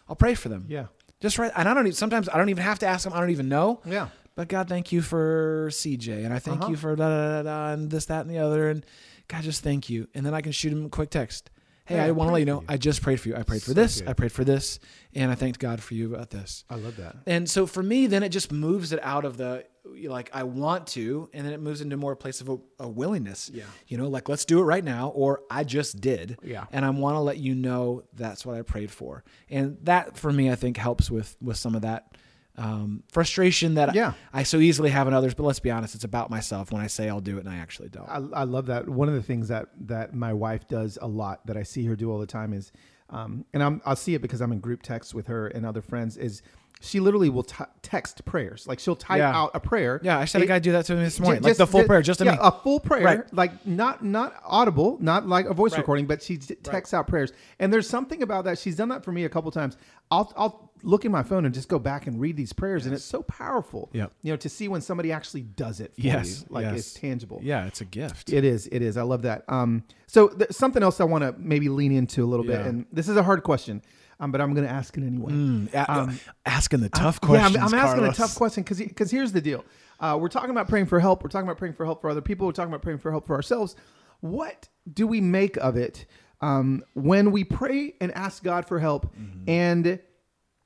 I'll 0.08 0.15
pray 0.15 0.34
for 0.34 0.48
them. 0.48 0.65
Yeah. 0.70 0.86
Just 1.20 1.38
right. 1.38 1.52
And 1.56 1.67
I 1.67 1.74
don't 1.74 1.86
even, 1.88 1.96
sometimes 1.96 2.30
I 2.30 2.38
don't 2.38 2.50
even 2.50 2.63
have 2.63 2.80
to 2.80 2.88
ask 2.88 3.04
them. 3.04 3.13
I 3.13 3.20
don't 3.20 3.30
even 3.32 3.50
know. 3.50 3.82
Yeah. 3.86 4.08
But 4.36 4.48
God, 4.48 4.70
thank 4.70 4.91
you 4.91 5.02
for 5.02 5.67
CJ, 5.72 6.24
and 6.24 6.34
I 6.34 6.39
thank 6.39 6.62
Uh-huh. 6.62 6.72
you 6.72 6.78
for 6.78 6.96
da 6.96 7.10
da 7.10 7.28
da 7.30 7.44
da, 7.44 7.74
and 7.74 7.89
this, 7.91 8.06
that, 8.06 8.22
and 8.22 8.30
the 8.30 8.38
other, 8.39 8.70
and 8.70 8.86
God, 9.28 9.44
just 9.44 9.62
thank 9.63 9.89
you. 9.89 10.08
And 10.13 10.26
then 10.26 10.34
I 10.34 10.41
can 10.41 10.52
shoot 10.52 10.72
him 10.72 10.86
a 10.86 10.89
quick 10.89 11.10
text. 11.10 11.50
Hey, 11.86 12.00
I 12.00 12.08
I 12.08 12.12
want 12.12 12.30
to 12.30 12.34
let 12.34 12.39
you 12.39 12.46
know 12.46 12.62
you. 12.62 12.65
I 12.70 12.78
just 12.78 13.02
prayed 13.02 13.20
for 13.20 13.28
you. 13.30 13.36
I 13.36 13.44
prayed 13.44 13.62
for 13.62 13.70
So 13.72 13.74
this. 13.74 14.00
good. 14.00 14.10
I 14.10 14.13
prayed 14.13 14.32
for 14.32 14.44
this, 14.46 14.80
and 15.13 15.30
I 15.32 15.36
thanked 15.36 15.60
God 15.60 15.82
for 15.82 15.94
you 15.96 16.13
about 16.15 16.30
this. 16.30 16.63
I 16.70 16.76
love 16.76 16.96
that. 16.98 17.17
And 17.28 17.50
so 17.50 17.65
for 17.65 17.84
me, 17.84 18.08
then 18.08 18.24
it 18.24 18.30
just 18.30 18.52
moves 18.52 18.94
it 18.94 19.00
out 19.04 19.26
of 19.26 19.36
the 19.38 19.65
like 20.06 20.30
I 20.34 20.44
want 20.44 20.88
to, 20.88 21.28
and 21.34 21.46
then 21.46 21.52
it 21.54 21.60
moves 21.60 21.82
into 21.82 21.98
more 21.98 22.13
a 22.13 22.15
place 22.15 22.39
of 22.39 22.48
a, 22.50 22.58
a 22.80 22.88
willingness. 22.88 23.50
Yeah. 23.54 23.63
You 23.88 23.98
know, 23.98 24.08
like 24.08 24.30
let's 24.30 24.46
do 24.46 24.60
it 24.60 24.63
right 24.63 24.84
now, 24.84 25.10
or 25.10 25.41
I 25.50 25.63
just 25.65 26.00
did. 26.00 26.38
Yeah. 26.44 26.65
And 26.72 26.86
I 26.86 26.91
want 26.91 27.15
to 27.15 27.20
let 27.20 27.38
you 27.39 27.56
know 27.56 28.04
that's 28.13 28.46
what 28.46 28.56
I 28.56 28.62
prayed 28.62 28.91
for, 28.91 29.24
and 29.50 29.78
that 29.84 30.15
for 30.17 30.32
me, 30.32 30.50
I 30.50 30.56
think 30.56 30.78
helps 30.78 31.12
with 31.12 31.36
with 31.41 31.58
some 31.58 31.76
of 31.76 31.82
that 31.82 32.15
um, 32.57 33.03
frustration 33.11 33.75
that 33.75 33.95
Yeah. 33.95 34.13
I, 34.33 34.41
I 34.41 34.43
so 34.43 34.57
easily 34.57 34.89
have 34.89 35.07
in 35.07 35.13
others. 35.13 35.33
But 35.33 35.43
let's 35.43 35.59
be 35.59 35.71
honest, 35.71 35.95
it's 35.95 36.03
about 36.03 36.29
myself 36.29 36.71
when 36.71 36.81
I 36.81 36.87
say 36.87 37.09
I'll 37.09 37.21
do 37.21 37.37
it 37.37 37.41
and 37.45 37.49
I 37.49 37.57
actually 37.57 37.89
don't. 37.89 38.07
I, 38.09 38.41
I 38.41 38.43
love 38.43 38.65
that. 38.67 38.87
One 38.89 39.07
of 39.07 39.13
the 39.15 39.23
things 39.23 39.47
that 39.47 39.67
that 39.87 40.13
my 40.13 40.33
wife 40.33 40.67
does 40.67 40.97
a 41.01 41.07
lot 41.07 41.45
that 41.47 41.57
I 41.57 41.63
see 41.63 41.85
her 41.85 41.95
do 41.95 42.11
all 42.11 42.19
the 42.19 42.25
time 42.27 42.53
is, 42.53 42.71
um, 43.09 43.45
and 43.53 43.63
I'm, 43.63 43.81
I'll 43.85 43.95
see 43.95 44.15
it 44.15 44.21
because 44.21 44.41
I'm 44.41 44.51
in 44.51 44.59
group 44.59 44.81
texts 44.83 45.13
with 45.13 45.27
her 45.27 45.47
and 45.47 45.65
other 45.65 45.81
friends. 45.81 46.17
Is 46.17 46.41
she 46.83 46.99
literally 46.99 47.29
will 47.29 47.43
t- 47.43 47.63
text 47.83 48.25
prayers 48.25 48.65
like 48.67 48.79
she'll 48.79 48.95
type 48.95 49.19
Yeah. 49.19 49.37
out 49.37 49.51
a 49.53 49.59
prayer. 49.59 49.99
yeah, 50.03 50.17
I 50.17 50.25
said 50.25 50.41
a 50.41 50.45
It- 50.45 50.47
guy 50.47 50.57
do 50.59 50.71
that 50.71 50.85
to 50.85 50.95
me 50.95 51.03
this 51.03 51.19
morning, 51.19 51.43
like 51.43 51.55
the 51.57 51.67
full 51.67 51.83
prayer, 51.83 52.01
just 52.01 52.17
to 52.19 52.25
yeah, 52.25 52.31
me. 52.31 52.37
a 52.41 52.51
full 52.51 52.79
prayer, 52.79 53.03
Right. 53.03 53.33
like 53.33 53.67
not 53.67 54.03
not 54.03 54.33
audible, 54.43 54.97
not 54.99 55.27
like 55.27 55.45
a 55.45 55.53
voice 55.53 55.73
Right. 55.73 55.77
recording, 55.79 56.07
but 56.07 56.23
she 56.23 56.37
texts 56.37 56.93
out 56.93 57.05
prayers. 57.07 57.33
And 57.59 57.71
there's 57.71 57.87
something 57.87 58.23
about 58.23 58.45
that. 58.45 58.57
She's 58.57 58.75
done 58.75 58.89
that 58.89 59.05
for 59.05 59.11
me 59.11 59.25
a 59.25 59.29
couple 59.29 59.51
times. 59.51 59.77
I'll 60.09 60.33
I'll 60.35 60.70
look 60.84 61.06
in 61.06 61.12
my 61.12 61.24
phone 61.24 61.46
and 61.46 61.54
just 61.54 61.67
go 61.70 61.80
back 61.80 62.08
and 62.08 62.20
read 62.20 62.36
these 62.38 62.54
prayers, 62.54 62.86
and 62.86 62.94
it's 62.96 63.04
so 63.04 63.22
powerful. 63.24 63.89
Yep. 63.94 64.12
you 64.24 64.32
know, 64.34 64.38
to 64.38 64.50
see 64.50 64.67
when 64.67 64.82
somebody 64.82 65.12
actually 65.12 65.41
does 65.41 65.80
it 65.80 65.94
for 65.96 66.02
Yes, 66.02 66.41
you, 66.41 66.48
like 66.50 66.63
yes. 66.65 66.78
it's 66.80 66.94
tangible. 66.94 67.39
yeah, 67.44 67.65
it's 67.67 67.82
a 67.82 67.86
gift. 67.86 68.32
It 68.34 68.44
is. 68.44 68.67
It 68.67 68.82
is. 68.82 68.98
I 68.98 69.04
love 69.04 69.22
that. 69.24 69.44
Um, 69.48 69.84
so 70.08 70.28
th- 70.30 70.52
something 70.52 70.84
else 70.84 71.00
I 71.02 71.04
want 71.06 71.24
to 71.24 71.34
maybe 71.38 71.70
lean 71.70 71.91
into 71.91 72.24
a 72.24 72.28
little 72.28 72.46
bit, 72.46 72.60
and 72.65 72.86
this 72.91 73.08
is 73.08 73.17
a 73.17 73.24
hard 73.24 73.44
question, 73.44 73.82
um, 74.20 74.32
but 74.32 74.41
I'm 74.41 74.54
going 74.54 74.65
to 74.67 74.74
ask 74.74 74.98
it 74.98 75.04
anyway. 75.04 75.32
Mm, 75.32 75.74
a- 75.74 75.91
Um, 75.91 76.20
asking 76.46 76.82
the 76.82 76.89
tough 76.89 77.20
Yeah, 77.24 77.28
questions. 77.28 77.56
I'm, 77.58 77.63
I'm 77.65 77.74
asking 77.74 78.06
a 78.06 78.13
tough 78.13 78.36
question 78.36 78.63
because 78.63 78.80
because 78.80 79.12
here's 79.12 79.32
the 79.32 79.41
deal. 79.41 79.63
Uh, 80.00 80.17
we're 80.20 80.30
talking 80.30 80.50
about 80.50 80.67
praying 80.67 80.88
for 80.88 81.00
help. 81.00 81.24
We're 81.24 81.30
talking 81.30 81.48
about 81.48 81.58
praying 81.58 81.76
for 81.76 81.86
help 81.86 82.02
for 82.02 82.10
other 82.10 82.22
people. 82.22 82.48
We're 82.48 82.54
talking 82.54 82.72
about 82.72 82.82
praying 82.82 83.00
for 83.00 83.12
help 83.12 83.28
for 83.28 83.36
ourselves. 83.36 83.76
What 84.22 84.67
do 84.91 85.06
we 85.08 85.22
make 85.22 85.58
of 85.58 85.78
it 85.78 86.06
um, 86.41 86.84
when 86.96 87.32
we 87.32 87.44
pray 87.44 87.94
and 88.02 88.12
ask 88.13 88.44
God 88.44 88.67
for 88.67 88.80
help 88.80 89.13
and 89.48 90.00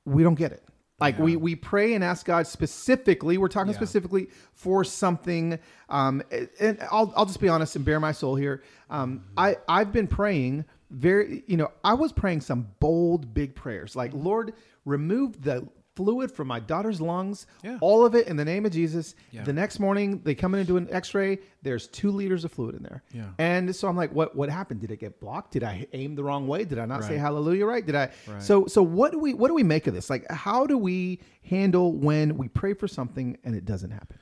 we 0.06 0.22
don't 0.22 0.34
get 0.34 0.52
it? 0.52 0.62
Like 0.98 1.18
we 1.18 1.36
we 1.36 1.54
pray 1.54 1.92
and 1.92 2.02
ask 2.02 2.24
God 2.24 2.46
specifically. 2.46 3.36
We're 3.36 3.48
talking 3.48 3.72
Yeah. 3.72 3.76
specifically 3.76 4.28
for 4.54 4.82
something. 4.82 5.58
Um, 5.90 6.22
and 6.58 6.78
I'll 6.90 7.12
I'll 7.14 7.26
just 7.26 7.40
be 7.40 7.50
honest 7.50 7.76
and 7.76 7.84
bare 7.84 8.00
my 8.00 8.12
soul 8.12 8.34
here. 8.34 8.62
Um, 8.88 9.22
I 9.36 9.58
I've 9.68 9.92
been 9.92 10.06
praying 10.06 10.64
very. 10.90 11.44
You 11.46 11.58
know, 11.58 11.70
I 11.84 11.92
was 11.92 12.12
praying 12.12 12.40
some 12.40 12.68
bold, 12.80 13.34
big 13.34 13.54
prayers. 13.54 13.94
Like 13.94 14.12
Lord, 14.14 14.54
remove 14.86 15.42
the 15.42 15.68
fluid 15.96 16.30
from 16.30 16.46
my 16.46 16.60
daughter's 16.60 17.00
lungs. 17.00 17.46
Yeah. 17.64 17.78
All 17.80 18.06
of 18.06 18.14
it 18.14 18.28
in 18.28 18.36
the 18.36 18.44
name 18.44 18.64
of 18.66 18.72
Jesus. 18.72 19.14
Yeah. 19.32 19.42
The 19.42 19.52
next 19.52 19.80
morning 19.80 20.20
they 20.22 20.34
come 20.34 20.54
in 20.54 20.60
and 20.60 20.68
do 20.68 20.76
an 20.76 20.86
X-ray. 20.90 21.38
There's 21.62 21.88
two 21.88 22.10
liters 22.10 22.44
of 22.44 22.52
fluid 22.52 22.76
in 22.76 22.82
there. 22.82 23.02
Yeah. 23.12 23.30
And 23.38 23.74
so 23.74 23.88
I'm 23.88 23.96
like, 23.96 24.12
what 24.12 24.36
what 24.36 24.48
happened? 24.50 24.80
Did 24.82 24.90
it 24.92 25.00
get 25.00 25.18
blocked? 25.18 25.52
Did 25.52 25.64
I 25.64 25.86
aim 25.92 26.14
the 26.14 26.22
wrong 26.22 26.46
way? 26.46 26.64
Did 26.64 26.78
I 26.78 26.84
not 26.86 27.02
say 27.02 27.16
hallelujah 27.16 27.66
right? 27.66 27.84
Did 27.84 27.96
I? 27.96 28.10
Right. 28.28 28.42
So 28.42 28.66
so 28.66 28.82
what 28.82 29.10
do 29.10 29.18
we 29.18 29.34
what 29.34 29.48
do 29.48 29.54
we 29.54 29.64
make 29.64 29.86
of 29.86 29.94
this? 29.94 30.08
Like 30.10 30.30
how 30.30 30.66
do 30.66 30.78
we 30.78 31.20
handle 31.42 31.92
when 31.92 32.36
we 32.36 32.48
pray 32.48 32.74
for 32.74 32.86
something 32.86 33.38
and 33.42 33.56
it 33.56 33.64
doesn't 33.64 33.90
happen? 33.90 34.18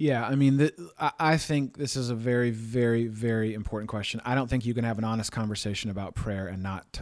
Yeah, 0.00 0.24
I 0.24 0.36
mean, 0.36 0.58
th 0.58 0.72
I, 0.96 1.10
I 1.18 1.36
think 1.38 1.76
this 1.76 1.96
is 1.96 2.08
a 2.08 2.14
very, 2.14 2.52
very, 2.52 3.08
very 3.08 3.52
important 3.52 3.88
question. 3.90 4.20
I 4.24 4.36
don't 4.36 4.48
think 4.48 4.64
you 4.64 4.72
can 4.72 4.84
have 4.84 4.96
an 4.98 5.02
honest 5.04 5.32
conversation 5.32 5.90
about 5.90 6.14
prayer 6.14 6.46
and 6.46 6.62
not 6.62 6.92
t- 6.92 7.00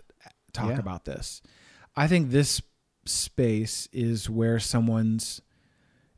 talk 0.54 0.70
Yeah. 0.70 0.78
about 0.78 1.04
this. 1.04 1.42
I 1.94 2.08
think 2.08 2.30
this 2.30 2.62
space 3.08 3.88
is 3.92 4.28
where 4.30 4.58
someone's. 4.58 5.40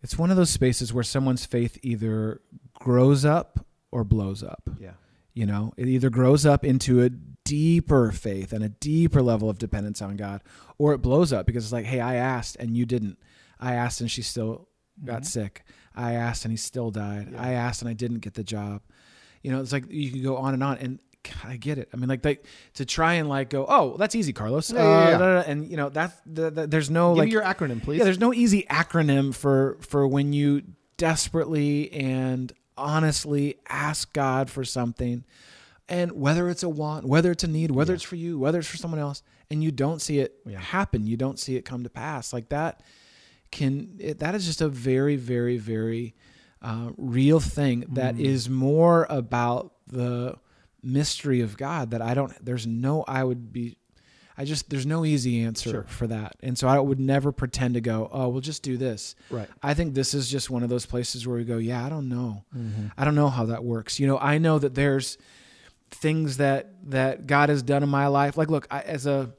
It's 0.03 0.17
one 0.19 0.31
of 0.31 0.37
those 0.37 0.51
spaces 0.51 0.93
where 0.93 1.03
someone's 1.05 1.45
faith 1.45 1.79
either 1.83 2.41
grows 2.75 3.25
up 3.25 3.67
or 3.91 4.05
blows 4.05 4.43
up. 4.45 4.69
Yeah. 4.79 4.93
You 5.35 5.47
know, 5.47 5.73
it 5.77 5.89
either 5.89 6.11
grows 6.11 6.47
up 6.47 6.65
into 6.65 7.03
a 7.03 7.11
deeper 7.11 8.13
faith 8.13 8.53
and 8.53 8.63
a 8.65 8.69
deeper 8.69 9.23
level 9.23 9.49
of 9.51 9.59
dependence 9.59 10.01
on 10.03 10.17
God, 10.17 10.43
or 10.79 10.93
it 10.95 10.99
blows 10.99 11.33
up 11.33 11.47
because 11.47 11.65
it's 11.65 11.73
like, 11.73 11.85
hey, 11.87 12.01
I 12.01 12.15
asked 12.17 12.57
and 12.61 12.77
you 12.77 12.87
didn't. 12.87 13.19
I 13.59 13.75
asked 13.75 14.01
and 14.01 14.11
she 14.11 14.23
still 14.23 14.69
got 15.05 15.23
Mhm. 15.23 15.27
sick. 15.27 15.65
I 15.95 16.13
asked 16.13 16.45
and 16.45 16.53
he 16.53 16.57
still 16.57 16.91
died. 16.91 17.31
Yeah. 17.33 17.43
I 17.43 17.51
asked 17.53 17.83
and 17.83 17.89
I 17.89 17.93
didn't 17.95 18.19
get 18.19 18.35
the 18.35 18.45
job. 18.45 18.83
You 19.43 19.51
know, 19.53 19.61
it's 19.61 19.73
like 19.73 19.85
you 19.91 20.11
can 20.11 20.23
go 20.23 20.37
on 20.37 20.55
and 20.55 20.63
on. 20.63 20.79
And 20.79 20.99
God, 21.29 21.53
I 21.53 21.57
get 21.57 21.79
it. 21.79 21.89
I 21.93 21.97
mean, 21.97 22.09
like, 22.09 22.25
like 22.25 22.45
to 22.75 22.85
try 22.85 23.15
and 23.15 23.29
like 23.29 23.51
go, 23.51 23.67
oh, 23.69 23.97
that's 23.99 24.15
easy, 24.15 24.33
Carlos. 24.33 24.71
Yeah, 24.73 24.79
yeah, 24.79 24.85
Uh, 24.85 24.99
yeah. 25.11 25.11
da, 25.11 25.19
da, 25.19 25.43
da. 25.43 25.51
And 25.51 25.67
you 25.71 25.77
know, 25.77 25.89
that's 25.89 26.15
the, 26.27 26.51
the, 26.51 26.67
there's 26.67 26.91
no 26.91 27.11
Give 27.15 27.19
like 27.25 27.33
your 27.33 27.43
acronym, 27.43 27.83
please. 27.83 27.99
yeah, 27.99 28.05
there's 28.05 28.21
no 28.21 28.33
easy 28.33 28.65
acronym 28.71 29.35
for 29.35 29.77
for 29.81 30.07
when 30.07 30.33
you 30.33 30.63
desperately 30.97 31.91
and 31.93 32.53
honestly 32.77 33.57
ask 33.69 34.13
God 34.13 34.51
for 34.51 34.65
something, 34.65 35.25
and 35.89 36.13
whether 36.13 36.49
it's 36.49 36.63
a 36.63 36.69
want, 36.69 37.07
whether 37.07 37.31
it's 37.33 37.45
a 37.45 37.49
need, 37.49 37.71
whether 37.71 37.95
it's 37.95 38.03
for 38.05 38.17
you, 38.17 38.39
whether 38.39 38.59
it's 38.59 38.69
for 38.69 38.77
someone 38.77 39.01
else, 39.01 39.23
and 39.51 39.63
you 39.65 39.71
don't 39.73 40.01
see 40.01 40.19
it 40.21 40.35
happen, 40.59 41.07
you 41.07 41.17
don't 41.17 41.39
see 41.39 41.57
it 41.57 41.63
come 41.65 41.83
to 41.85 41.91
pass, 41.91 42.33
like 42.33 42.49
that 42.51 42.83
can 43.51 43.97
it, 43.99 44.19
that 44.19 44.35
is 44.35 44.45
just 44.45 44.61
a 44.61 44.69
very 44.69 45.17
very 45.17 45.57
very 45.57 46.15
uh, 46.61 46.91
real 46.99 47.41
thing 47.41 47.85
that 47.93 48.17
Mm. 48.17 48.21
is 48.21 48.49
more 48.51 49.07
about 49.09 49.73
the 49.87 50.37
mystery 50.83 51.41
of 51.41 51.57
God 51.57 51.91
that 51.91 52.01
I 52.03 52.15
don't 52.15 52.33
there's 52.45 52.67
no 52.67 53.05
I 53.09 53.25
would 53.25 53.53
be 53.53 53.77
I 54.37 54.45
just 54.45 54.71
there's 54.71 54.87
no 54.87 55.05
easy 55.05 55.43
answer 55.43 55.71
Sure. 55.71 55.83
for 55.89 56.07
that. 56.07 56.37
And 56.43 56.57
so 56.57 56.69
I 56.69 56.79
would 56.79 57.01
never 57.01 57.33
pretend 57.33 57.75
to 57.75 57.81
go, 57.81 58.09
"Oh, 58.13 58.29
we'll 58.29 58.41
just 58.41 58.63
do 58.63 58.77
this." 58.77 59.17
right. 59.31 59.49
I 59.63 59.75
think 59.75 59.95
this 59.95 60.15
is 60.15 60.31
just 60.31 60.49
one 60.49 60.63
of 60.63 60.69
those 60.69 60.87
places 60.87 61.27
where 61.27 61.37
we 61.37 61.43
go, 61.45 61.59
"Yeah, 61.59 61.85
I 61.85 61.89
don't 61.89 62.09
know. 62.09 62.45
Mm-hmm. 62.57 62.87
I 62.97 63.05
don't 63.05 63.17
know 63.17 63.31
how 63.31 63.47
that 63.47 63.65
works." 63.65 63.99
You 63.99 64.07
know, 64.07 64.17
I 64.17 64.39
know 64.39 64.61
that 64.61 64.77
there's 64.77 65.19
things 65.91 66.37
that 66.37 66.73
that 66.91 67.27
God 67.27 67.49
has 67.49 67.65
done 67.65 67.83
in 67.83 67.89
my 67.89 68.07
life. 68.07 68.37
Like, 68.37 68.49
look, 68.49 68.69
I, 68.71 68.83
as 68.83 69.07
a 69.07 69.33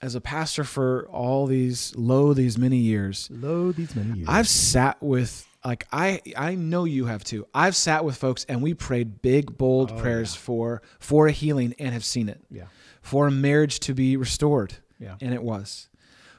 as 0.00 0.14
a 0.14 0.22
pastor 0.22 0.64
for 0.64 1.06
all 1.08 1.46
these 1.46 1.94
low 1.94 2.32
these 2.32 2.56
many 2.56 2.78
years, 2.78 3.28
Load 3.30 3.76
these 3.76 3.94
many 3.94 4.20
years. 4.20 4.28
I've 4.28 4.48
sat 4.48 5.02
with 5.02 5.46
like 5.64 5.86
I 5.92 6.20
I 6.36 6.54
know 6.54 6.84
you 6.84 7.06
have 7.06 7.22
too. 7.24 7.46
I've 7.54 7.76
sat 7.76 8.04
with 8.04 8.16
folks 8.16 8.44
and 8.48 8.62
we 8.62 8.74
prayed 8.74 9.22
big 9.22 9.56
bold 9.56 9.92
Oh, 9.92 9.96
prayers 10.00 10.34
yeah. 10.34 10.40
for 10.40 10.82
for 10.98 11.26
a 11.26 11.32
healing 11.32 11.74
and 11.78 11.92
have 11.92 12.04
seen 12.04 12.28
it. 12.28 12.40
yeah. 12.50 12.64
For 13.00 13.26
a 13.26 13.30
marriage 13.30 13.80
to 13.80 13.94
be 13.94 14.16
restored 14.16 14.74
Yeah. 14.98 15.16
and 15.20 15.32
it 15.34 15.42
was. 15.42 15.88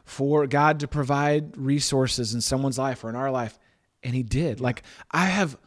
For 0.06 0.48
God 0.48 0.80
to 0.82 0.88
provide 0.88 1.56
resources 1.58 2.34
in 2.34 2.42
someone's 2.42 2.78
life 2.78 3.04
or 3.04 3.10
in 3.10 3.16
our 3.16 3.32
life 3.32 3.58
and 4.04 4.14
he 4.14 4.24
did. 4.24 4.60
Like 4.60 4.84
I 5.12 5.26
have 5.28 5.58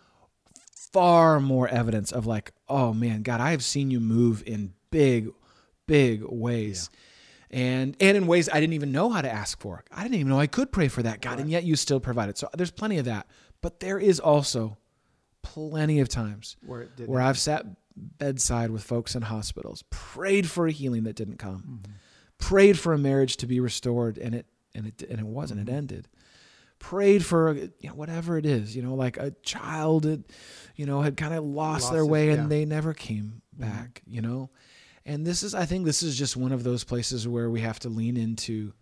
far 0.93 1.41
more 1.41 1.69
evidence 1.69 2.13
of 2.13 2.27
like, 2.27 2.53
oh 2.69 2.93
man, 2.93 3.23
God, 3.23 3.41
I 3.41 3.51
have 3.51 3.65
seen 3.65 3.91
you 3.91 4.01
move 4.01 4.43
in 4.47 4.73
big 4.91 5.31
big 5.87 6.23
ways. 6.25 6.91
And 7.51 7.97
and 8.01 8.17
in 8.17 8.27
ways 8.27 8.49
I 8.53 8.61
didn't 8.61 8.73
even 8.75 8.93
know 8.93 9.09
how 9.09 9.23
to 9.23 9.31
ask 9.31 9.61
for. 9.61 9.85
I 9.93 10.03
didn't 10.03 10.17
even 10.17 10.29
know 10.29 10.41
I 10.41 10.47
could 10.49 10.73
pray 10.73 10.89
for 10.89 11.03
that, 11.03 11.21
God, 11.21 11.39
and 11.39 11.49
yet 11.51 11.65
you 11.65 11.77
still 11.77 12.01
provided. 12.01 12.37
So 12.37 12.49
there's 12.57 12.73
plenty 12.73 12.99
of 12.99 13.05
that. 13.05 13.27
But 13.67 13.81
there 13.81 13.99
is 13.99 14.21
also 14.21 14.77
plenty 15.43 15.99
of 15.99 16.09
times 16.09 16.57
Where 16.65 16.83
it 16.83 17.09
where 17.09 17.21
I've 17.21 17.37
sat 17.37 17.67
bedside 17.97 18.71
with 18.71 18.85
folks 18.85 19.17
in 19.17 19.23
hospitals, 19.23 19.83
prayed 19.91 20.49
for 20.49 20.69
a 20.69 20.71
healing 20.71 21.03
that 21.03 21.17
didn't 21.17 21.39
come, 21.39 21.81
mm-hmm. 21.83 21.93
prayed 22.39 22.79
for 22.79 22.93
a 22.93 22.99
marriage 22.99 23.39
to 23.39 23.47
be 23.49 23.59
restored, 23.59 24.19
and 24.19 24.37
it 24.37 24.47
and 24.73 24.87
it 24.87 25.03
and 25.11 25.19
it 25.19 25.27
wasn't. 25.27 25.59
It 25.59 25.67
mm-hmm. 25.67 25.79
ended. 25.79 26.09
Prayed 26.79 27.27
for 27.27 27.55
you 27.55 27.89
know 27.89 27.95
whatever 27.95 28.39
it 28.39 28.47
is, 28.47 28.77
you 28.77 28.83
know, 28.83 28.95
like 28.95 29.17
a 29.17 29.33
child, 29.43 30.05
had, 30.05 30.23
you 30.77 30.87
know, 30.87 31.03
had 31.03 31.17
kind 31.17 31.35
of 31.35 31.43
lost, 31.43 31.87
Lost 31.87 31.93
their 31.93 32.03
his- 32.03 32.09
way 32.09 32.27
yeah. 32.29 32.35
and 32.35 32.49
they 32.49 32.67
never 32.67 32.95
came 32.95 33.43
mm-hmm. 33.53 33.69
back, 33.69 34.01
you 34.07 34.23
know. 34.23 34.49
And 35.05 35.27
this 35.27 35.43
is, 35.43 35.57
I 35.57 35.65
think, 35.65 35.87
this 35.87 36.05
is 36.05 36.17
just 36.17 36.37
one 36.37 36.53
of 36.53 36.63
those 36.63 36.85
places 36.85 37.27
where 37.27 37.51
we 37.51 37.63
have 37.63 37.81
to 37.81 37.89
lean 37.89 38.17
into 38.17 38.75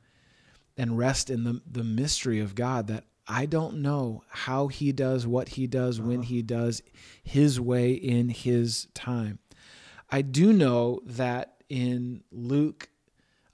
and 0.76 0.98
rest 0.98 1.30
in 1.30 1.44
the 1.44 1.62
the 1.70 1.84
mystery 1.84 2.40
of 2.40 2.54
God 2.54 2.88
that 2.88 3.04
I 3.26 3.46
don't 3.46 3.78
know 3.78 4.22
how 4.28 4.68
he 4.68 4.92
does 4.92 5.26
what 5.26 5.50
he 5.50 5.66
does 5.66 6.00
when 6.00 6.20
uh-huh. 6.20 6.28
he 6.28 6.42
does 6.42 6.82
his 7.22 7.60
way 7.60 7.92
in 7.92 8.28
his 8.28 8.88
time. 8.94 9.38
I 10.10 10.22
do 10.22 10.52
know 10.52 11.00
that 11.06 11.62
in 11.68 12.22
Luke 12.30 12.88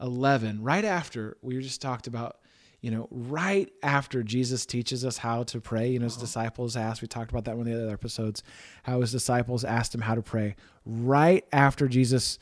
11, 0.01 0.63
right 0.63 0.85
after 0.85 1.37
we 1.43 1.59
just 1.61 1.81
talked 1.81 2.07
about, 2.07 2.39
you 2.81 2.91
know, 2.91 3.07
right 3.11 3.71
after 3.83 4.23
Jesus 4.23 4.67
teaches 4.67 5.05
us 5.05 5.19
how 5.19 5.45
to 5.45 5.61
pray, 5.61 5.91
you 5.91 5.99
know, 5.99 6.05
his 6.05 6.15
uh-huh. 6.15 6.23
disciples 6.23 6.77
asked, 6.77 7.03
we 7.03 7.09
talked 7.09 7.31
about 7.31 7.45
that 7.45 7.53
in 7.53 7.59
one 7.59 7.69
of 7.69 7.75
the 7.75 7.83
other 7.85 7.93
episodes, 7.93 8.43
how 8.83 9.01
his 9.01 9.13
disciples 9.13 9.65
asked 9.65 9.95
him 9.95 10.01
how 10.01 10.15
to 10.15 10.23
pray. 10.23 10.57
Right 10.85 11.45
after 11.53 11.87
Jesus 11.87 12.39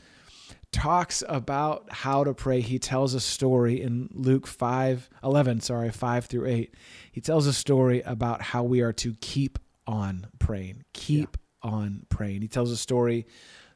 talks 0.78 1.24
about 1.28 1.86
how 1.90 2.22
to 2.22 2.32
pray, 2.32 2.60
he 2.60 2.78
tells 2.78 3.12
a 3.14 3.20
story 3.20 3.82
in 3.82 4.08
Luke 4.12 4.46
5, 4.46 5.10
11, 5.24 5.60
sorry, 5.60 5.90
5 5.90 6.26
through 6.26 6.46
8. 6.46 6.74
He 7.10 7.20
tells 7.20 7.46
a 7.46 7.52
story 7.52 8.00
about 8.02 8.40
how 8.40 8.62
we 8.62 8.80
are 8.80 8.92
to 8.94 9.14
keep 9.20 9.58
on 9.86 10.28
praying, 10.38 10.84
keep 10.92 11.36
on 11.62 12.06
praying. 12.08 12.42
He 12.42 12.48
tells 12.48 12.70
a 12.70 12.76
story 12.76 13.26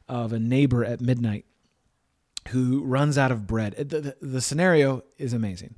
of 0.07 0.31
a 0.31 0.39
neighbor 0.39 0.85
at 0.85 1.01
midnight 1.01 1.45
who 2.49 2.83
runs 2.83 3.17
out 3.17 3.31
of 3.31 3.47
bread. 3.47 3.73
The, 3.77 4.01
the, 4.01 4.15
the 4.21 4.41
scenario 4.41 5.03
is 5.17 5.33
amazing, 5.33 5.75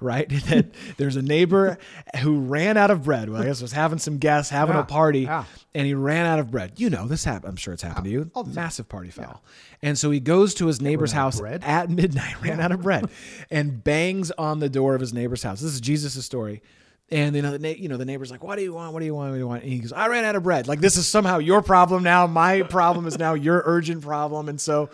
right? 0.00 0.28
that 0.48 0.66
there's 0.98 1.16
a 1.16 1.22
neighbor 1.22 1.78
who 2.20 2.40
ran 2.40 2.76
out 2.76 2.90
of 2.90 3.04
bread. 3.04 3.28
Well, 3.30 3.42
I 3.42 3.46
guess 3.46 3.62
was 3.62 3.72
having 3.72 3.98
some 3.98 4.18
guests, 4.18 4.50
having 4.50 4.74
Yeah, 4.74 4.82
a 4.82 4.84
party, 4.84 5.20
yeah. 5.20 5.44
and 5.74 5.86
he 5.86 5.94
ran 5.94 6.26
out 6.26 6.38
of 6.38 6.50
bread. 6.50 6.72
You 6.76 6.90
know, 6.90 7.06
this 7.06 7.24
happened. 7.24 7.50
I'm 7.50 7.56
sure 7.56 7.72
it's 7.74 7.82
happened 7.82 8.04
to 8.04 8.10
you. 8.10 8.30
all. 8.34 8.44
Massive 8.44 8.88
party 8.88 9.10
foul. 9.10 9.42
And 9.80 9.98
so 9.98 10.10
he 10.10 10.20
goes 10.20 10.54
to 10.54 10.66
his 10.66 10.80
neighbor's 10.80 11.12
ran 11.12 11.22
out 11.22 11.34
of 11.40 11.40
house 11.40 11.62
at 11.62 11.90
midnight, 11.90 12.34
ran 12.42 12.60
out 12.60 12.72
of 12.72 12.82
bread, 12.82 13.06
and 13.50 13.82
bangs 13.82 14.30
on 14.32 14.60
the 14.60 14.68
door 14.68 14.94
of 14.94 15.00
his 15.00 15.12
neighbor's 15.14 15.42
house. 15.42 15.60
This 15.60 15.72
is 15.72 15.80
Jesus' 15.80 16.24
story. 16.24 16.62
And 17.10 17.34
then 17.34 17.42
the 17.44 17.58
na- 17.58 17.68
you 17.68 17.88
know 17.88 17.98
the 17.98 18.06
neighbor's 18.06 18.30
like, 18.30 18.42
"What 18.42 18.56
do 18.56 18.62
you 18.62 18.72
want? 18.72 18.94
What 18.94 19.00
do 19.00 19.04
you 19.06 19.14
want? 19.14 19.30
What 19.30 19.34
do 19.34 19.40
you 19.40 19.46
want?" 19.46 19.64
And 19.64 19.72
he 19.72 19.80
goes, 19.80 19.92
"I 19.92 20.06
ran 20.08 20.24
out 20.24 20.34
of 20.34 20.44
bread. 20.44 20.66
Like 20.66 20.80
this 20.80 20.96
is 20.96 21.06
somehow 21.06 21.38
your 21.38 21.60
problem 21.60 22.02
now. 22.02 22.26
My 22.26 22.62
problem 22.62 23.06
is 23.06 23.18
now 23.18 23.34
your 23.34 23.60
urgent 23.66 24.00
problem." 24.02 24.48
And 24.48 24.58
so, 24.58 24.88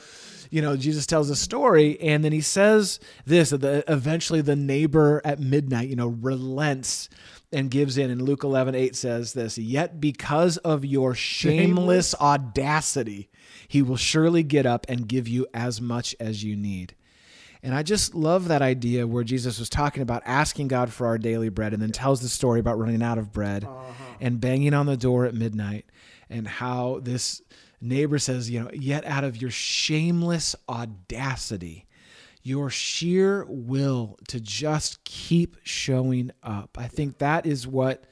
you 0.51 0.63
know, 0.63 0.77
Jesus 0.77 1.07
tells 1.07 1.31
a 1.31 1.37
story, 1.37 2.01
and 2.01 2.25
then 2.25 2.33
he 2.33 2.41
says 2.41 3.01
this: 3.25 3.51
that 3.51 3.61
the, 3.61 3.85
eventually 3.89 4.41
the 4.41 4.57
neighbor 4.57 5.21
at 5.25 5.41
midnight, 5.41 5.89
you 5.89 5.97
know, 5.97 6.09
relents 6.09 7.09
and 7.53 7.71
gives 7.71 7.97
in. 7.97 8.11
And 8.11 8.23
Luke 8.23 8.45
11, 8.45 8.75
8 8.75 8.97
says 8.97 9.33
this: 9.33 9.59
"Yet 9.59 10.01
because 10.01 10.57
of 10.59 10.85
your 10.85 11.15
shameless 11.15 12.15
audacity, 12.21 13.31
he 13.67 13.83
will 13.83 13.97
surely 13.97 14.43
get 14.43 14.67
up 14.67 14.87
and 14.89 15.09
give 15.09 15.29
you 15.29 15.47
as 15.53 15.81
much 15.81 16.15
as 16.21 16.45
you 16.45 16.57
need." 16.57 16.95
And 17.63 17.75
I 17.75 17.83
just 17.83 18.15
love 18.15 18.49
that 18.49 18.63
idea 18.63 19.07
where 19.07 19.25
Jesus 19.25 19.59
was 19.59 19.69
talking 19.69 20.03
about 20.03 20.23
asking 20.25 20.69
God 20.69 20.93
for 20.93 21.07
our 21.07 21.19
daily 21.19 21.49
bread 21.49 21.73
and 21.73 21.83
then 21.83 21.91
tells 21.91 22.21
the 22.21 22.29
story 22.29 22.61
about 22.61 22.79
running 22.79 23.03
out 23.03 23.19
of 23.19 23.33
bread 23.33 23.65
uh-huh. 23.65 24.15
and 24.21 24.41
banging 24.41 24.75
on 24.75 24.87
the 24.87 24.97
door 24.97 25.25
at 25.25 25.35
midnight 25.35 25.85
and 26.31 26.47
how 26.47 27.01
this 27.03 27.43
neighbor 27.81 28.19
says, 28.19 28.51
you 28.51 28.61
know, 28.61 28.71
yet 28.73 29.05
out 29.05 29.25
of 29.25 29.41
your 29.41 29.51
shameless 29.51 30.55
audacity, 30.69 31.87
your 32.43 32.71
sheer 32.71 33.45
will 33.49 34.19
to 34.29 34.41
just 34.41 35.03
keep 35.05 35.57
showing 35.63 36.31
up. 36.43 36.77
I 36.79 36.89
think 36.89 37.19
that 37.19 37.47
is 37.47 37.67
what 37.67 38.05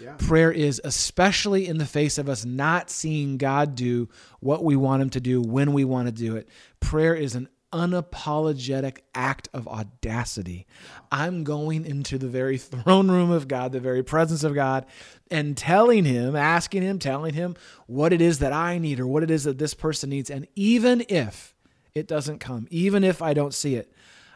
Yeah. 0.00 0.16
prayer 0.18 0.50
is, 0.50 0.80
especially 0.82 1.66
in 1.68 1.78
the 1.78 1.86
face 1.86 2.18
of 2.18 2.28
us 2.28 2.44
not 2.44 2.90
seeing 2.90 3.36
God 3.36 3.74
do 3.74 4.08
what 4.40 4.64
we 4.64 4.74
want 4.76 5.02
Him 5.02 5.10
to 5.10 5.20
do 5.20 5.40
when 5.40 5.72
we 5.72 5.84
want 5.84 6.06
to 6.08 6.12
do 6.12 6.36
it. 6.36 6.48
Prayer 6.80 7.14
is 7.14 7.34
an 7.34 7.48
unapologetic 7.72 8.98
act 9.14 9.48
of 9.52 9.66
audacity. 9.66 10.66
I'm 11.10 11.44
going 11.44 11.84
into 11.84 12.18
the 12.18 12.28
very 12.28 12.58
throne 12.58 13.10
room 13.10 13.30
of 13.30 13.48
God, 13.48 13.72
the 13.72 13.80
very 13.80 14.02
presence 14.02 14.44
of 14.44 14.54
God, 14.54 14.86
and 15.30 15.56
telling 15.56 16.04
Him, 16.04 16.36
asking 16.36 16.82
Him, 16.82 16.98
telling 16.98 17.34
Him 17.34 17.56
what 17.86 18.12
it 18.12 18.20
is 18.20 18.38
that 18.40 18.52
I 18.52 18.78
need 18.78 19.00
or 19.00 19.06
what 19.06 19.22
it 19.22 19.30
is 19.30 19.44
that 19.44 19.58
this 19.58 19.74
person 19.74 20.10
needs. 20.10 20.30
And 20.30 20.46
even 20.54 21.04
if 21.08 21.54
it 21.94 22.06
doesn't 22.06 22.38
come, 22.38 22.66
even 22.70 23.04
if 23.04 23.22
I 23.22 23.34
don't 23.34 23.54
see 23.54 23.74
it, 23.74 23.92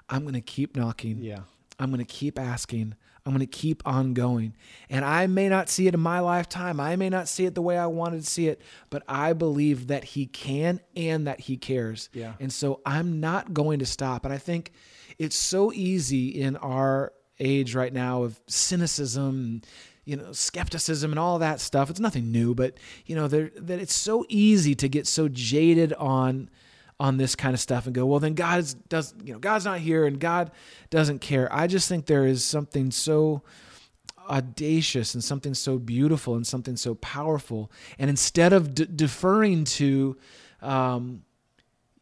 I'm 0.09 0.23
going 0.23 0.35
to 0.35 0.41
keep 0.41 0.77
knocking. 0.77 1.19
Yeah. 1.23 1.41
I'm 1.79 1.91
going 1.91 2.05
to 2.05 2.05
keep 2.05 2.39
asking. 2.39 2.95
I'm 3.27 3.33
going 3.33 3.41
to 3.41 3.47
keep 3.47 3.83
on 3.85 4.15
going. 4.15 4.55
And 4.89 5.05
I 5.05 5.27
may 5.27 5.49
not 5.49 5.69
see 5.69 5.89
it 5.89 5.95
in 5.95 6.01
my 6.01 6.21
lifetime. 6.21 6.79
I 6.79 6.95
may 6.95 7.11
not 7.11 7.29
see 7.29 7.45
it 7.45 7.57
the 7.57 7.63
way 7.63 7.77
I 7.77 7.87
wanted 7.87 8.21
to 8.21 8.27
see 8.27 8.47
it, 8.47 8.63
but 8.89 9.03
I 9.09 9.33
believe 9.33 9.89
that 9.89 10.05
He 10.05 10.27
can 10.27 10.81
and 10.95 11.27
that 11.27 11.41
He 11.41 11.57
cares. 11.57 12.09
Yeah. 12.13 12.35
And 12.39 12.53
so 12.53 12.81
I'm 12.87 13.19
not 13.19 13.53
going 13.53 13.81
to 13.81 13.87
stop. 13.87 14.25
And 14.25 14.33
I 14.33 14.39
think 14.39 14.71
it's 15.19 15.37
so 15.37 15.73
easy 15.73 16.29
in 16.29 16.57
our 16.57 17.13
age 17.41 17.75
right 17.75 17.93
now 17.93 18.23
of 18.23 18.41
cynicism, 18.47 19.63
you 20.05 20.17
know, 20.17 20.33
skepticism 20.33 21.11
and 21.11 21.19
all 21.19 21.41
that 21.41 21.61
stuff. 21.61 21.91
It's 21.91 22.01
nothing 22.01 22.31
new, 22.31 22.55
but 22.55 22.75
you 23.07 23.17
know, 23.17 23.27
there 23.29 23.51
that 23.57 23.81
it's 23.81 23.95
so 23.95 24.25
easy 24.29 24.75
to 24.77 24.89
get 24.89 25.07
so 25.07 25.29
jaded 25.29 25.93
on 25.95 26.49
on 26.99 27.19
this 27.19 27.37
kind 27.37 27.55
of 27.55 27.61
stuff 27.61 27.87
and 27.87 27.95
go, 27.95 28.07
well, 28.07 28.21
then 28.21 28.35
God's 28.35 28.75
does 28.75 29.15
you 29.23 29.33
know 29.33 29.39
God's 29.39 29.65
not 29.65 29.81
here 29.81 30.07
and 30.07 30.19
God 30.19 30.51
doesn't 30.91 31.21
care. 31.21 31.49
I 31.53 31.67
just 31.67 31.89
think 31.89 32.07
there 32.07 32.27
is 32.27 32.45
something 32.45 32.91
so 32.91 33.43
audacious 34.29 35.15
and 35.15 35.23
something 35.23 35.55
so 35.55 35.79
beautiful 35.79 36.35
and 36.35 36.47
something 36.47 36.77
so 36.77 36.95
powerful. 36.97 37.71
And 37.99 38.11
instead 38.11 38.53
of 38.53 38.75
d- 38.75 38.89
deferring 38.95 39.65
to, 39.65 40.17
um, 40.63 41.23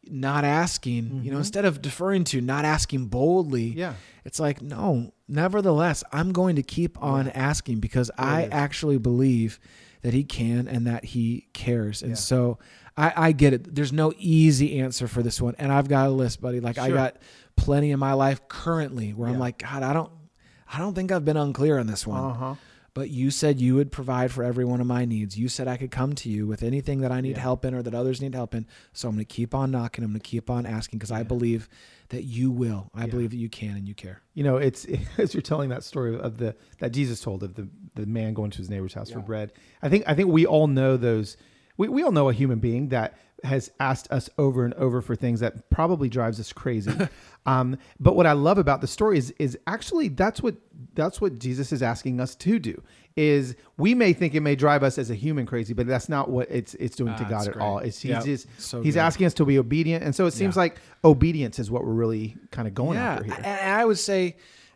not 0.07 0.43
asking, 0.43 1.03
mm-hmm. 1.03 1.17
you 1.17 1.23
know, 1.25 1.35
mm-hmm. 1.35 1.39
instead 1.39 1.65
of 1.65 1.81
deferring 1.81 2.23
to 2.25 2.41
not 2.41 2.65
asking 2.65 3.07
boldly, 3.07 3.65
yeah, 3.65 3.93
it's 4.23 4.39
like, 4.39 4.61
no, 4.61 5.13
nevertheless, 5.27 6.03
I'm 6.11 6.31
going 6.31 6.55
to 6.55 6.63
keep 6.63 7.01
on 7.01 7.27
yeah. 7.27 7.31
asking 7.35 7.79
because 7.79 8.11
I 8.17 8.45
actually 8.51 8.97
believe 8.97 9.59
that 10.01 10.13
he 10.13 10.23
can 10.23 10.67
and 10.67 10.85
that 10.87 11.05
he 11.05 11.47
cares. 11.53 12.01
And 12.01 12.11
yeah. 12.11 12.17
so 12.17 12.59
I, 12.97 13.13
I, 13.15 13.31
get 13.33 13.53
it. 13.53 13.75
There's 13.75 13.91
no 13.91 14.13
easy 14.17 14.79
answer 14.79 15.07
for 15.07 15.21
this 15.21 15.41
one. 15.41 15.55
And 15.57 15.71
I've 15.71 15.89
got 15.89 16.07
a 16.07 16.11
list, 16.11 16.41
buddy. 16.41 16.59
Like 16.59 16.75
sure. 16.75 16.85
I 16.85 16.89
got 16.89 17.17
plenty 17.55 17.91
in 17.91 17.99
my 17.99 18.13
life 18.13 18.47
currently 18.47 19.13
where 19.13 19.27
yeah. 19.27 19.33
I'm 19.33 19.39
like, 19.39 19.57
God, 19.59 19.83
I 19.83 19.93
don't 19.93 20.11
I 20.71 20.79
don't 20.79 20.93
think 20.93 21.11
I've 21.11 21.25
been 21.25 21.37
unclear 21.37 21.77
on 21.77 21.87
this 21.87 22.07
one. 22.07 22.23
Uh-huh 22.23 22.55
but 22.95 23.09
you 23.09 23.29
said 23.29 23.59
you 23.59 23.75
would 23.75 23.91
provide 23.91 24.31
for 24.31 24.41
every 24.41 24.63
one 24.63 24.79
of 24.79 24.87
my 24.87 25.03
needs. 25.03 25.37
You 25.37 25.49
said 25.49 25.67
I 25.67 25.75
could 25.75 25.91
come 25.91 26.15
to 26.15 26.29
you 26.29 26.47
with 26.47 26.63
anything 26.63 27.01
that 27.01 27.11
I 27.11 27.19
need 27.19 27.35
yeah. 27.35 27.41
help 27.41 27.65
in 27.65 27.75
or 27.75 27.83
that 27.83 27.93
others 27.93 28.21
need 28.21 28.33
help 28.33 28.55
in. 28.55 28.65
So 28.93 29.09
I'm 29.09 29.15
going 29.15 29.25
to 29.25 29.33
keep 29.33 29.53
on 29.53 29.69
knocking. 29.69 30.03
I'm 30.03 30.11
going 30.11 30.21
to 30.21 30.27
keep 30.27 30.49
on 30.49 30.65
asking 30.65 30.99
because 30.99 31.11
yeah. 31.11 31.17
I 31.17 31.23
believe 31.23 31.67
that 32.09 32.23
you 32.23 32.49
will. 32.49 32.89
I 32.95 33.01
yeah. 33.01 33.07
believe 33.07 33.31
that 33.31 33.37
you 33.37 33.49
can 33.49 33.75
and 33.75 33.85
you 33.85 33.93
care. 33.93 34.21
You 34.33 34.45
know, 34.45 34.55
it's 34.55 34.87
as 35.17 35.33
you're 35.33 35.41
telling 35.41 35.69
that 35.69 35.83
story 35.83 36.17
of 36.17 36.37
the 36.37 36.55
that 36.79 36.93
Jesus 36.93 37.19
told 37.19 37.43
of 37.43 37.55
the 37.55 37.67
the 37.95 38.05
man 38.05 38.33
going 38.33 38.51
to 38.51 38.57
his 38.57 38.69
neighbor's 38.69 38.93
house 38.93 39.11
for 39.11 39.19
bread. 39.19 39.51
I 39.81 39.89
think 39.89 40.05
I 40.07 40.15
think 40.15 40.29
we 40.29 40.45
all 40.45 40.67
know 40.67 40.95
those. 40.95 41.35
We 41.77 41.87
we 41.87 42.03
all 42.03 42.11
know 42.11 42.29
a 42.29 42.33
human 42.33 42.59
being 42.59 42.89
that 42.89 43.17
has 43.43 43.71
asked 43.79 44.11
us 44.11 44.29
over 44.37 44.65
and 44.65 44.73
over 44.75 45.01
for 45.01 45.15
things 45.15 45.39
that 45.39 45.69
probably 45.69 46.09
drives 46.09 46.39
us 46.39 46.51
crazy. 46.51 46.91
um, 47.45 47.77
but 47.99 48.15
what 48.15 48.25
I 48.25 48.33
love 48.33 48.57
about 48.57 48.81
the 48.81 48.87
story 48.87 49.17
is 49.17 49.33
is 49.39 49.57
actually 49.67 50.09
that's 50.09 50.41
what 50.41 50.55
that's 50.93 51.21
what 51.21 51.39
Jesus 51.39 51.71
is 51.71 51.81
asking 51.81 52.19
us 52.19 52.35
to 52.35 52.59
do. 52.59 52.81
Is 53.15 53.55
we 53.77 53.93
may 53.93 54.11
think 54.11 54.35
it 54.35 54.41
may 54.41 54.55
drive 54.55 54.83
us 54.83 54.97
as 54.97 55.09
a 55.09 55.15
human 55.15 55.45
crazy, 55.45 55.73
but 55.73 55.87
that's 55.87 56.09
not 56.09 56.29
what 56.29 56.49
it's 56.49 56.73
it's 56.75 56.95
doing 56.95 57.15
to 57.15 57.23
ah, 57.23 57.29
God 57.29 57.47
at 57.47 57.57
all. 57.57 57.79
It's 57.79 58.01
he's 58.01 58.09
yep. 58.09 58.25
just 58.25 58.47
so 58.61 58.81
he's 58.81 58.95
good. 58.95 59.01
asking 59.01 59.27
us 59.27 59.33
to 59.35 59.45
be 59.45 59.57
obedient, 59.57 60.03
and 60.03 60.13
so 60.13 60.25
it 60.25 60.31
seems 60.31 60.55
yeah. 60.55 60.63
like 60.63 60.77
obedience 61.03 61.59
is 61.59 61.71
what 61.71 61.85
we're 61.85 61.93
really 61.93 62.35
kind 62.51 62.67
of 62.67 62.73
going 62.73 62.97
yeah. 62.97 63.13
after 63.13 63.23
here. 63.25 63.35
And 63.37 63.71
I 63.71 63.85
would 63.85 63.99
say, 63.99 64.35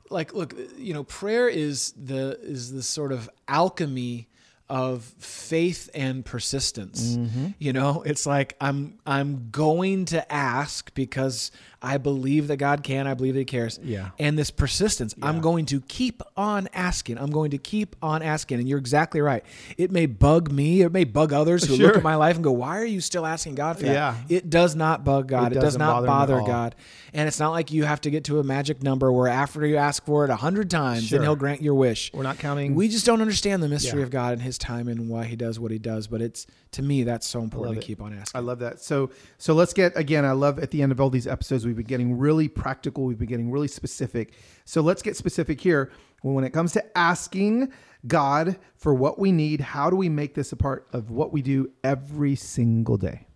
like, 0.09 0.33
look, 0.33 0.55
you 0.77 0.93
know, 0.93 1.03
prayer 1.03 1.49
is 1.49 1.93
the 1.97 2.39
is 2.41 2.71
the 2.71 2.83
sort 2.83 3.11
of 3.11 3.29
alchemy 3.47 4.29
of 4.69 5.03
faith 5.17 5.89
and 5.93 6.23
persistence. 6.23 7.15
Mm-hmm. 7.17 7.47
You 7.57 7.73
know, 7.73 8.03
it's 8.05 8.25
like 8.25 8.55
I'm 8.61 8.99
I'm 9.05 9.49
going 9.51 10.05
to 10.05 10.31
ask 10.31 10.93
because 10.93 11.51
I 11.81 11.97
believe 11.97 12.47
that 12.49 12.57
God 12.57 12.83
can. 12.83 13.07
I 13.07 13.13
believe 13.13 13.35
that 13.35 13.39
He 13.39 13.45
cares. 13.45 13.79
Yeah. 13.81 14.09
And 14.19 14.37
this 14.37 14.51
persistence, 14.51 15.15
yeah. 15.17 15.27
I'm 15.27 15.39
going 15.39 15.65
to 15.67 15.79
keep 15.81 16.21
on 16.35 16.67
asking. 16.73 17.17
I'm 17.17 17.31
going 17.31 17.51
to 17.51 17.57
keep 17.57 17.95
on 18.01 18.21
asking. 18.21 18.59
And 18.59 18.67
you're 18.67 18.79
exactly 18.79 19.21
right. 19.21 19.45
It 19.77 19.89
may 19.89 20.05
bug 20.05 20.51
me. 20.51 20.81
It 20.81 20.91
may 20.91 21.05
bug 21.05 21.31
others 21.31 21.63
who 21.63 21.77
sure. 21.77 21.87
look 21.87 21.97
at 21.97 22.03
my 22.03 22.15
life 22.15 22.35
and 22.35 22.43
go, 22.43 22.51
"Why 22.51 22.79
are 22.79 22.85
you 22.85 22.99
still 22.99 23.25
asking 23.25 23.55
God 23.55 23.77
for 23.77 23.83
that?" 23.83 23.93
Yeah. 23.93 24.15
It 24.27 24.49
does 24.49 24.75
not 24.75 25.05
bug 25.05 25.29
God. 25.29 25.53
It, 25.53 25.57
it 25.57 25.61
does 25.61 25.77
not 25.77 26.05
bother, 26.05 26.35
bother 26.35 26.47
God. 26.47 26.75
And 27.13 27.27
it's 27.27 27.39
not 27.39 27.51
like 27.51 27.71
you 27.71 27.85
have 27.85 28.01
to 28.01 28.09
get 28.09 28.25
to 28.25 28.39
a 28.39 28.43
magic 28.43 28.83
number 28.83 29.11
where 29.11 29.27
after 29.27 29.65
you 29.65 29.77
ask 29.77 30.03
for 30.03 30.25
it 30.25 30.29
a 30.29 30.35
hundred 30.35 30.69
times, 30.69 31.07
sure. 31.07 31.17
then 31.17 31.25
He'll 31.25 31.35
grant 31.37 31.61
your 31.61 31.75
wish. 31.75 32.11
We're 32.13 32.23
not 32.23 32.39
counting. 32.39 32.75
We 32.75 32.89
just 32.89 33.05
don't 33.05 33.21
understand 33.21 33.63
the 33.63 33.69
mystery 33.69 33.99
yeah. 33.99 34.05
of 34.05 34.11
God 34.11 34.33
and 34.33 34.41
His 34.41 34.57
time 34.57 34.89
and 34.89 35.09
why 35.09 35.25
He 35.25 35.37
does 35.37 35.59
what 35.59 35.71
He 35.71 35.79
does. 35.79 36.07
But 36.07 36.21
it's 36.21 36.45
to 36.71 36.81
me 36.81 37.03
that's 37.03 37.25
so 37.25 37.41
important 37.41 37.79
to 37.79 37.85
keep 37.85 38.01
on 38.01 38.13
asking. 38.13 38.37
I 38.37 38.41
love 38.41 38.59
that. 38.59 38.81
So 38.81 39.11
so 39.37 39.53
let's 39.53 39.73
get 39.73 39.95
again. 39.95 40.25
I 40.25 40.33
love 40.33 40.59
at 40.59 40.71
the 40.71 40.81
end 40.81 40.91
of 40.91 40.99
all 40.99 41.09
these 41.09 41.25
episodes 41.27 41.65
we've 41.69 41.77
been 41.77 41.85
getting 41.85 42.17
really 42.17 42.47
practical. 42.47 43.05
We've 43.05 43.17
been 43.17 43.27
getting 43.27 43.51
really 43.51 43.67
specific. 43.67 44.33
So 44.65 44.81
let's 44.81 45.01
get 45.01 45.15
specific 45.15 45.61
here. 45.61 45.91
When 46.21 46.43
it 46.43 46.49
comes 46.49 46.73
to 46.73 46.97
asking 46.97 47.71
God 48.07 48.57
for 48.75 48.93
what 48.93 49.19
we 49.19 49.31
need, 49.31 49.61
how 49.61 49.89
do 49.89 49.95
we 49.95 50.09
make 50.09 50.33
this 50.33 50.51
a 50.51 50.55
part 50.55 50.87
of 50.91 51.11
what 51.11 51.31
we 51.31 51.41
do 51.41 51.71
every 51.83 52.35
single 52.35 52.97
day? 52.97 53.27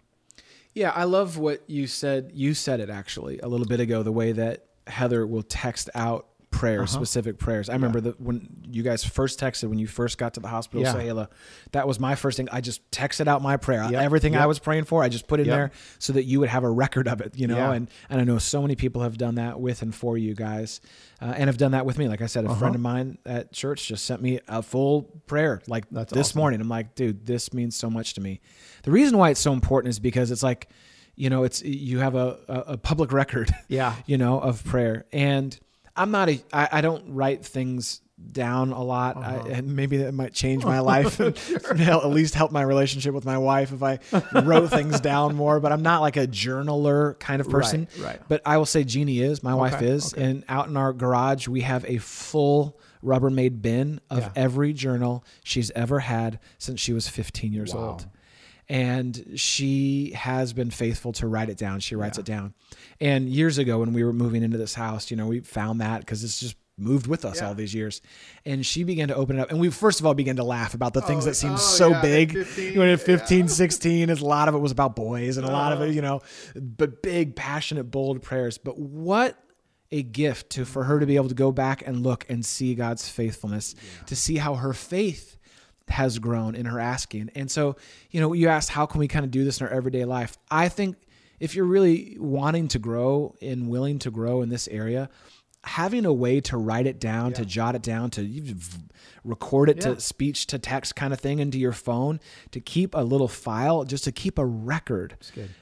Yeah, 0.73 0.89
I 0.89 1.03
love 1.03 1.37
what 1.37 1.63
you 1.67 1.85
said. 1.85 2.31
You 2.33 2.53
said 2.55 2.79
it 2.79 2.89
actually 2.89 3.39
a 3.39 3.47
little 3.47 3.67
bit 3.67 3.79
ago. 3.79 4.01
The 4.01 4.11
way 4.11 4.31
that 4.31 4.65
Heather 4.87 5.27
will 5.27 5.43
text 5.43 5.89
out 5.93 6.27
prayers, 6.53 6.91
uh-huh. 6.91 7.03
specific 7.03 7.37
prayers. 7.37 7.67
I 7.67 7.73
remember 7.73 7.99
yeah. 7.99 8.03
that 8.03 8.21
when 8.21 8.47
you 8.69 8.83
guys 8.83 9.03
first 9.03 9.39
texted 9.39 9.69
when 9.69 9.79
you 9.79 9.87
first 9.87 10.17
got 10.17 10.35
to 10.35 10.39
the 10.39 10.47
hospital, 10.47 10.83
yeah. 10.83 10.93
Sayla, 10.93 11.27
that 11.71 11.87
was 11.87 11.99
my 11.99 12.15
first 12.15 12.37
thing. 12.37 12.47
I 12.51 12.61
just 12.61 12.89
texted 12.91 13.27
out 13.27 13.41
my 13.41 13.57
prayer. 13.57 13.83
Yep. 13.83 14.01
Everything 14.01 14.33
yep. 14.33 14.43
I 14.43 14.45
was 14.45 14.59
praying 14.59 14.85
for, 14.85 15.03
I 15.03 15.09
just 15.09 15.27
put 15.27 15.39
in 15.39 15.47
yep. 15.47 15.55
there 15.55 15.71
so 15.99 16.13
that 16.13 16.23
you 16.23 16.39
would 16.39 16.49
have 16.49 16.63
a 16.63 16.69
record 16.69 17.07
of 17.07 17.19
it, 17.19 17.37
you 17.37 17.47
know. 17.47 17.57
Yeah. 17.57 17.73
And 17.73 17.89
and 18.09 18.21
I 18.21 18.23
know 18.23 18.37
so 18.37 18.61
many 18.61 18.75
people 18.75 19.01
have 19.01 19.17
done 19.17 19.35
that 19.35 19.59
with 19.59 19.81
and 19.81 19.93
for 19.93 20.17
you 20.17 20.35
guys, 20.35 20.79
uh, 21.21 21.33
and 21.35 21.47
have 21.47 21.57
done 21.57 21.71
that 21.71 21.85
with 21.85 21.97
me. 21.97 22.07
Like 22.07 22.21
I 22.21 22.27
said, 22.27 22.45
a 22.45 22.49
uh-huh. 22.49 22.59
friend 22.59 22.75
of 22.75 22.81
mine 22.81 23.17
at 23.25 23.51
church 23.51 23.87
just 23.87 24.05
sent 24.05 24.21
me 24.21 24.39
a 24.47 24.61
full 24.61 25.03
prayer 25.25 25.61
like 25.67 25.85
That's 25.89 26.13
this 26.13 26.29
awesome. 26.29 26.39
morning. 26.39 26.61
I'm 26.61 26.69
like, 26.69 26.95
dude, 26.95 27.25
this 27.25 27.53
means 27.53 27.75
so 27.75 27.89
much 27.89 28.13
to 28.13 28.21
me. 28.21 28.41
The 28.83 28.91
reason 28.91 29.17
why 29.17 29.31
it's 29.31 29.41
so 29.41 29.53
important 29.53 29.89
is 29.89 29.99
because 29.99 30.31
it's 30.31 30.43
like 30.43 30.69
you 31.15 31.29
know 31.29 31.43
it's 31.43 31.61
you 31.61 31.99
have 31.99 32.15
a, 32.15 32.39
a, 32.47 32.77
public 32.77 33.11
record 33.11 33.53
yeah 33.67 33.95
you 34.05 34.17
know 34.17 34.39
of 34.39 34.63
prayer 34.63 35.05
and 35.13 35.59
I'm 35.95 36.11
not 36.11 36.29
a. 36.29 36.41
I, 36.51 36.69
I 36.73 36.81
don't 36.81 37.13
write 37.13 37.45
things 37.45 38.01
down 38.31 38.71
a 38.71 38.81
lot, 38.81 39.17
uh-huh. 39.17 39.43
I, 39.45 39.49
and 39.49 39.75
maybe 39.75 39.97
that 39.97 40.13
might 40.13 40.33
change 40.33 40.63
my 40.63 40.79
life. 40.79 41.19
and 41.19 41.37
at 41.81 42.09
least 42.09 42.35
help 42.35 42.51
my 42.51 42.61
relationship 42.61 43.13
with 43.13 43.25
my 43.25 43.37
wife 43.37 43.71
if 43.71 43.83
I 43.83 43.99
wrote 44.41 44.69
things 44.69 44.99
down 44.99 45.35
more. 45.35 45.59
But 45.59 45.71
I'm 45.71 45.81
not 45.81 46.01
like 46.01 46.17
a 46.17 46.27
journaler 46.27 47.19
kind 47.19 47.41
of 47.41 47.49
person. 47.49 47.87
Right. 47.97 48.05
right. 48.05 48.21
But 48.27 48.41
I 48.45 48.57
will 48.57 48.65
say 48.65 48.83
Jeannie 48.83 49.19
is. 49.19 49.43
My 49.43 49.51
okay, 49.51 49.59
wife 49.59 49.81
is. 49.81 50.13
Okay. 50.13 50.23
And 50.23 50.43
out 50.47 50.67
in 50.67 50.77
our 50.77 50.93
garage, 50.93 51.47
we 51.47 51.61
have 51.61 51.85
a 51.85 51.97
full 51.97 52.79
Rubbermaid 53.03 53.61
bin 53.61 53.99
of 54.09 54.19
yeah. 54.19 54.31
every 54.35 54.73
journal 54.73 55.25
she's 55.43 55.71
ever 55.71 55.99
had 55.99 56.39
since 56.57 56.79
she 56.79 56.93
was 56.93 57.07
15 57.07 57.51
years 57.53 57.73
wow. 57.73 57.89
old 57.89 58.07
and 58.69 59.33
she 59.35 60.11
has 60.15 60.53
been 60.53 60.71
faithful 60.71 61.11
to 61.13 61.27
write 61.27 61.49
it 61.49 61.57
down. 61.57 61.79
She 61.79 61.95
writes 61.95 62.17
yeah. 62.17 62.21
it 62.21 62.25
down. 62.25 62.53
And 62.99 63.29
years 63.29 63.57
ago, 63.57 63.79
when 63.79 63.93
we 63.93 64.03
were 64.03 64.13
moving 64.13 64.43
into 64.43 64.57
this 64.57 64.73
house, 64.73 65.11
you 65.11 65.17
know, 65.17 65.27
we 65.27 65.41
found 65.41 65.81
that 65.81 65.99
because 65.99 66.23
it's 66.23 66.39
just 66.39 66.55
moved 66.77 67.05
with 67.05 67.23
us 67.23 67.39
yeah. 67.39 67.47
all 67.47 67.55
these 67.55 67.73
years. 67.73 68.01
And 68.45 68.65
she 68.65 68.83
began 68.83 69.09
to 69.09 69.15
open 69.15 69.37
it 69.37 69.41
up. 69.41 69.51
And 69.51 69.59
we 69.59 69.69
first 69.69 69.99
of 69.99 70.05
all 70.05 70.13
began 70.13 70.37
to 70.37 70.43
laugh 70.43 70.73
about 70.73 70.93
the 70.93 71.01
things 71.01 71.25
oh, 71.25 71.29
that 71.29 71.35
seemed 71.35 71.55
oh, 71.55 71.57
so 71.57 71.89
yeah, 71.89 72.01
big. 72.01 72.33
15, 72.33 72.79
when 72.79 72.89
at 72.89 73.01
15, 73.01 73.39
yeah. 73.39 73.47
16, 73.47 74.09
a 74.09 74.15
lot 74.15 74.47
of 74.47 74.55
it 74.55 74.59
was 74.59 74.71
about 74.71 74.95
boys 74.95 75.37
and 75.37 75.47
a 75.47 75.51
lot 75.51 75.71
of 75.71 75.81
it, 75.81 75.85
uh-huh. 75.85 75.93
you 75.93 76.01
know, 76.01 76.21
but 76.55 77.03
big, 77.03 77.35
passionate, 77.35 77.85
bold 77.85 78.21
prayers. 78.21 78.57
But 78.57 78.79
what 78.79 79.37
a 79.91 80.01
gift 80.01 80.49
to 80.51 80.65
for 80.65 80.85
her 80.85 80.99
to 80.99 81.05
be 81.05 81.15
able 81.15 81.29
to 81.29 81.35
go 81.35 81.51
back 81.51 81.83
and 81.85 82.01
look 82.01 82.25
and 82.27 82.43
see 82.43 82.73
God's 82.73 83.07
faithfulness, 83.07 83.75
to 84.07 84.15
see 84.15 84.37
how 84.37 84.55
her 84.55 84.73
faith 84.73 85.37
has 85.89 86.19
grown 86.19 86.55
in 86.55 86.65
her 86.65 86.79
asking. 86.79 87.29
And 87.35 87.51
so, 87.51 87.75
you 88.11 88.19
know, 88.21 88.33
you 88.33 88.47
asked, 88.47 88.69
how 88.69 88.85
can 88.85 88.99
we 88.99 89.07
kind 89.07 89.25
of 89.25 89.31
do 89.31 89.43
this 89.43 89.59
in 89.59 89.67
our 89.67 89.73
everyday 89.73 90.05
life? 90.05 90.37
I 90.49 90.69
think 90.69 90.97
if 91.39 91.55
you're 91.55 91.65
really 91.65 92.17
wanting 92.19 92.67
to 92.69 92.79
grow 92.79 93.35
and 93.41 93.67
willing 93.67 93.99
to 93.99 94.11
grow 94.11 94.41
in 94.41 94.49
this 94.49 94.67
area, 94.69 95.09
having 95.65 96.05
a 96.05 96.13
way 96.13 96.41
to 96.41 96.57
write 96.57 96.87
it 96.87 96.99
down, 96.99 97.29
yeah. 97.29 97.37
to 97.37 97.45
jot 97.45 97.75
it 97.75 97.81
down, 97.81 98.09
to 98.09 98.55
record 99.23 99.69
it 99.69 99.77
yeah. 99.77 99.93
to 99.93 99.99
speech 99.99 100.47
to 100.47 100.59
text 100.59 100.95
kind 100.95 101.13
of 101.13 101.19
thing 101.19 101.39
into 101.39 101.57
your 101.57 101.71
phone, 101.71 102.19
to 102.51 102.59
keep 102.59 102.93
a 102.95 103.01
little 103.01 103.27
file, 103.27 103.83
just 103.83 104.03
to 104.03 104.11
keep 104.11 104.37
a 104.37 104.45
record. 104.45 105.17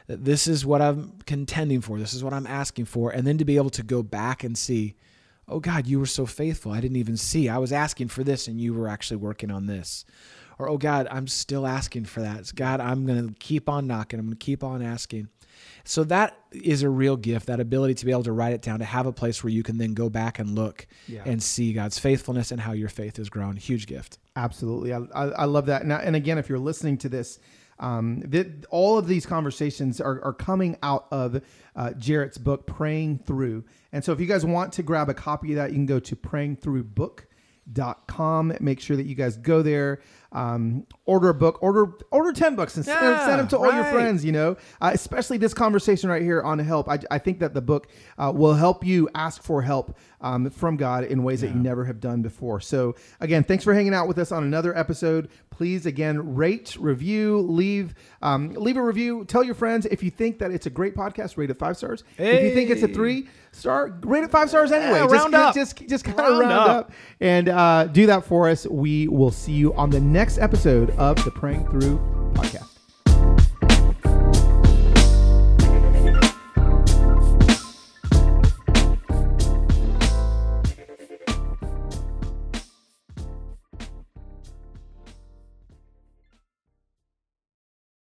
This 0.07 0.47
is 0.47 0.65
what 0.65 0.82
I'm 0.82 1.19
contending 1.26 1.82
for. 1.82 1.99
This 1.99 2.13
is 2.13 2.24
what 2.24 2.34
I'm 2.34 2.47
asking 2.47 2.86
for. 2.86 3.11
And 3.11 3.28
then 3.28 3.38
to 3.38 3.45
be 3.45 3.57
able 3.57 3.69
to 3.72 3.84
go 3.84 4.01
back 4.01 4.43
and 4.43 4.57
see, 4.57 4.95
oh 5.52 5.60
God, 5.60 5.88
you 5.88 5.99
were 5.99 6.06
so 6.06 6.26
faithful. 6.26 6.72
I 6.72 6.82
didn't 6.82 6.97
even 6.97 7.18
see. 7.18 7.49
I 7.49 7.58
was 7.58 7.72
asking 7.72 8.08
for 8.08 8.24
this 8.24 8.47
and 8.47 8.60
you 8.60 8.74
were 8.74 8.88
actually 8.88 9.18
working 9.18 9.52
on 9.52 9.66
this. 9.66 10.06
Or, 10.58 10.70
oh 10.70 10.78
God, 10.78 11.08
I'm 11.10 11.28
still 11.28 11.66
asking 11.66 12.06
for 12.06 12.22
that. 12.22 12.52
God, 12.56 12.80
I'm 12.80 13.06
going 13.06 13.28
to 13.28 13.34
keep 13.39 13.68
on 13.68 13.88
knocking. 13.88 14.20
I'm 14.20 14.28
going 14.28 14.38
to 14.38 14.45
keep 14.45 14.64
on 14.64 14.82
asking. 14.82 15.30
So 15.84 16.04
that 16.06 16.38
is 16.52 16.84
a 16.84 16.89
real 16.89 17.18
gift, 17.18 17.47
that 17.47 17.60
ability 17.60 17.95
to 17.95 18.06
be 18.06 18.12
able 18.12 18.24
to 18.24 18.32
write 18.32 18.54
it 18.54 18.62
down, 18.62 18.80
to 18.80 18.86
have 18.86 19.06
a 19.06 19.12
place 19.12 19.43
where 19.43 19.52
you 19.52 19.64
can 19.64 19.78
then 19.78 19.93
go 19.93 20.10
back 20.10 20.39
and 20.39 20.56
look 20.56 20.88
yeah. 21.08 21.24
and 21.26 21.41
see 21.41 21.74
God's 21.74 21.97
faithfulness 21.97 22.52
and 22.52 22.62
how 22.62 22.74
your 22.74 22.89
faith 22.89 23.18
has 23.18 23.30
grown. 23.30 23.58
Huge 23.58 23.88
gift. 23.88 24.20
Absolutely. 24.36 24.93
I, 24.93 24.99
I, 25.14 25.26
I 25.30 25.45
love 25.45 25.66
that. 25.68 25.82
And, 25.82 25.91
and 25.91 26.16
again, 26.16 26.38
if 26.38 26.49
you're 26.49 26.60
listening 26.60 26.97
to 26.99 27.10
this, 27.10 27.39
um, 27.82 28.21
that 28.27 28.65
all 28.69 28.97
of 28.97 29.07
these 29.07 29.25
conversations 29.25 29.99
are, 29.99 30.23
are 30.23 30.34
coming 30.34 30.77
out 30.82 31.07
of 31.11 31.41
uh, 31.75 31.91
Jarrett's 31.97 32.38
book, 32.38 32.65
Praying 32.67 33.19
Through. 33.25 33.65
And 33.91 34.05
so 34.05 34.13
if 34.13 34.21
you 34.21 34.25
guys 34.27 34.45
want 34.45 34.71
to 34.73 34.84
grab 34.84 35.09
a 35.09 35.13
copy 35.13 35.51
of 35.51 35.57
that, 35.57 35.71
you 35.71 35.75
can 35.75 35.86
go 35.86 35.99
to 35.99 36.15
prayingthroughbook.com. 36.15 38.53
Make 38.59 38.79
sure 38.79 38.97
that 38.97 39.05
you 39.05 39.15
guys 39.15 39.38
go 39.38 39.61
there. 39.61 40.01
um, 40.34 40.86
order 41.05 41.27
a 41.27 41.34
book, 41.34 41.61
order 41.61 41.91
order 42.09 42.32
ten 42.32 42.55
books, 42.55 42.77
and 42.77 42.86
send- 42.86 43.01
Yeah, 43.01 43.25
send 43.25 43.39
them 43.39 43.47
to 43.49 43.57
all 43.57 43.73
your 43.73 43.84
friends. 43.91 44.23
You 44.23 44.32
know, 44.32 44.55
uh, 44.79 44.91
especially 44.93 45.38
this 45.38 45.53
conversation 45.53 46.09
right 46.09 46.21
here 46.21 46.41
on 46.41 46.57
help. 46.59 46.88
I, 46.88 46.99
I 47.11 47.17
think 47.17 47.39
that 47.39 47.53
the 47.53 47.59
book 47.61 47.89
uh, 48.17 48.32
will 48.34 48.53
help 48.53 48.86
you 48.86 49.09
ask 49.13 49.43
for 49.43 49.61
help 49.61 49.97
um, 50.21 50.49
from 50.49 50.77
God 50.77 51.03
in 51.03 51.23
ways 51.23 51.41
that 51.41 51.47
you 51.49 51.55
never 51.55 51.84
have 51.84 51.99
done 51.99 52.21
before. 52.21 52.61
So 52.61 52.95
again, 53.19 53.43
thanks 53.43 53.65
for 53.65 53.73
hanging 53.73 53.93
out 53.93 54.07
with 54.07 54.19
us 54.19 54.32
on 54.32 54.43
another 54.45 54.73
episode. 54.77 55.27
Please 55.62 55.86
again 55.86 56.34
rate, 56.34 56.76
review, 56.80 57.39
leave 57.41 57.93
um, 58.24 58.49
leave 58.53 58.78
a 58.78 58.82
review. 58.82 59.26
Tell 59.26 59.43
your 59.43 59.53
friends 59.53 59.86
if 59.86 60.01
you 60.01 60.09
think 60.09 60.39
that 60.39 60.49
it's 60.49 60.66
a 60.66 60.72
great 60.72 60.95
podcast. 60.95 61.38
Rate 61.38 61.51
it 61.51 61.59
five 61.59 61.78
stars. 61.78 62.03
If 62.18 62.43
you 62.43 62.55
think 62.55 62.72
it's 62.72 62.82
a 62.82 62.88
three 62.88 63.30
star, 63.51 63.95
rate 64.01 64.24
it 64.24 64.32
five 64.32 64.49
stars 64.49 64.72
anyway. 64.72 65.01
Yeah, 65.01 65.03
just, 65.03 65.14
round 65.14 65.36
up. 65.36 65.53
Just 65.53 65.88
just 65.88 66.03
kind 66.03 66.20
of 66.20 66.26
Round 66.26 66.39
round, 66.39 66.51
up. 66.51 66.70
up. 66.88 66.91
and 67.20 67.47
uh, 67.47 67.86
do 67.86 68.07
that 68.07 68.26
for 68.26 68.49
us. 68.49 68.66
We 68.66 69.07
will 69.07 69.30
see 69.30 69.51
you 69.51 69.72
on 69.76 69.91
the 69.91 69.99
next 69.99 70.39
episode 70.39 70.89
of 70.97 71.24
the 71.24 71.30
Praying 71.30 71.68
Through 71.68 71.99
podcast. 72.34 72.70